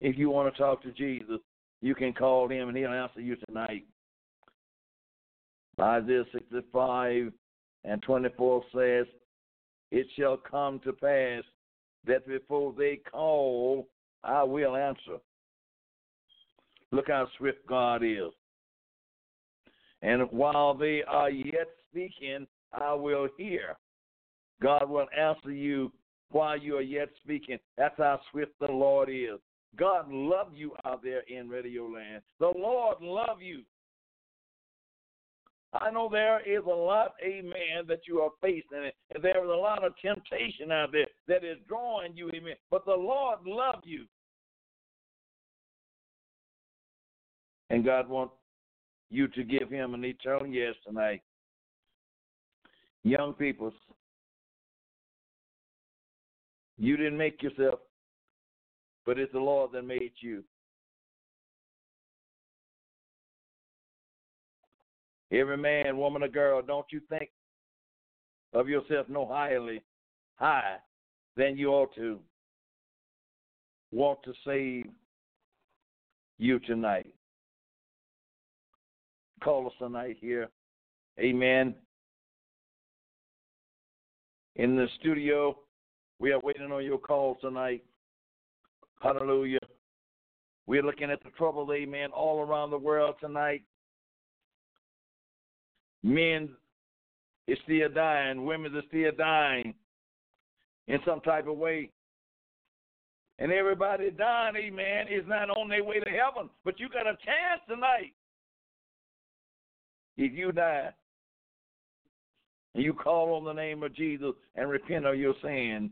If 0.00 0.18
you 0.18 0.30
want 0.30 0.52
to 0.52 0.60
talk 0.60 0.82
to 0.82 0.92
Jesus, 0.92 1.40
you 1.80 1.94
can 1.94 2.12
call 2.12 2.48
him, 2.48 2.68
and 2.68 2.76
he'll 2.76 2.90
answer 2.90 3.20
you 3.20 3.36
tonight. 3.46 3.84
Isaiah 5.80 6.24
65 6.32 7.32
and 7.84 8.02
24 8.02 8.62
says, 8.74 9.06
It 9.90 10.06
shall 10.16 10.36
come 10.36 10.78
to 10.80 10.92
pass 10.92 11.42
that 12.06 12.26
before 12.26 12.74
they 12.76 12.96
call, 13.10 13.88
I 14.22 14.42
will 14.42 14.76
answer. 14.76 15.18
Look 16.92 17.08
how 17.08 17.26
swift 17.38 17.66
God 17.66 18.02
is. 18.04 18.30
And 20.02 20.22
while 20.30 20.74
they 20.74 21.02
are 21.08 21.30
yet 21.30 21.68
speaking, 21.90 22.46
I 22.72 22.92
will 22.92 23.28
hear. 23.36 23.76
God 24.62 24.88
will 24.88 25.06
answer 25.18 25.50
you 25.50 25.90
while 26.34 26.58
you 26.58 26.76
are 26.76 26.82
yet 26.82 27.10
speaking. 27.22 27.58
That's 27.78 27.94
how 27.96 28.20
swift 28.32 28.52
the 28.60 28.66
Lord 28.66 29.08
is. 29.08 29.38
God 29.78 30.10
love 30.10 30.48
you 30.52 30.72
out 30.84 31.00
there 31.02 31.22
in 31.28 31.48
Radio 31.48 31.84
Land. 31.84 32.22
The 32.40 32.52
Lord 32.56 32.96
love 33.00 33.40
you. 33.40 33.62
I 35.80 35.90
know 35.90 36.08
there 36.10 36.40
is 36.40 36.64
a 36.66 36.74
lot, 36.74 37.14
amen, 37.24 37.86
that 37.88 38.00
you 38.08 38.20
are 38.20 38.30
facing, 38.40 38.90
and 39.14 39.22
there 39.22 39.44
is 39.44 39.50
a 39.50 39.56
lot 39.56 39.84
of 39.84 39.92
temptation 40.02 40.72
out 40.72 40.90
there 40.90 41.06
that 41.28 41.44
is 41.44 41.58
drawing 41.68 42.16
you, 42.16 42.30
amen. 42.30 42.54
But 42.68 42.84
the 42.84 42.94
Lord 42.94 43.38
love 43.46 43.82
you. 43.84 44.04
And 47.70 47.84
God 47.84 48.08
wants 48.08 48.34
you 49.10 49.28
to 49.28 49.44
give 49.44 49.70
him 49.70 49.94
an 49.94 50.04
eternal 50.04 50.46
yes 50.46 50.74
tonight. 50.84 51.22
Young 53.04 53.34
people, 53.34 53.72
you 56.78 56.96
didn't 56.96 57.16
make 57.16 57.42
yourself, 57.42 57.80
but 59.06 59.18
it's 59.18 59.32
the 59.32 59.38
Lord 59.38 59.72
that 59.72 59.82
made 59.82 60.12
you. 60.20 60.44
Every 65.32 65.56
man, 65.56 65.96
woman, 65.96 66.22
or 66.22 66.28
girl, 66.28 66.62
don't 66.62 66.86
you 66.90 67.00
think 67.08 67.30
of 68.52 68.68
yourself 68.68 69.08
no 69.08 69.26
highly 69.26 69.82
high 70.36 70.76
than 71.36 71.56
you 71.56 71.70
ought 71.70 71.94
to. 71.96 72.20
Want 73.90 74.20
to 74.24 74.32
save 74.44 74.86
you 76.38 76.58
tonight 76.60 77.12
call 79.44 79.66
us 79.66 79.72
tonight 79.78 80.16
here. 80.20 80.48
Amen. 81.20 81.74
In 84.56 84.74
the 84.74 84.86
studio, 84.98 85.58
we 86.24 86.32
are 86.32 86.40
waiting 86.40 86.72
on 86.72 86.82
your 86.82 86.96
call 86.96 87.36
tonight. 87.42 87.84
Hallelujah. 89.02 89.58
We're 90.66 90.82
looking 90.82 91.10
at 91.10 91.22
the 91.22 91.28
trouble, 91.36 91.70
amen, 91.70 92.12
all 92.12 92.40
around 92.40 92.70
the 92.70 92.78
world 92.78 93.16
tonight. 93.20 93.60
Men 96.02 96.48
is 97.46 97.58
still 97.64 97.90
dying, 97.94 98.46
women 98.46 98.74
are 98.74 98.80
still 98.88 99.10
dying 99.18 99.74
in 100.88 100.98
some 101.04 101.20
type 101.20 101.46
of 101.46 101.58
way. 101.58 101.90
And 103.38 103.52
everybody 103.52 104.10
dying, 104.10 104.56
amen, 104.56 105.08
is 105.10 105.24
not 105.26 105.50
on 105.50 105.68
their 105.68 105.84
way 105.84 106.00
to 106.00 106.08
heaven. 106.08 106.48
But 106.64 106.80
you 106.80 106.88
got 106.88 107.06
a 107.06 107.18
chance 107.22 107.60
tonight 107.68 108.14
if 110.16 110.32
you 110.32 110.52
die 110.52 110.88
and 112.74 112.82
you 112.82 112.94
call 112.94 113.34
on 113.34 113.44
the 113.44 113.52
name 113.52 113.82
of 113.82 113.94
Jesus 113.94 114.32
and 114.54 114.70
repent 114.70 115.04
of 115.04 115.18
your 115.18 115.34
sin, 115.42 115.90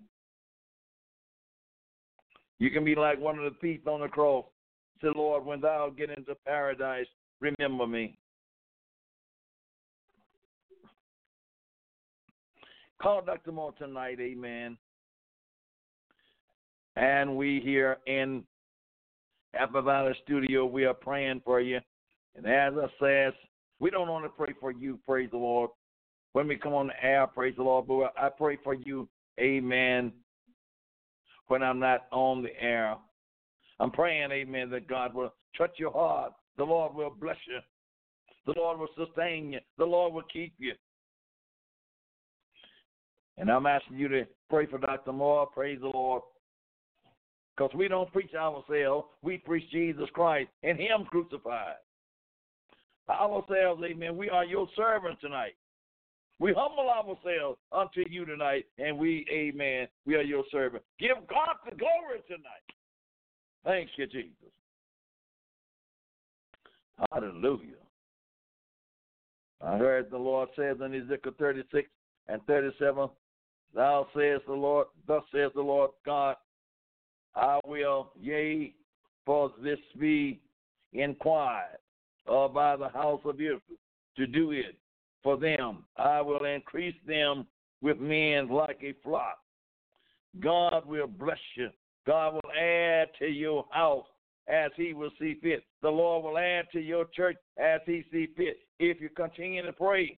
you 2.62 2.70
can 2.70 2.84
be 2.84 2.94
like 2.94 3.18
one 3.18 3.36
of 3.40 3.44
the 3.44 3.58
thieves 3.60 3.88
on 3.88 4.02
the 4.02 4.08
cross. 4.08 4.44
Say, 5.02 5.08
Lord, 5.16 5.44
when 5.44 5.60
thou 5.60 5.92
get 5.96 6.10
into 6.10 6.36
paradise, 6.46 7.08
remember 7.40 7.88
me. 7.88 8.16
Call 13.02 13.20
Dr. 13.22 13.50
Moore 13.50 13.74
tonight, 13.76 14.18
amen. 14.20 14.78
And 16.94 17.36
we 17.36 17.60
here 17.64 17.98
in 18.06 18.44
Apple 19.58 19.82
Valley 19.82 20.14
Studio, 20.22 20.64
we 20.64 20.84
are 20.84 20.94
praying 20.94 21.42
for 21.44 21.60
you. 21.60 21.80
And 22.36 22.46
as 22.46 22.74
I 22.80 22.86
says, 23.04 23.32
we 23.80 23.90
don't 23.90 24.06
to 24.22 24.28
pray 24.28 24.54
for 24.60 24.70
you, 24.70 25.00
praise 25.04 25.30
the 25.32 25.36
Lord. 25.36 25.70
When 26.32 26.46
we 26.46 26.54
come 26.54 26.74
on 26.74 26.86
the 26.86 27.04
air, 27.04 27.26
praise 27.26 27.56
the 27.56 27.64
Lord. 27.64 27.88
But 27.88 28.12
I 28.16 28.28
pray 28.28 28.56
for 28.62 28.74
you, 28.74 29.08
amen, 29.40 30.12
when 31.48 31.62
I'm 31.62 31.78
not 31.78 32.06
on 32.12 32.42
the 32.42 32.50
air. 32.60 32.96
I'm 33.80 33.90
praying, 33.90 34.30
amen, 34.30 34.70
that 34.70 34.88
God 34.88 35.14
will 35.14 35.32
touch 35.56 35.72
your 35.78 35.92
heart. 35.92 36.32
The 36.56 36.64
Lord 36.64 36.94
will 36.94 37.14
bless 37.20 37.36
you. 37.48 37.58
The 38.46 38.58
Lord 38.58 38.78
will 38.78 38.88
sustain 38.96 39.52
you. 39.52 39.60
The 39.78 39.84
Lord 39.84 40.12
will 40.12 40.24
keep 40.32 40.54
you. 40.58 40.74
And 43.38 43.50
I'm 43.50 43.66
asking 43.66 43.96
you 43.96 44.08
to 44.08 44.26
pray 44.50 44.66
for 44.66 44.78
Dr. 44.78 45.12
Moore. 45.12 45.46
Praise 45.46 45.80
the 45.80 45.88
Lord. 45.88 46.22
Because 47.56 47.72
we 47.74 47.88
don't 47.88 48.12
preach 48.12 48.34
ourselves, 48.34 49.06
we 49.22 49.38
preach 49.38 49.70
Jesus 49.70 50.08
Christ 50.14 50.48
and 50.62 50.78
Him 50.78 51.04
crucified 51.10 51.76
ourselves, 53.10 53.82
amen. 53.84 54.16
We 54.16 54.30
are 54.30 54.44
your 54.44 54.68
servants 54.76 55.20
tonight. 55.20 55.54
We 56.42 56.52
humble 56.56 56.90
ourselves 56.90 57.56
unto 57.70 58.02
you 58.10 58.24
tonight, 58.24 58.66
and 58.76 58.98
we, 58.98 59.24
amen, 59.32 59.86
we 60.04 60.16
are 60.16 60.22
your 60.22 60.42
servant. 60.50 60.82
Give 60.98 61.16
God 61.30 61.54
the 61.64 61.76
glory 61.76 62.20
tonight. 62.26 62.66
Thank 63.64 63.90
you, 63.96 64.08
Jesus. 64.08 64.50
Hallelujah. 67.12 67.76
I 69.64 69.76
heard 69.76 70.10
the 70.10 70.18
Lord 70.18 70.48
says 70.56 70.78
in 70.84 70.92
Ezekiel 70.92 71.34
36 71.38 71.88
and 72.26 72.44
37, 72.48 73.08
Thou 73.72 74.08
sayest 74.12 74.44
the 74.46 74.52
Lord, 74.52 74.88
thus 75.06 75.22
says 75.32 75.52
the 75.54 75.62
Lord 75.62 75.92
God, 76.04 76.34
I 77.36 77.60
will, 77.64 78.10
yea, 78.20 78.74
for 79.24 79.52
this 79.62 79.78
be 79.96 80.40
inquired 80.92 81.78
or 82.26 82.48
by 82.48 82.74
the 82.74 82.88
house 82.88 83.20
of 83.24 83.36
Israel 83.36 83.60
to 84.16 84.26
do 84.26 84.50
it. 84.50 84.76
For 85.22 85.36
them. 85.36 85.84
I 85.96 86.20
will 86.20 86.44
increase 86.44 86.96
them 87.06 87.46
with 87.80 87.98
men 87.98 88.48
like 88.48 88.80
a 88.82 88.94
flock. 89.02 89.38
God 90.40 90.86
will 90.86 91.06
bless 91.06 91.38
you. 91.56 91.68
God 92.06 92.34
will 92.34 92.52
add 92.58 93.08
to 93.18 93.26
your 93.26 93.64
house 93.70 94.06
as 94.48 94.70
he 94.76 94.92
will 94.92 95.10
see 95.20 95.38
fit. 95.42 95.64
The 95.82 95.90
Lord 95.90 96.24
will 96.24 96.38
add 96.38 96.66
to 96.72 96.80
your 96.80 97.04
church 97.14 97.36
as 97.58 97.80
he 97.86 98.04
see 98.10 98.28
fit 98.36 98.58
if 98.78 99.00
you 99.00 99.08
continue 99.10 99.64
to 99.64 99.72
pray. 99.72 100.18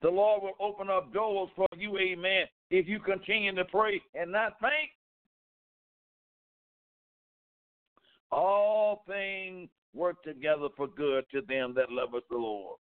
The 0.00 0.08
Lord 0.08 0.42
will 0.42 0.54
open 0.60 0.88
up 0.88 1.12
doors 1.12 1.50
for 1.56 1.66
you, 1.76 1.98
amen, 1.98 2.46
if 2.70 2.86
you 2.86 3.00
continue 3.00 3.54
to 3.54 3.64
pray 3.64 4.00
and 4.14 4.30
not 4.30 4.54
faint. 4.60 4.90
All 8.30 9.02
things 9.08 9.68
work 9.94 10.22
together 10.22 10.68
for 10.76 10.86
good 10.86 11.24
to 11.32 11.40
them 11.40 11.74
that 11.74 11.90
love 11.90 12.10
the 12.12 12.36
Lord. 12.36 12.78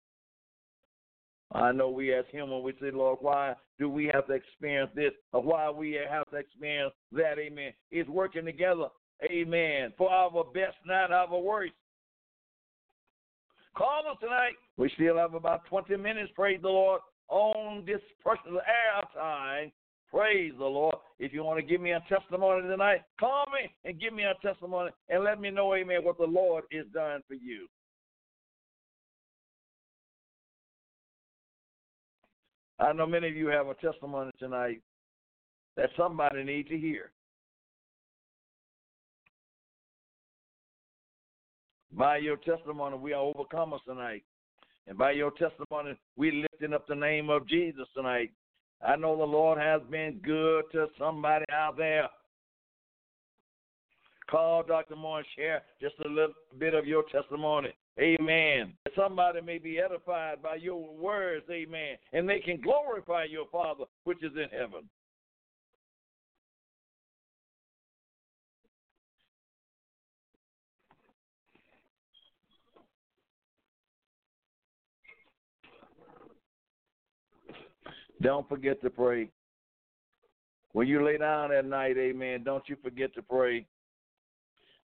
I 1.56 1.72
know 1.72 1.90
we 1.90 2.14
ask 2.14 2.28
him 2.30 2.52
when 2.52 2.64
we 2.64 2.74
say, 2.82 2.92
Lord, 2.92 3.20
why 3.22 3.56
do 3.80 3.90
we 3.90 4.12
have 4.14 4.28
to 4.28 4.34
experience 4.34 4.92
this 4.94 5.12
or 5.32 5.42
why 5.42 5.70
we 5.70 5.98
have 6.10 6.30
to 6.32 6.38
experience 6.38 6.94
that? 7.14 7.40
Amen. 7.40 7.72
It's 7.92 8.10
working 8.10 8.46
together. 8.46 8.88
Amen. 9.32 9.94
For 9.98 10.12
our 10.12 10.44
best, 10.54 10.76
not 10.86 11.12
our 11.12 11.40
worst. 11.40 11.74
Call 13.78 14.04
us 14.12 14.18
tonight. 14.20 14.54
We 14.78 14.92
still 14.96 15.18
have 15.18 15.34
about 15.34 15.66
20 15.70 15.96
minutes, 15.98 16.32
praise 16.36 16.60
the 16.62 16.68
Lord, 16.68 17.02
on 17.30 17.84
this 17.86 18.02
personal 18.24 18.60
air 18.60 19.04
time. 19.14 19.72
Praise 20.12 20.54
the 20.58 20.66
Lord. 20.66 20.96
If 21.20 21.34
you 21.34 21.44
want 21.44 21.60
to 21.60 21.66
give 21.66 21.82
me 21.82 21.92
a 21.92 22.04
testimony 22.08 22.68
tonight, 22.68 23.02
call 23.20 23.46
me 23.48 23.70
and 23.84 24.00
give 24.00 24.14
me 24.14 24.24
a 24.24 24.34
testimony 24.46 24.92
and 25.10 25.24
let 25.24 25.42
me 25.42 25.52
know, 25.52 25.74
amen, 25.74 26.04
what 26.04 26.18
the 26.18 26.26
Lord 26.26 26.66
is 26.72 26.86
done 26.94 27.22
for 27.28 27.34
you. 27.34 27.68
I 32.80 32.94
know 32.94 33.06
many 33.06 33.30
of 33.30 33.36
you 33.36 33.48
have 33.48 33.68
a 33.68 33.74
testimony 33.76 34.32
tonight 34.38 34.82
that 35.78 35.90
somebody 35.98 36.44
needs 36.44 36.70
to 36.70 36.78
hear. 36.78 37.12
By 41.92 42.18
your 42.18 42.38
testimony, 42.38 42.98
we 42.98 43.14
are 43.14 43.24
overcomers 43.24 43.84
tonight. 43.88 44.24
And 44.88 44.98
by 44.98 45.12
your 45.12 45.32
testimony, 45.32 45.98
we're 46.18 46.34
lifting 46.34 46.74
up 46.74 46.86
the 46.88 46.96
name 46.96 47.30
of 47.30 47.48
Jesus 47.48 47.88
tonight. 47.96 48.32
I 48.86 48.96
know 48.98 49.18
the 49.18 49.24
Lord 49.24 49.58
has 49.58 49.82
been 49.90 50.20
good 50.24 50.66
to 50.74 50.88
somebody 51.00 51.46
out 51.52 51.78
there. 51.78 52.10
Call 54.30 54.64
Dr. 54.64 54.96
Moore 54.96 55.20
and 55.20 55.28
share 55.36 55.64
just 55.82 55.96
a 56.04 56.10
little 56.10 56.34
bit 56.60 56.74
of 56.74 56.86
your 56.86 57.04
testimony. 57.12 57.74
Amen. 58.00 58.74
Somebody 58.96 59.40
may 59.42 59.58
be 59.58 59.80
edified 59.80 60.42
by 60.42 60.56
your 60.56 60.94
words, 60.96 61.46
amen, 61.50 61.96
and 62.12 62.28
they 62.28 62.40
can 62.40 62.60
glorify 62.60 63.24
your 63.24 63.46
Father 63.52 63.86
which 64.04 64.22
is 64.22 64.34
in 64.36 64.50
heaven. 64.58 64.90
Don't 78.22 78.48
forget 78.50 78.82
to 78.82 78.90
pray. 78.90 79.30
When 80.72 80.88
you 80.88 81.06
lay 81.06 81.18
down 81.18 81.54
at 81.54 81.66
night, 81.66 81.96
amen, 81.98 82.44
don't 82.44 82.64
you 82.68 82.76
forget 82.84 83.14
to 83.16 83.22
pray. 83.22 83.66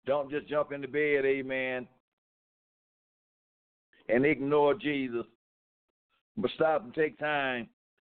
Don't 0.05 0.29
just 0.29 0.47
jump 0.47 0.71
into 0.71 0.87
bed, 0.87 1.25
amen, 1.25 1.87
and 4.09 4.25
ignore 4.25 4.73
Jesus. 4.73 5.25
But 6.37 6.51
stop 6.55 6.83
and 6.83 6.93
take 6.93 7.19
time. 7.19 7.67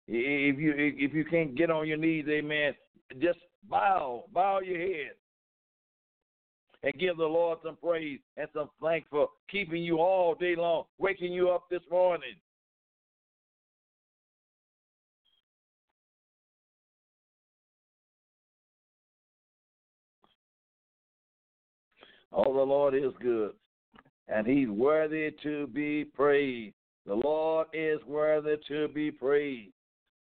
If 0.07 0.59
you 0.59 0.73
if 0.77 1.13
you 1.13 1.25
can't 1.25 1.55
get 1.55 1.71
on 1.71 1.87
your 1.87 1.97
knees, 1.97 2.25
amen, 2.29 2.73
just 3.19 3.39
bow, 3.69 4.25
bow 4.33 4.59
your 4.59 4.79
head. 4.79 5.11
And 6.83 6.93
give 6.99 7.17
the 7.17 7.25
Lord 7.25 7.57
some 7.63 7.77
praise 7.77 8.19
and 8.37 8.47
some 8.53 8.69
thanks 8.81 9.07
for 9.09 9.27
keeping 9.49 9.83
you 9.83 9.97
all 9.97 10.35
day 10.35 10.55
long, 10.55 10.83
waking 10.99 11.33
you 11.33 11.49
up 11.49 11.63
this 11.71 11.81
morning. 11.89 12.35
Oh, 22.31 22.53
the 22.53 22.61
Lord 22.61 22.93
is 22.93 23.13
good, 23.21 23.53
and 24.27 24.45
He's 24.45 24.69
worthy 24.69 25.31
to 25.43 25.67
be 25.67 26.05
praised. 26.05 26.75
The 27.05 27.15
Lord 27.15 27.67
is 27.73 27.99
worthy 28.07 28.55
to 28.67 28.87
be 28.87 29.11
praised. 29.11 29.73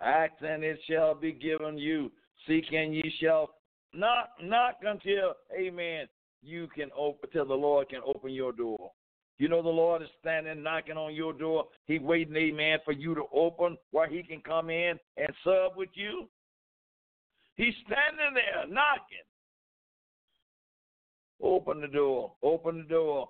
Ask 0.01 0.33
and 0.41 0.63
it 0.63 0.79
shall 0.89 1.13
be 1.13 1.33
given 1.33 1.77
you. 1.77 2.11
Seek 2.47 2.71
and 2.71 2.95
ye 2.95 3.13
shall 3.21 3.49
knock, 3.93 4.29
knock 4.41 4.77
until, 4.83 5.33
amen, 5.57 6.07
you 6.41 6.67
can 6.73 6.89
open, 6.97 7.29
till 7.31 7.45
the 7.45 7.53
Lord 7.53 7.89
can 7.89 8.01
open 8.05 8.31
your 8.31 8.53
door. 8.53 8.91
You 9.39 9.47
know 9.47 9.61
the 9.61 9.69
Lord 9.69 10.01
is 10.01 10.09
standing 10.19 10.61
knocking 10.63 10.97
on 10.97 11.15
your 11.15 11.33
door. 11.33 11.65
He 11.85 11.99
waiting, 11.99 12.35
amen, 12.35 12.79
for 12.83 12.91
you 12.91 13.15
to 13.15 13.23
open 13.33 13.77
where 13.91 14.09
he 14.09 14.23
can 14.23 14.41
come 14.41 14.69
in 14.69 14.99
and 15.17 15.29
serve 15.43 15.71
with 15.75 15.89
you. 15.93 16.27
He's 17.55 17.73
standing 17.85 18.33
there 18.33 18.67
knocking. 18.67 19.17
Open 21.41 21.81
the 21.81 21.87
door. 21.87 22.33
Open 22.43 22.79
the 22.79 22.93
door. 22.93 23.29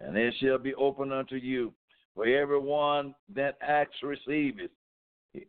And 0.00 0.16
it 0.16 0.34
shall 0.40 0.58
be 0.58 0.74
open 0.74 1.12
unto 1.12 1.36
you. 1.36 1.72
For 2.14 2.26
everyone 2.26 3.14
that 3.34 3.58
acts 3.60 3.96
receiveth. 4.02 4.70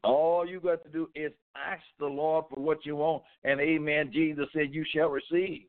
All 0.03 0.47
you 0.47 0.59
got 0.59 0.83
to 0.83 0.89
do 0.89 1.09
is 1.15 1.31
ask 1.55 1.81
the 1.99 2.05
Lord 2.05 2.45
for 2.49 2.61
what 2.61 2.85
you 2.85 2.95
want. 2.95 3.23
And 3.43 3.59
amen. 3.59 4.11
Jesus 4.13 4.45
said, 4.53 4.73
You 4.73 4.85
shall 4.93 5.09
receive. 5.09 5.65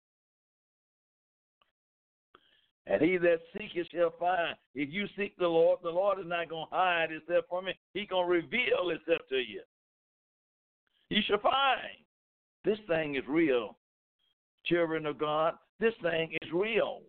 And 2.86 3.00
he 3.00 3.18
that 3.18 3.38
seeketh 3.52 3.86
shall 3.94 4.12
find. 4.18 4.56
If 4.74 4.92
you 4.92 5.06
seek 5.16 5.36
the 5.38 5.46
Lord, 5.46 5.78
the 5.82 5.90
Lord 5.90 6.18
is 6.18 6.26
not 6.26 6.48
going 6.48 6.66
to 6.70 6.76
hide 6.76 7.10
himself 7.10 7.44
from 7.48 7.68
you. 7.68 7.74
He's 7.94 8.08
going 8.08 8.26
to 8.26 8.32
reveal 8.32 8.88
himself 8.88 9.20
to 9.28 9.36
you. 9.36 9.62
You 11.08 11.22
shall 11.26 11.38
find. 11.38 11.96
This 12.64 12.78
thing 12.88 13.14
is 13.14 13.22
real. 13.28 13.76
Children 14.66 15.06
of 15.06 15.18
God, 15.18 15.54
this 15.78 15.94
thing 16.02 16.36
is 16.42 16.50
real. 16.52 17.02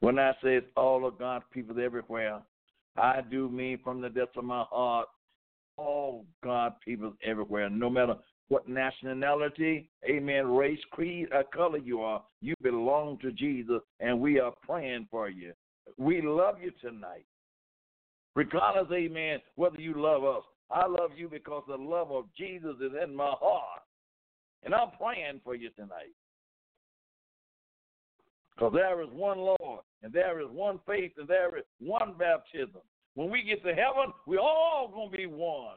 When 0.00 0.18
I 0.18 0.32
say 0.42 0.56
it's 0.56 0.66
all 0.76 1.06
of 1.06 1.18
God's 1.18 1.44
people 1.52 1.78
everywhere, 1.80 2.40
I 2.96 3.20
do 3.30 3.48
mean 3.48 3.78
from 3.84 4.00
the 4.00 4.08
depths 4.08 4.36
of 4.36 4.44
my 4.44 4.64
heart, 4.70 5.08
all 5.76 6.24
God 6.42 6.74
people 6.84 7.12
everywhere, 7.22 7.70
no 7.70 7.88
matter 7.88 8.16
what 8.48 8.68
nationality, 8.68 9.88
amen, 10.04 10.48
race, 10.48 10.80
creed, 10.90 11.28
or 11.32 11.44
color 11.44 11.78
you 11.78 12.00
are, 12.00 12.22
you 12.40 12.54
belong 12.62 13.18
to 13.18 13.30
Jesus, 13.30 13.80
and 14.00 14.18
we 14.18 14.40
are 14.40 14.52
praying 14.66 15.06
for 15.10 15.28
you. 15.28 15.52
We 15.98 16.20
love 16.20 16.56
you 16.60 16.72
tonight. 16.80 17.24
Regardless, 18.34 18.90
amen, 18.92 19.38
whether 19.54 19.80
you 19.80 19.94
love 19.96 20.24
us. 20.24 20.42
I 20.70 20.86
love 20.86 21.10
you 21.16 21.28
because 21.28 21.64
the 21.68 21.76
love 21.76 22.10
of 22.10 22.24
Jesus 22.36 22.76
is 22.80 22.92
in 23.02 23.14
my 23.14 23.32
heart. 23.40 23.82
And 24.62 24.74
I'm 24.74 24.90
praying 25.00 25.40
for 25.42 25.54
you 25.54 25.70
tonight. 25.70 26.14
Because 28.54 28.72
there 28.74 29.00
is 29.02 29.08
one 29.12 29.38
Lord, 29.38 29.80
and 30.02 30.12
there 30.12 30.40
is 30.40 30.48
one 30.50 30.80
faith, 30.86 31.12
and 31.18 31.28
there 31.28 31.56
is 31.58 31.64
one 31.78 32.14
baptism. 32.18 32.80
When 33.14 33.30
we 33.30 33.42
get 33.42 33.62
to 33.64 33.70
heaven, 33.70 34.12
we're 34.26 34.38
all 34.38 34.90
going 34.92 35.10
to 35.10 35.16
be 35.16 35.26
one. 35.26 35.76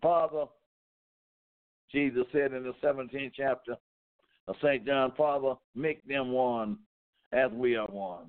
Father, 0.00 0.44
Jesus 1.90 2.24
said 2.32 2.52
in 2.52 2.62
the 2.62 2.74
17th 2.82 3.32
chapter 3.36 3.76
of 4.46 4.56
St. 4.62 4.86
John, 4.86 5.12
Father, 5.16 5.54
make 5.74 6.06
them 6.06 6.32
one 6.32 6.78
as 7.32 7.50
we 7.52 7.76
are 7.76 7.86
one. 7.86 8.26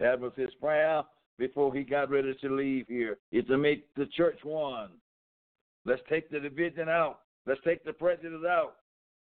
That 0.00 0.18
was 0.18 0.32
his 0.36 0.54
prayer 0.60 1.02
before 1.38 1.74
he 1.74 1.82
got 1.82 2.10
ready 2.10 2.34
to 2.40 2.54
leave 2.54 2.86
here, 2.88 3.18
is 3.30 3.44
to 3.46 3.58
make 3.58 3.92
the 3.94 4.06
church 4.06 4.38
one. 4.42 4.90
Let's 5.84 6.02
take 6.08 6.30
the 6.30 6.40
division 6.40 6.88
out. 6.88 7.20
Let's 7.46 7.60
take 7.64 7.84
the 7.84 7.92
prejudice 7.92 8.44
out. 8.48 8.74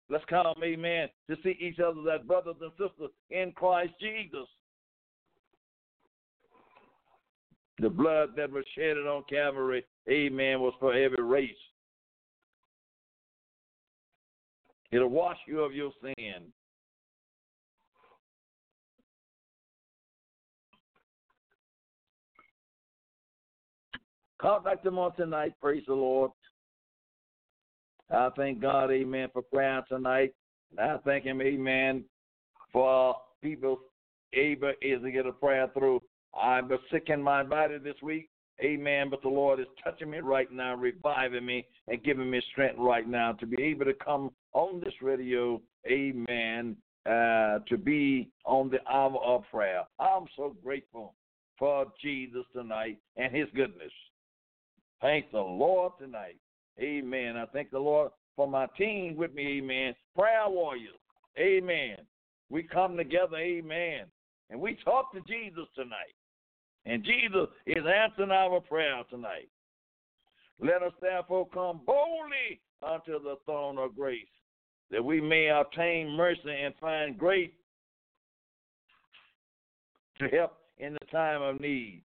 Let's 0.09 0.25
come, 0.27 0.55
amen, 0.63 1.09
to 1.29 1.37
see 1.43 1.57
each 1.59 1.81
other 1.81 2.09
as 2.11 2.23
brothers 2.23 2.55
and 2.61 2.71
sisters 2.73 3.11
in 3.31 3.53
Christ 3.53 3.93
Jesus. 4.01 4.47
The 7.79 7.91
blood 7.91 8.31
that 8.37 8.51
was 8.51 8.65
shedded 8.75 9.07
on 9.07 9.25
Calvary, 9.29 9.85
amen, 10.09 10.61
was 10.61 10.75
for 10.79 10.95
every 10.95 11.23
race. 11.23 11.51
It'll 14.93 15.09
wash 15.09 15.39
you 15.47 15.61
of 15.61 15.75
your 15.75 15.91
sin. 16.01 16.53
Come 24.41 24.63
back 24.63 24.83
to 24.85 24.91
more 24.91 25.11
tonight. 25.13 25.55
Praise 25.61 25.83
the 25.89 25.95
Lord. 25.95 26.31
I 28.11 28.29
thank 28.37 28.61
God, 28.61 28.91
amen, 28.91 29.29
for 29.33 29.43
prayer 29.43 29.83
tonight. 29.89 30.33
And 30.71 30.81
I 30.81 30.99
thank 31.05 31.25
Him, 31.25 31.41
amen, 31.41 32.05
for 32.73 33.17
people 33.43 33.81
able 34.33 34.73
is 34.83 35.03
to 35.03 35.11
get 35.11 35.27
a 35.27 35.33
prayer 35.33 35.69
through. 35.73 36.01
I 36.41 36.61
was 36.61 36.81
sick 36.91 37.05
in 37.09 37.23
my 37.23 37.43
body 37.43 37.79
this 37.79 37.97
week, 38.03 38.29
amen, 38.63 39.11
but 39.11 39.23
the 39.23 39.29
Lord 39.29 39.61
is 39.61 39.67
touching 39.83 40.11
me 40.11 40.19
right 40.19 40.51
now, 40.53 40.75
reviving 40.75 41.47
me, 41.47 41.67
and 41.89 42.03
giving 42.03 42.31
me 42.31 42.43
strength 42.53 42.79
right 42.79 43.09
now 43.09 43.33
to 43.33 43.47
be 43.47 43.63
able 43.63 43.87
to 43.87 43.95
come 43.95 44.31
on 44.53 44.81
this 44.81 44.95
radio, 45.01 45.61
amen, 45.89 46.77
uh, 47.07 47.61
to 47.69 47.77
be 47.77 48.31
on 48.45 48.71
the 48.71 48.79
hour 48.91 49.19
of 49.25 49.45
prayer. 49.51 49.85
I'm 49.99 50.27
so 50.37 50.55
grateful 50.63 51.15
for 51.59 51.87
Jesus 52.03 52.45
tonight 52.53 52.99
and 53.17 53.35
His 53.35 53.49
goodness. 53.55 53.93
Thank 55.01 55.31
the 55.31 55.39
Lord 55.39 55.93
tonight. 55.99 56.37
Amen. 56.81 57.37
I 57.37 57.47
thank 57.47 57.71
the 57.71 57.79
Lord 57.79 58.11
for 58.35 58.47
my 58.47 58.67
team 58.79 59.17
with 59.17 59.35
me. 59.35 59.59
Amen. 59.59 59.95
Prayer 60.15 60.49
warriors. 60.49 60.99
Amen. 61.39 61.97
We 62.51 62.63
come 62.63 62.97
together. 62.97 63.37
Amen. 63.37 64.05
And 64.51 64.61
we 64.61 64.77
talk 64.85 65.13
to 65.13 65.21
Jesus 65.27 65.67
tonight. 65.75 66.15
And 66.85 67.03
Jesus 67.03 67.49
is 67.67 67.85
answering 67.85 68.31
our 68.31 68.61
prayer 68.61 69.03
tonight. 69.11 69.49
Let 70.61 70.83
us 70.83 70.93
therefore 71.01 71.49
come 71.53 71.81
boldly 71.85 72.61
unto 72.83 73.23
the 73.23 73.37
throne 73.45 73.79
of 73.79 73.97
grace, 73.97 74.25
that 74.91 75.05
we 75.05 75.21
may 75.21 75.49
obtain 75.49 76.11
mercy 76.11 76.51
and 76.51 76.75
find 76.81 77.19
grace 77.19 77.51
to 80.21 80.29
help 80.29 80.57
in 80.79 80.95
the 80.95 81.07
time 81.11 81.43
of 81.43 81.61
need. 81.61 82.03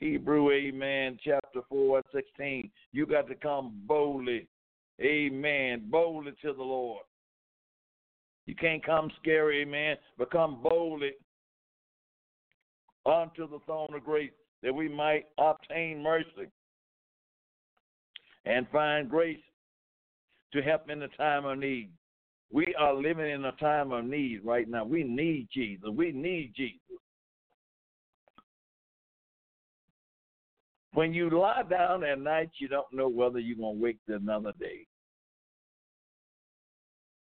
Hebrew, 0.00 0.50
amen, 0.50 1.18
chapter 1.22 1.60
4 1.68 2.02
16. 2.12 2.70
You 2.92 3.06
got 3.06 3.28
to 3.28 3.34
come 3.34 3.80
boldly, 3.86 4.48
amen, 5.00 5.84
boldly 5.90 6.32
to 6.42 6.54
the 6.54 6.62
Lord. 6.62 7.04
You 8.46 8.54
can't 8.54 8.84
come 8.84 9.10
scary, 9.20 9.60
amen, 9.62 9.96
but 10.16 10.30
come 10.30 10.62
boldly 10.62 11.12
unto 13.04 13.48
the 13.48 13.58
throne 13.66 13.94
of 13.94 14.04
grace 14.04 14.32
that 14.62 14.74
we 14.74 14.88
might 14.88 15.26
obtain 15.38 16.02
mercy 16.02 16.50
and 18.46 18.66
find 18.72 19.08
grace 19.08 19.38
to 20.54 20.62
help 20.62 20.88
in 20.88 21.00
the 21.00 21.08
time 21.08 21.44
of 21.44 21.58
need. 21.58 21.90
We 22.50 22.74
are 22.78 22.94
living 22.94 23.30
in 23.30 23.44
a 23.44 23.52
time 23.52 23.92
of 23.92 24.04
need 24.06 24.40
right 24.44 24.68
now. 24.68 24.84
We 24.84 25.04
need 25.04 25.48
Jesus. 25.52 25.88
We 25.94 26.10
need 26.10 26.52
Jesus. 26.56 26.80
When 30.92 31.14
you 31.14 31.30
lie 31.30 31.62
down 31.68 32.02
at 32.04 32.20
night, 32.20 32.50
you 32.58 32.68
don't 32.68 32.92
know 32.92 33.08
whether 33.08 33.38
you're 33.38 33.56
going 33.56 33.76
to 33.76 33.82
wake 33.82 33.98
another 34.08 34.52
day. 34.58 34.86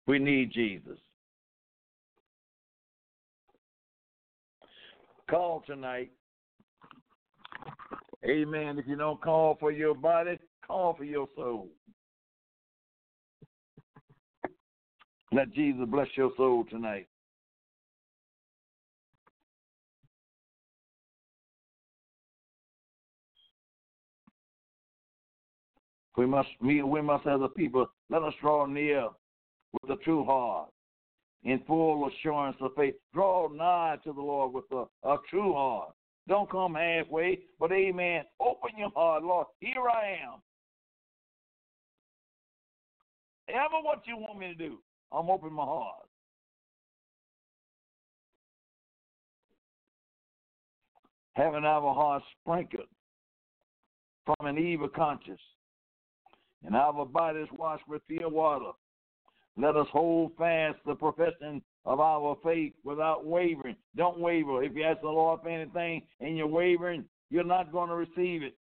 We 0.07 0.19
need 0.19 0.53
Jesus. 0.53 0.99
Call 5.31 5.62
tonight. 5.67 6.12
Amen. 8.25 8.79
If 8.79 8.87
you 8.87 8.97
don't 8.97 9.21
call 9.21 9.57
for 9.59 9.73
your 9.73 9.95
body, 9.95 10.39
call 10.67 10.95
for 10.95 11.05
your 11.05 11.27
soul. 11.35 11.69
Let 15.33 15.53
Jesus 15.53 15.85
bless 15.89 16.09
your 16.17 16.31
soul 16.37 16.65
tonight. 16.71 17.09
We 26.17 26.27
must 26.27 26.49
we, 26.61 26.83
we 26.83 27.01
must 27.01 27.27
as 27.27 27.41
a 27.43 27.49
people 27.49 27.87
let 28.09 28.23
us 28.23 28.35
draw 28.41 28.67
near 28.67 29.09
with 29.73 29.99
a 29.99 30.03
true 30.05 30.25
heart, 30.25 30.71
in 31.43 31.61
full 31.67 32.09
assurance 32.09 32.57
of 32.61 32.71
faith. 32.77 32.95
Draw 33.12 33.49
nigh 33.49 33.97
to 34.05 34.12
the 34.12 34.21
Lord 34.21 34.53
with 34.53 34.65
a, 34.71 35.09
a 35.09 35.17
true 35.29 35.53
heart. 35.53 35.93
Don't 36.29 36.51
come 36.51 36.75
halfway, 36.75 37.41
but 37.59 37.73
amen. 37.73 38.25
Open 38.41 38.71
your 38.79 38.91
heart, 38.95 39.25
Lord. 39.25 39.47
Here 39.61 39.89
I 39.93 40.19
am. 40.25 40.41
Ever 43.49 43.83
what 43.83 44.07
you 44.07 44.17
want 44.17 44.39
me 44.39 44.47
to 44.49 44.55
do, 44.55 44.79
I'm 45.12 45.29
open 45.29 45.53
my 45.53 45.65
heart. 45.65 46.07
Having 51.35 51.65
our 51.65 51.93
hearts 51.93 52.25
sprinkled 52.41 52.87
from 54.25 54.47
an 54.47 54.57
evil 54.57 54.89
conscience 54.89 55.41
and 56.65 56.75
our 56.75 57.05
bodies 57.05 57.49
washed 57.57 57.87
with 57.89 58.07
pure 58.09 58.29
water. 58.29 58.73
Let 59.57 59.77
us 59.77 59.87
hold 59.93 60.33
fast 60.37 60.79
the 60.85 60.95
profession 60.95 61.62
of 61.85 62.01
our 62.01 62.37
faith 62.43 62.73
without 62.83 63.25
wavering. 63.25 63.77
Don't 63.97 64.19
waver. 64.19 64.62
If 64.65 64.75
you 64.75 64.85
ask 64.85 65.01
the 65.01 65.09
Lord 65.09 65.41
for 65.43 65.49
anything 65.49 66.03
and 66.21 66.37
you're 66.37 66.47
wavering, 66.47 67.05
you're 67.31 67.45
not 67.45 67.73
going 67.73 67.89
to 67.89 67.95
receive 67.95 68.43
it. 68.43 68.57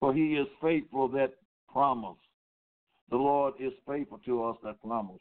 For 0.00 0.14
he 0.14 0.34
is 0.34 0.46
faithful 0.60 1.08
that 1.08 1.34
promise. 1.70 2.16
The 3.10 3.16
Lord 3.16 3.54
is 3.60 3.72
faithful 3.86 4.18
to 4.24 4.44
us 4.44 4.56
that 4.64 4.80
promise. 4.82 5.20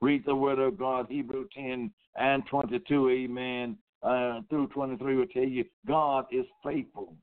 Read 0.00 0.24
the 0.26 0.34
word 0.34 0.58
of 0.58 0.78
God, 0.78 1.06
Hebrew 1.08 1.46
10 1.56 1.90
and 2.16 2.42
22, 2.50 3.08
amen, 3.08 3.78
uh, 4.02 4.40
through 4.50 4.68
23 4.68 5.16
will 5.16 5.26
tell 5.26 5.42
you 5.42 5.64
God 5.86 6.26
is 6.30 6.44
faithful. 6.62 7.14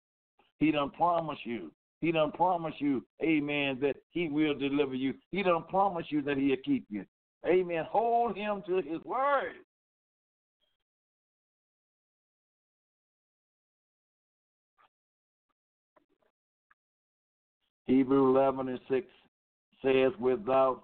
He 0.60 0.72
done 0.72 0.92
promise 0.92 1.40
you. 1.44 1.72
He 2.02 2.12
done 2.12 2.32
promise 2.32 2.74
you, 2.80 3.06
amen, 3.24 3.78
that 3.82 3.96
he 4.12 4.28
will 4.28 4.54
deliver 4.54 4.94
you. 4.94 5.14
He 5.32 5.42
done 5.42 5.64
promise 5.70 6.06
you 6.10 6.22
that 6.24 6.38
he'll 6.38 6.58
keep 6.66 6.86
you. 6.90 7.06
Amen. 7.48 7.86
Hold 7.90 8.36
him 8.36 8.62
to 8.68 8.76
his 8.76 9.02
word. 9.06 9.54
Hebrew 17.88 18.36
11 18.36 18.70
and 18.70 18.80
6 18.90 19.08
says, 19.84 20.12
without, 20.20 20.84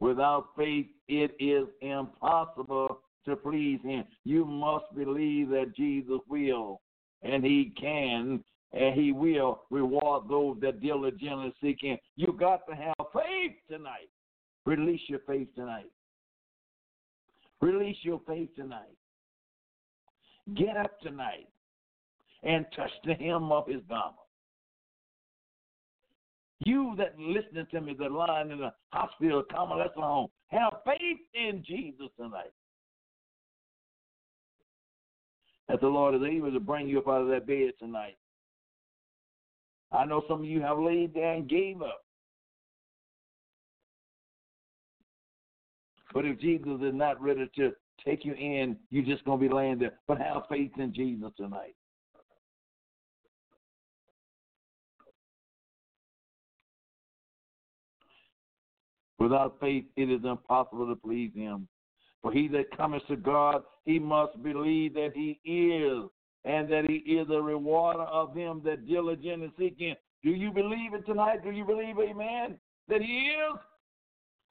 without 0.00 0.48
faith, 0.56 0.86
it 1.08 1.34
is 1.38 1.66
impossible 1.82 3.00
to 3.26 3.36
please 3.36 3.80
him. 3.82 4.04
You 4.24 4.44
must 4.44 4.86
believe 4.94 5.48
that 5.50 5.72
Jesus 5.76 6.20
will 6.28 6.80
and 7.24 7.44
he 7.44 7.72
can 7.80 8.44
and 8.72 8.94
he 8.94 9.12
will 9.12 9.62
reward 9.70 10.24
those 10.28 10.56
that 10.60 10.80
diligently 10.80 11.54
seek 11.62 11.78
him. 11.80 11.96
You 12.16 12.34
got 12.38 12.66
to 12.68 12.74
have 12.74 12.94
faith 13.12 13.52
tonight. 13.70 14.08
Release 14.66 15.00
your 15.06 15.20
faith 15.26 15.48
tonight. 15.54 15.90
Release 17.60 17.96
your 18.02 18.20
faith 18.26 18.48
tonight. 18.56 18.96
Get 20.54 20.76
up 20.76 21.00
tonight 21.00 21.48
and 22.42 22.66
touch 22.76 22.90
the 23.04 23.14
hem 23.14 23.52
of 23.52 23.66
his 23.68 23.80
garment. 23.88 24.16
You 26.66 26.94
that 26.98 27.18
listening 27.18 27.66
to 27.72 27.80
me, 27.80 27.94
that 27.98 28.10
lying 28.10 28.50
in 28.50 28.58
the 28.58 28.72
hospital, 28.92 29.42
convalescent 29.50 29.96
home, 29.96 30.28
have 30.48 30.72
faith 30.84 31.18
in 31.34 31.62
Jesus 31.64 32.08
tonight. 32.18 32.52
That 35.68 35.80
the 35.80 35.88
Lord 35.88 36.14
is 36.14 36.22
able 36.22 36.52
to 36.52 36.60
bring 36.60 36.88
you 36.88 36.98
up 36.98 37.08
out 37.08 37.22
of 37.22 37.28
that 37.28 37.46
bed 37.46 37.72
tonight. 37.78 38.16
I 39.92 40.04
know 40.04 40.22
some 40.28 40.40
of 40.40 40.44
you 40.44 40.60
have 40.60 40.78
laid 40.78 41.14
there 41.14 41.32
and 41.32 41.48
gave 41.48 41.80
up. 41.80 42.02
But 46.12 46.24
if 46.26 46.40
Jesus 46.40 46.80
is 46.82 46.94
not 46.94 47.20
ready 47.20 47.50
to 47.56 47.72
take 48.04 48.24
you 48.24 48.34
in, 48.34 48.76
you're 48.90 49.04
just 49.04 49.24
going 49.24 49.40
to 49.40 49.48
be 49.48 49.52
laying 49.52 49.78
there. 49.78 49.94
But 50.06 50.18
have 50.18 50.42
faith 50.48 50.72
in 50.78 50.92
Jesus 50.94 51.30
tonight. 51.36 51.74
Without 59.18 59.56
faith, 59.60 59.84
it 59.96 60.10
is 60.10 60.20
impossible 60.24 60.86
to 60.86 60.96
please 60.96 61.32
Him. 61.34 61.66
For 62.24 62.32
he 62.32 62.48
that 62.48 62.74
cometh 62.74 63.06
to 63.08 63.16
God, 63.16 63.62
he 63.84 63.98
must 63.98 64.42
believe 64.42 64.94
that 64.94 65.10
He 65.14 65.38
is, 65.44 66.08
and 66.46 66.66
that 66.70 66.86
He 66.88 66.96
is 67.12 67.28
a 67.28 67.40
rewarder 67.40 68.04
of 68.04 68.34
them 68.34 68.62
that 68.64 68.88
diligently 68.88 69.52
seek 69.58 69.78
Him. 69.78 69.94
Do 70.22 70.30
you 70.30 70.50
believe 70.50 70.94
it 70.94 71.04
tonight? 71.04 71.44
Do 71.44 71.50
you 71.50 71.66
believe, 71.66 71.96
Amen, 71.98 72.58
that 72.88 73.02
He 73.02 73.28
is, 73.28 73.58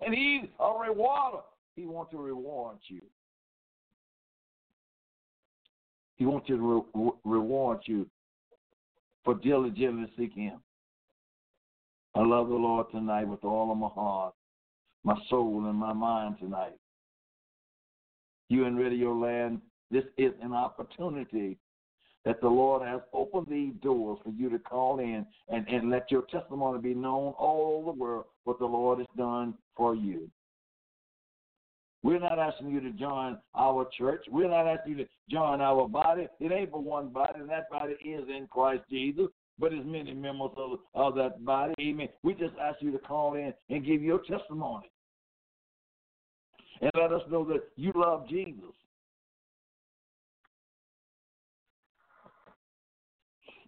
and 0.06 0.14
He's 0.14 0.48
a 0.60 0.72
rewarder? 0.72 1.40
He 1.76 1.88
wants 1.88 2.12
to 2.12 2.18
reward 2.20 2.78
you. 2.90 3.02
He 6.18 6.28
wants 6.28 6.46
to 6.50 6.86
re- 6.94 7.12
reward 7.26 7.80
you 7.86 8.06
for 9.26 9.34
diligently 9.34 10.12
seeking 10.16 10.44
Him. 10.44 10.60
I 12.14 12.22
love 12.22 12.50
the 12.50 12.54
Lord 12.54 12.86
tonight 12.92 13.28
with 13.28 13.44
all 13.44 13.72
of 13.72 13.80
my 13.80 13.88
heart 13.88 14.36
my 15.04 15.16
soul 15.30 15.66
and 15.66 15.76
my 15.78 15.92
mind 15.92 16.36
tonight. 16.40 16.76
You 18.50 18.66
in 18.66 18.76
Radio 18.76 19.14
Land, 19.14 19.62
this 19.92 20.04
is 20.18 20.32
an 20.42 20.54
opportunity 20.54 21.58
that 22.26 22.40
the 22.42 22.48
Lord 22.48 22.88
has 22.88 23.02
opened 23.14 23.48
these 23.50 23.74
doors 23.82 24.20
for 24.24 24.32
you 24.32 24.50
to 24.50 24.60
call 24.60 25.00
in 25.00 25.26
and, 25.50 25.68
and 25.68 25.90
let 25.90 26.10
your 26.10 26.24
testimony 26.24 26.80
be 26.80 26.94
known 26.94 27.34
all 27.38 27.80
over 27.80 27.92
the 27.92 28.04
world 28.04 28.26
what 28.46 28.60
the 28.60 28.66
Lord 28.66 29.00
has 29.00 29.08
done 29.18 29.54
for 29.76 29.96
you. 29.96 30.30
We're 32.02 32.20
not 32.20 32.38
asking 32.38 32.70
you 32.70 32.82
to 32.82 32.92
join 32.92 33.38
our 33.56 33.88
church. 33.98 34.26
We're 34.30 34.50
not 34.50 34.68
asking 34.68 34.98
you 34.98 35.04
to 35.06 35.10
join 35.30 35.62
our 35.62 35.88
body. 35.88 36.28
It 36.42 36.52
ain't 36.52 36.72
for 36.72 36.82
one 36.82 37.10
body, 37.10 37.40
and 37.40 37.50
that 37.50 37.70
body 37.70 37.94
is 38.04 38.26
in 38.28 38.48
Christ 38.52 38.84
Jesus, 38.90 39.28
but 39.58 39.72
there's 39.72 39.86
many 39.86 40.14
members 40.14 40.52
of, 40.58 40.80
of 40.96 41.16
that 41.16 41.46
body. 41.46 41.74
Amen. 41.80 42.10
We 42.22 42.34
just 42.34 42.56
ask 42.62 42.82
you 42.82 42.92
to 42.92 43.00
call 43.00 43.36
in 43.36 43.54
and 43.70 43.86
give 43.86 44.02
your 44.02 44.20
testimony. 44.20 44.92
And 46.84 46.92
let 46.96 47.14
us 47.14 47.22
know 47.32 47.46
that 47.46 47.62
you 47.78 47.94
love 47.96 48.28
Jesus. 48.28 48.76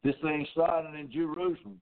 This 0.03 0.15
thing 0.21 0.45
started 0.51 0.99
in 0.99 1.09
Jerusalem. 1.09 1.79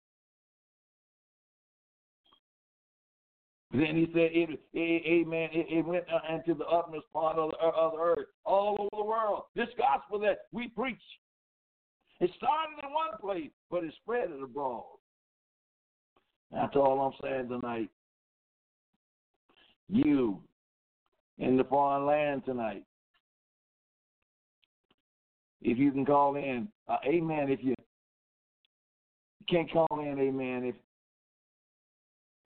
Then 3.71 3.95
he 3.95 4.07
said, 4.13 4.31
it, 4.33 4.59
it, 4.73 5.03
Amen. 5.07 5.49
It, 5.53 5.67
it 5.69 5.85
went 5.85 6.03
into 6.29 6.53
the 6.53 6.65
utmost 6.65 7.05
part 7.13 7.37
of 7.37 7.51
the, 7.51 7.57
of 7.65 7.93
the 7.93 7.97
earth, 7.97 8.27
all 8.43 8.75
over 8.77 8.89
the 8.91 9.09
world. 9.09 9.43
This 9.55 9.69
gospel 9.77 10.19
that 10.19 10.39
we 10.51 10.67
preach, 10.67 10.99
it 12.19 12.29
started 12.35 12.75
in 12.83 12.91
one 12.91 13.17
place, 13.21 13.51
but 13.69 13.85
it 13.85 13.93
spread 14.03 14.31
it 14.31 14.43
abroad. 14.43 14.83
That's 16.51 16.75
all 16.75 16.99
I'm 16.99 17.13
saying 17.23 17.47
tonight. 17.47 17.89
You 19.87 20.41
in 21.37 21.57
the 21.57 21.63
foreign 21.63 22.05
land 22.05 22.43
tonight. 22.45 22.83
If 25.61 25.77
you 25.77 25.91
can 25.91 26.05
call 26.05 26.35
in, 26.35 26.67
uh, 26.87 26.97
amen. 27.05 27.49
If 27.49 27.63
you 27.63 27.75
can't 29.49 29.71
call 29.71 29.99
in, 29.99 30.19
amen. 30.19 30.63
If 30.65 30.75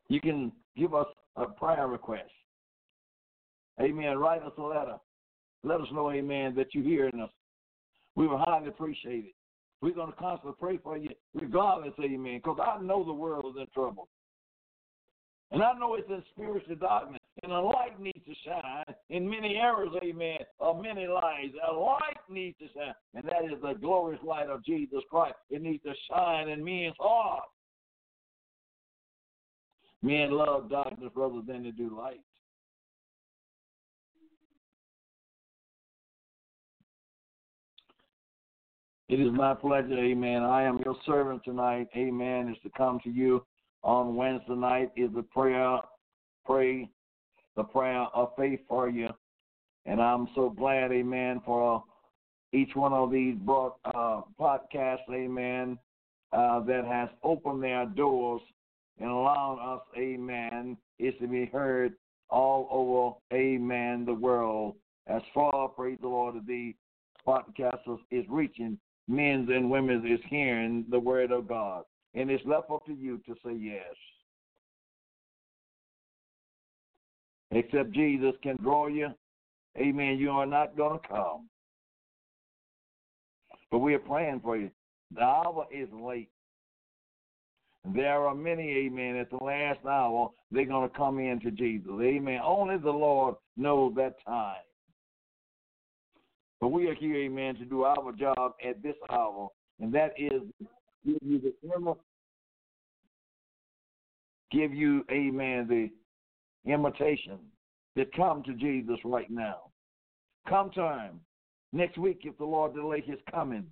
you 0.10 0.20
can 0.20 0.52
give 0.78 0.94
us 0.94 1.08
a 1.36 1.46
prayer 1.46 1.88
request. 1.88 2.32
Amen. 3.82 4.18
Write 4.18 4.44
us 4.44 4.54
a 4.58 4.62
letter. 4.62 4.96
Let 5.64 5.82
us 5.82 5.88
know, 5.92 6.12
amen, 6.12 6.54
that 6.56 6.68
you're 6.74 6.84
hearing 6.84 7.20
us. 7.20 7.32
We 8.16 8.28
will 8.28 8.38
highly 8.38 8.68
appreciate 8.68 9.26
it. 9.26 9.34
We're 9.82 9.96
going 9.96 10.12
to 10.12 10.18
constantly 10.18 10.56
pray 10.60 10.78
for 10.78 10.96
you, 10.96 11.10
regardless, 11.34 11.94
amen, 12.02 12.42
because 12.44 12.60
I 12.62 12.82
know 12.82 13.04
the 13.04 13.14
world 13.14 13.56
is 13.56 13.62
in 13.62 13.68
trouble. 13.74 14.08
And 15.52 15.62
I 15.62 15.74
know 15.74 15.96
it's 15.96 16.10
in 16.10 16.24
spiritual 16.32 16.76
darkness, 16.76 17.22
and 17.44 17.52
a 17.52 17.60
light 17.96 18.04
needs 18.04 18.26
to 18.26 18.34
shine 18.46 18.96
in 19.10 19.30
many 19.30 19.56
errors, 19.56 19.90
amen, 20.04 20.40
of 20.60 20.82
many 20.82 21.08
lives. 21.08 21.54
A 21.70 21.74
light 21.74 22.18
needs 22.30 22.58
to 22.60 22.66
shine, 22.76 22.94
and 23.14 23.24
that 23.26 23.46
is 23.46 23.62
the 23.62 23.74
glorious 23.74 24.22
light 24.24 24.50
of 24.50 24.64
Jesus 24.64 25.02
Christ. 25.10 25.36
It 25.50 25.62
needs 25.62 25.84
to 25.84 25.94
shine 26.10 26.50
in 26.50 26.64
men's 26.64 26.96
hearts. 27.00 27.48
Men 30.02 30.32
love 30.32 30.70
darkness 30.70 31.12
rather 31.16 31.42
than 31.46 31.64
to 31.64 31.72
do 31.72 31.96
light. 31.98 32.22
It 39.08 39.20
is 39.20 39.32
my 39.32 39.54
pleasure, 39.54 39.98
amen. 39.98 40.42
I 40.42 40.64
am 40.64 40.80
your 40.84 40.96
servant 41.06 41.44
tonight, 41.44 41.88
amen, 41.96 42.50
is 42.50 42.58
to 42.64 42.70
come 42.76 43.00
to 43.04 43.10
you 43.10 43.46
on 43.84 44.16
Wednesday 44.16 44.56
night 44.56 44.92
is 44.96 45.12
the 45.14 45.22
prayer, 45.22 45.78
pray 46.44 46.90
the 47.56 47.64
prayer 47.64 48.06
of 48.14 48.32
faith 48.38 48.60
for 48.68 48.90
you. 48.90 49.10
And 49.86 50.02
I'm 50.02 50.28
so 50.36 50.50
glad, 50.50 50.92
amen, 50.92 51.42
for 51.46 51.84
each 52.54 52.76
one 52.76 52.94
of 52.94 53.12
these 53.12 53.36
broad, 53.36 53.74
uh, 53.86 54.22
podcasts, 54.40 55.10
amen, 55.12 55.78
uh, 56.34 56.60
that 56.62 56.86
has 56.86 57.10
opened 57.24 57.64
their 57.64 57.86
doors 57.86 58.42
and 59.00 59.10
allowed 59.10 59.76
us, 59.76 59.82
amen, 59.98 60.78
is 61.00 61.14
to 61.22 61.28
be 61.28 61.46
heard 61.46 61.94
all 62.30 62.68
over, 62.72 63.38
amen, 63.38 64.06
the 64.06 64.14
world. 64.14 64.76
As 65.08 65.22
far, 65.34 65.70
praise 65.70 66.00
the 66.02 66.08
Lord, 66.08 66.36
the 66.48 66.74
podcasters 67.28 68.00
is 68.10 68.26
reaching, 68.30 68.80
men's 69.08 69.50
and 69.50 69.70
women's 69.70 70.06
is 70.06 70.24
hearing 70.30 70.86
the 70.90 71.00
word 71.00 71.32
of 71.32 71.48
God. 71.48 71.84
And 72.16 72.32
it's 72.32 72.46
left 72.46 72.72
up 72.72 72.86
to 72.86 72.94
you 72.94 73.20
to 73.28 73.36
say 73.46 73.54
yes. 73.54 73.94
Except 77.56 77.92
Jesus 77.92 78.34
can 78.44 78.58
draw 78.58 78.88
you, 78.88 79.08
amen, 79.78 80.18
you 80.18 80.30
are 80.30 80.46
not 80.46 80.76
going 80.76 81.00
to 81.00 81.08
come. 81.08 81.48
But 83.72 83.80
we 83.80 83.94
are 83.94 84.00
praying 84.00 84.42
for 84.44 84.58
you. 84.58 84.70
The 85.16 85.22
hour 85.22 85.66
is 85.72 85.88
late. 85.94 86.30
There 87.94 88.28
are 88.28 88.36
many, 88.36 88.86
amen, 88.86 89.16
at 89.16 89.30
the 89.30 89.42
last 89.42 89.80
hour, 89.86 90.32
they're 90.52 90.66
going 90.66 90.90
to 90.90 90.98
come 90.98 91.20
into 91.20 91.50
Jesus. 91.50 91.92
Amen. 92.02 92.42
Only 92.44 92.78
the 92.78 92.92
Lord 92.92 93.36
knows 93.56 93.94
that 93.96 94.16
time. 94.26 94.58
But 96.60 96.70
we 96.70 96.88
are 96.88 96.96
here, 96.96 97.16
amen, 97.16 97.56
to 97.56 97.66
do 97.66 97.84
our 97.84 98.12
job 98.12 98.56
at 98.68 98.84
this 98.84 98.96
hour, 99.10 99.48
and 99.80 99.94
that 99.94 100.12
is 100.18 100.42
give 101.06 101.20
you 101.22 101.40
the 101.40 101.96
give 104.52 104.74
you, 104.74 105.06
amen, 105.10 105.68
the 105.70 105.90
invitation 106.66 107.38
to 107.98 108.06
come 108.16 108.44
to 108.44 108.54
Jesus 108.54 108.98
right 109.04 109.30
now. 109.30 109.70
Come 110.48 110.72
him. 110.72 111.20
Next 111.74 111.98
week, 111.98 112.22
if 112.24 112.38
the 112.38 112.46
Lord 112.46 112.74
delay 112.74 113.02
his 113.02 113.20
coming, 113.32 113.66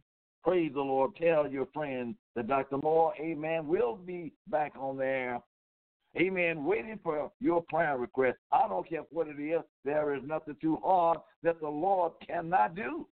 Praise 0.44 0.72
the 0.74 0.82
Lord. 0.82 1.16
Tell 1.16 1.48
your 1.48 1.68
friends 1.74 2.16
that 2.36 2.48
Dr. 2.48 2.78
Moore, 2.78 3.14
amen, 3.20 3.66
will 3.66 3.96
be 3.96 4.34
back 4.50 4.74
on 4.78 4.98
there. 4.98 5.40
Amen. 6.18 6.66
Waiting 6.66 7.00
for 7.02 7.32
your 7.40 7.64
prayer 7.64 7.98
request. 7.98 8.38
I 8.52 8.68
don't 8.68 8.88
care 8.88 9.04
what 9.10 9.28
it 9.28 9.42
is. 9.42 9.62
There 9.86 10.14
is 10.14 10.22
nothing 10.26 10.58
too 10.62 10.80
hard 10.84 11.20
that 11.44 11.60
the 11.60 11.70
Lord 11.70 12.12
cannot 12.28 12.76
do. 12.76 13.08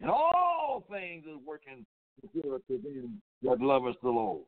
And 0.00 0.08
all 0.08 0.84
things 0.88 1.24
is 1.26 1.36
working 1.44 1.84
good 2.32 2.62
to 2.68 2.78
them 2.78 3.20
that 3.42 3.60
love 3.60 3.84
us 3.86 3.96
the 4.02 4.08
Lord. 4.08 4.44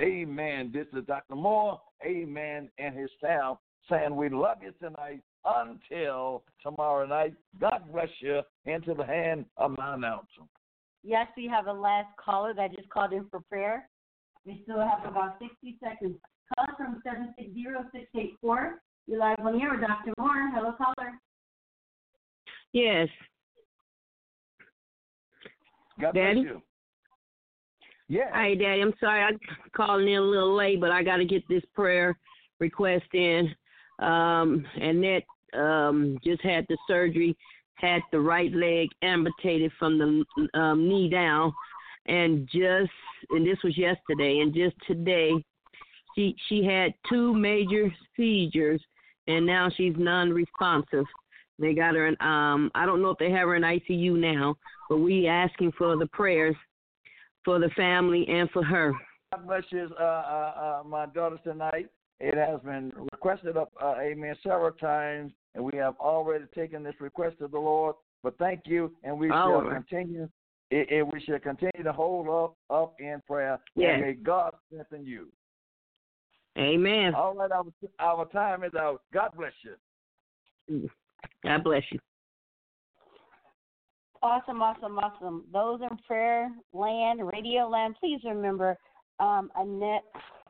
Amen. 0.00 0.70
This 0.72 0.86
is 0.96 1.04
Dr. 1.06 1.34
Moore. 1.34 1.80
Amen. 2.04 2.68
And 2.78 2.96
his 2.96 3.10
staff 3.18 3.58
saying 3.90 4.14
we 4.14 4.28
love 4.28 4.58
you 4.62 4.72
tonight 4.80 5.20
until 5.44 6.44
tomorrow 6.62 7.06
night. 7.06 7.34
God 7.60 7.82
bless 7.90 8.08
you 8.20 8.40
into 8.66 8.94
the 8.94 9.04
hand 9.04 9.44
of 9.56 9.76
my 9.76 9.94
announcer. 9.94 10.42
Yes, 11.02 11.26
we 11.36 11.46
have 11.48 11.66
a 11.66 11.72
last 11.72 12.08
caller 12.22 12.54
that 12.54 12.74
just 12.74 12.88
called 12.90 13.12
in 13.12 13.26
for 13.30 13.40
prayer. 13.40 13.88
We 14.44 14.60
still 14.64 14.80
have 14.80 15.10
about 15.10 15.36
60 15.40 15.78
seconds. 15.82 16.16
Call 16.54 16.76
from 16.76 17.02
760-684. 17.38 18.72
You're 19.06 19.18
live 19.18 19.38
on 19.40 19.60
air 19.60 19.70
with 19.72 19.80
Dr. 19.80 20.12
Moore. 20.18 20.50
Hello, 20.54 20.74
caller. 20.76 21.12
Yes. 22.72 23.08
God 26.00 26.14
Daddy? 26.14 26.42
bless 26.42 26.52
you. 26.52 26.62
Yeah. 28.08 28.32
Hey, 28.32 28.54
Daddy. 28.54 28.80
I'm 28.80 28.94
sorry 28.98 29.22
I'm 29.22 29.38
calling 29.76 30.08
in 30.08 30.18
a 30.18 30.22
little 30.22 30.56
late, 30.56 30.80
but 30.80 30.90
I 30.90 31.02
got 31.02 31.18
to 31.18 31.26
get 31.26 31.46
this 31.48 31.62
prayer 31.74 32.18
request 32.58 33.04
in. 33.12 33.54
Um, 33.98 34.64
Annette 34.76 35.26
um, 35.54 36.18
just 36.24 36.42
had 36.42 36.64
the 36.68 36.78
surgery 36.86 37.36
had 37.74 38.00
the 38.10 38.20
right 38.20 38.52
leg 38.52 38.88
amputated 39.02 39.70
from 39.78 39.98
the 39.98 40.58
um, 40.58 40.88
knee 40.88 41.08
down, 41.08 41.52
and 42.06 42.48
just 42.52 42.90
and 43.30 43.46
this 43.46 43.58
was 43.62 43.76
yesterday, 43.76 44.40
and 44.40 44.54
just 44.54 44.74
today, 44.86 45.32
she 46.14 46.34
she 46.48 46.64
had 46.64 46.92
two 47.08 47.34
major 47.34 47.92
seizures, 48.16 48.82
and 49.26 49.46
now 49.46 49.70
she's 49.76 49.94
non-responsive. 49.96 51.04
They 51.58 51.74
got 51.74 51.94
her 51.94 52.06
in. 52.06 52.16
Um, 52.20 52.70
I 52.74 52.86
don't 52.86 53.02
know 53.02 53.10
if 53.10 53.18
they 53.18 53.30
have 53.30 53.48
her 53.48 53.56
in 53.56 53.62
ICU 53.62 54.18
now, 54.18 54.56
but 54.88 54.98
we 54.98 55.26
asking 55.26 55.72
for 55.72 55.96
the 55.96 56.06
prayers 56.06 56.56
for 57.48 57.58
the 57.58 57.70
family 57.70 58.26
and 58.28 58.50
for 58.50 58.62
her. 58.62 58.92
God 59.32 59.46
bless 59.46 59.62
you, 59.70 59.88
uh, 59.98 60.02
uh, 60.02 60.80
uh, 60.82 60.82
my 60.86 61.06
daughter 61.06 61.38
tonight. 61.42 61.86
It 62.20 62.34
has 62.36 62.60
been 62.60 62.92
requested 63.10 63.56
up, 63.56 63.72
uh, 63.82 63.94
amen, 63.98 64.36
several 64.42 64.72
times 64.72 65.32
and 65.54 65.64
we 65.64 65.78
have 65.78 65.94
already 65.98 66.44
taken 66.54 66.82
this 66.82 66.94
request 67.00 67.38
to 67.38 67.48
the 67.48 67.58
Lord. 67.58 67.94
But 68.22 68.36
thank 68.36 68.60
you, 68.66 68.92
and 69.02 69.18
we 69.18 69.30
All 69.30 69.48
shall 69.48 69.62
right. 69.62 69.76
continue. 69.76 70.28
We 70.70 71.22
shall 71.24 71.38
continue 71.38 71.84
to 71.84 71.92
hold 71.92 72.28
up 72.28 72.56
up 72.68 72.96
in 72.98 73.22
prayer. 73.26 73.58
Yes. 73.74 73.92
And 73.94 74.02
may 74.02 74.12
God 74.12 74.52
strengthen 74.66 75.06
you. 75.06 75.28
Amen. 76.58 77.14
All 77.14 77.34
right, 77.34 77.50
our 77.50 77.64
our 77.98 78.26
time 78.26 78.62
is 78.62 78.74
out. 78.74 79.00
God 79.10 79.30
bless 79.34 79.52
you. 80.68 80.90
God 81.42 81.64
bless 81.64 81.82
you. 81.90 81.98
Awesome, 84.22 84.62
awesome, 84.62 84.98
awesome. 84.98 85.44
Those 85.52 85.80
in 85.88 85.96
prayer 86.06 86.50
land, 86.72 87.20
radio 87.32 87.68
land, 87.68 87.96
please 88.00 88.20
remember 88.24 88.76
um, 89.20 89.50
Annette 89.56 90.04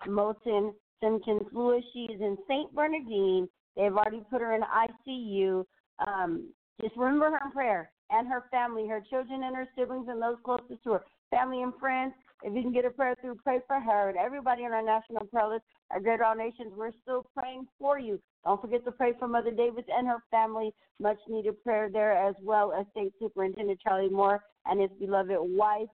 Moulton 0.07 0.73
Simpkins 1.03 1.43
Lewis. 1.53 1.85
She 1.93 2.05
is 2.13 2.21
in 2.21 2.37
St. 2.49 2.75
Bernardine. 2.75 3.49
They've 3.77 3.95
already 3.95 4.23
put 4.31 4.41
her 4.41 4.55
in 4.55 4.63
ICU. 4.63 5.65
Um, 6.07 6.51
just 6.81 6.97
remember 6.97 7.31
her 7.31 7.41
in 7.45 7.53
prayer. 7.53 7.91
and 8.11 8.27
her 8.29 8.45
family, 8.51 8.87
her 8.89 9.03
children 9.11 9.43
and 9.45 9.55
her 9.55 9.69
siblings, 9.77 10.09
and 10.09 10.21
those 10.21 10.37
closest 10.45 10.83
to 10.85 10.93
her, 10.93 11.05
family 11.31 11.63
and 11.63 11.73
friends. 11.79 12.15
If 12.43 12.55
you 12.55 12.63
can 12.63 12.73
get 12.73 12.85
a 12.85 12.91
prayer 12.91 13.17
through, 13.21 13.37
pray 13.43 13.59
for 13.67 13.81
her 13.81 14.09
and 14.11 14.19
everybody 14.19 14.65
on 14.65 14.73
our 14.73 14.83
national 14.83 15.27
prayer 15.27 15.49
list. 15.49 15.65
Our 15.91 16.01
Great 16.01 16.21
All 16.21 16.37
Nations, 16.37 16.73
we're 16.77 16.93
still 17.03 17.27
praying 17.37 17.67
for 17.79 17.99
you. 17.99 18.21
Don't 18.45 18.61
forget 18.61 18.85
to 18.85 18.93
pray 18.93 19.13
for 19.19 19.27
Mother 19.27 19.51
Davis 19.51 19.85
and 19.89 20.07
her 20.07 20.23
family. 20.31 20.73
Much 21.01 21.19
needed 21.29 21.63
prayer 21.65 21.89
there, 21.91 22.13
as 22.13 22.35
well 22.43 22.73
as 22.73 22.87
State 22.93 23.13
Superintendent 23.19 23.81
Charlie 23.81 24.11
Moore 24.11 24.43
and 24.67 24.81
his 24.81 24.91
beloved 25.01 25.37
wife, 25.39 25.89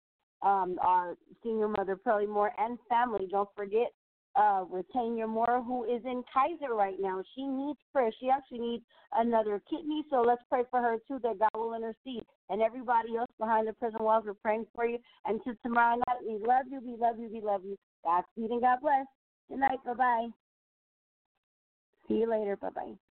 um, 0.42 0.78
our 0.82 1.16
senior 1.44 1.68
mother, 1.68 1.96
Pearlie 1.96 2.26
Moore, 2.26 2.52
and 2.58 2.78
family. 2.90 3.28
Don't 3.30 3.50
forget 3.56 3.92
uh, 4.36 4.66
Retania 4.66 5.28
Moore, 5.28 5.64
who 5.66 5.84
is 5.84 6.02
in 6.06 6.24
Kaiser 6.34 6.74
right 6.74 6.98
now. 7.00 7.22
She 7.36 7.46
needs 7.46 7.80
prayer. 7.92 8.12
She 8.20 8.30
actually 8.30 8.60
needs 8.60 8.84
another 9.16 9.62
kidney, 9.70 10.04
so 10.10 10.22
let's 10.22 10.42
pray 10.50 10.64
for 10.70 10.82
her 10.82 10.98
too, 11.08 11.20
that 11.24 11.40
God 11.40 11.50
will 11.54 11.74
intercede. 11.74 12.24
And 12.50 12.62
everybody 12.62 13.16
else 13.18 13.32
behind 13.40 13.68
the 13.68 13.74
prison 13.74 14.00
walls, 14.02 14.24
we're 14.26 14.34
praying 14.34 14.66
for 14.76 14.86
you. 14.86 14.98
And 15.26 15.42
to 15.44 15.56
tomorrow 15.64 15.98
night, 16.08 16.18
we 16.26 16.34
love 16.46 16.66
you, 16.70 16.82
we 16.86 16.98
love 16.98 17.20
you, 17.20 17.30
we 17.32 17.42
love 17.42 17.62
you. 17.66 17.78
Godspeed 18.04 18.52
and 18.52 18.62
God 18.62 18.80
bless. 18.82 19.06
Good 19.50 19.60
night. 19.60 19.80
Bye 19.86 19.94
bye. 19.94 20.28
See 22.08 22.16
you 22.16 22.30
later. 22.30 22.56
Bye 22.58 22.70
bye. 22.70 23.11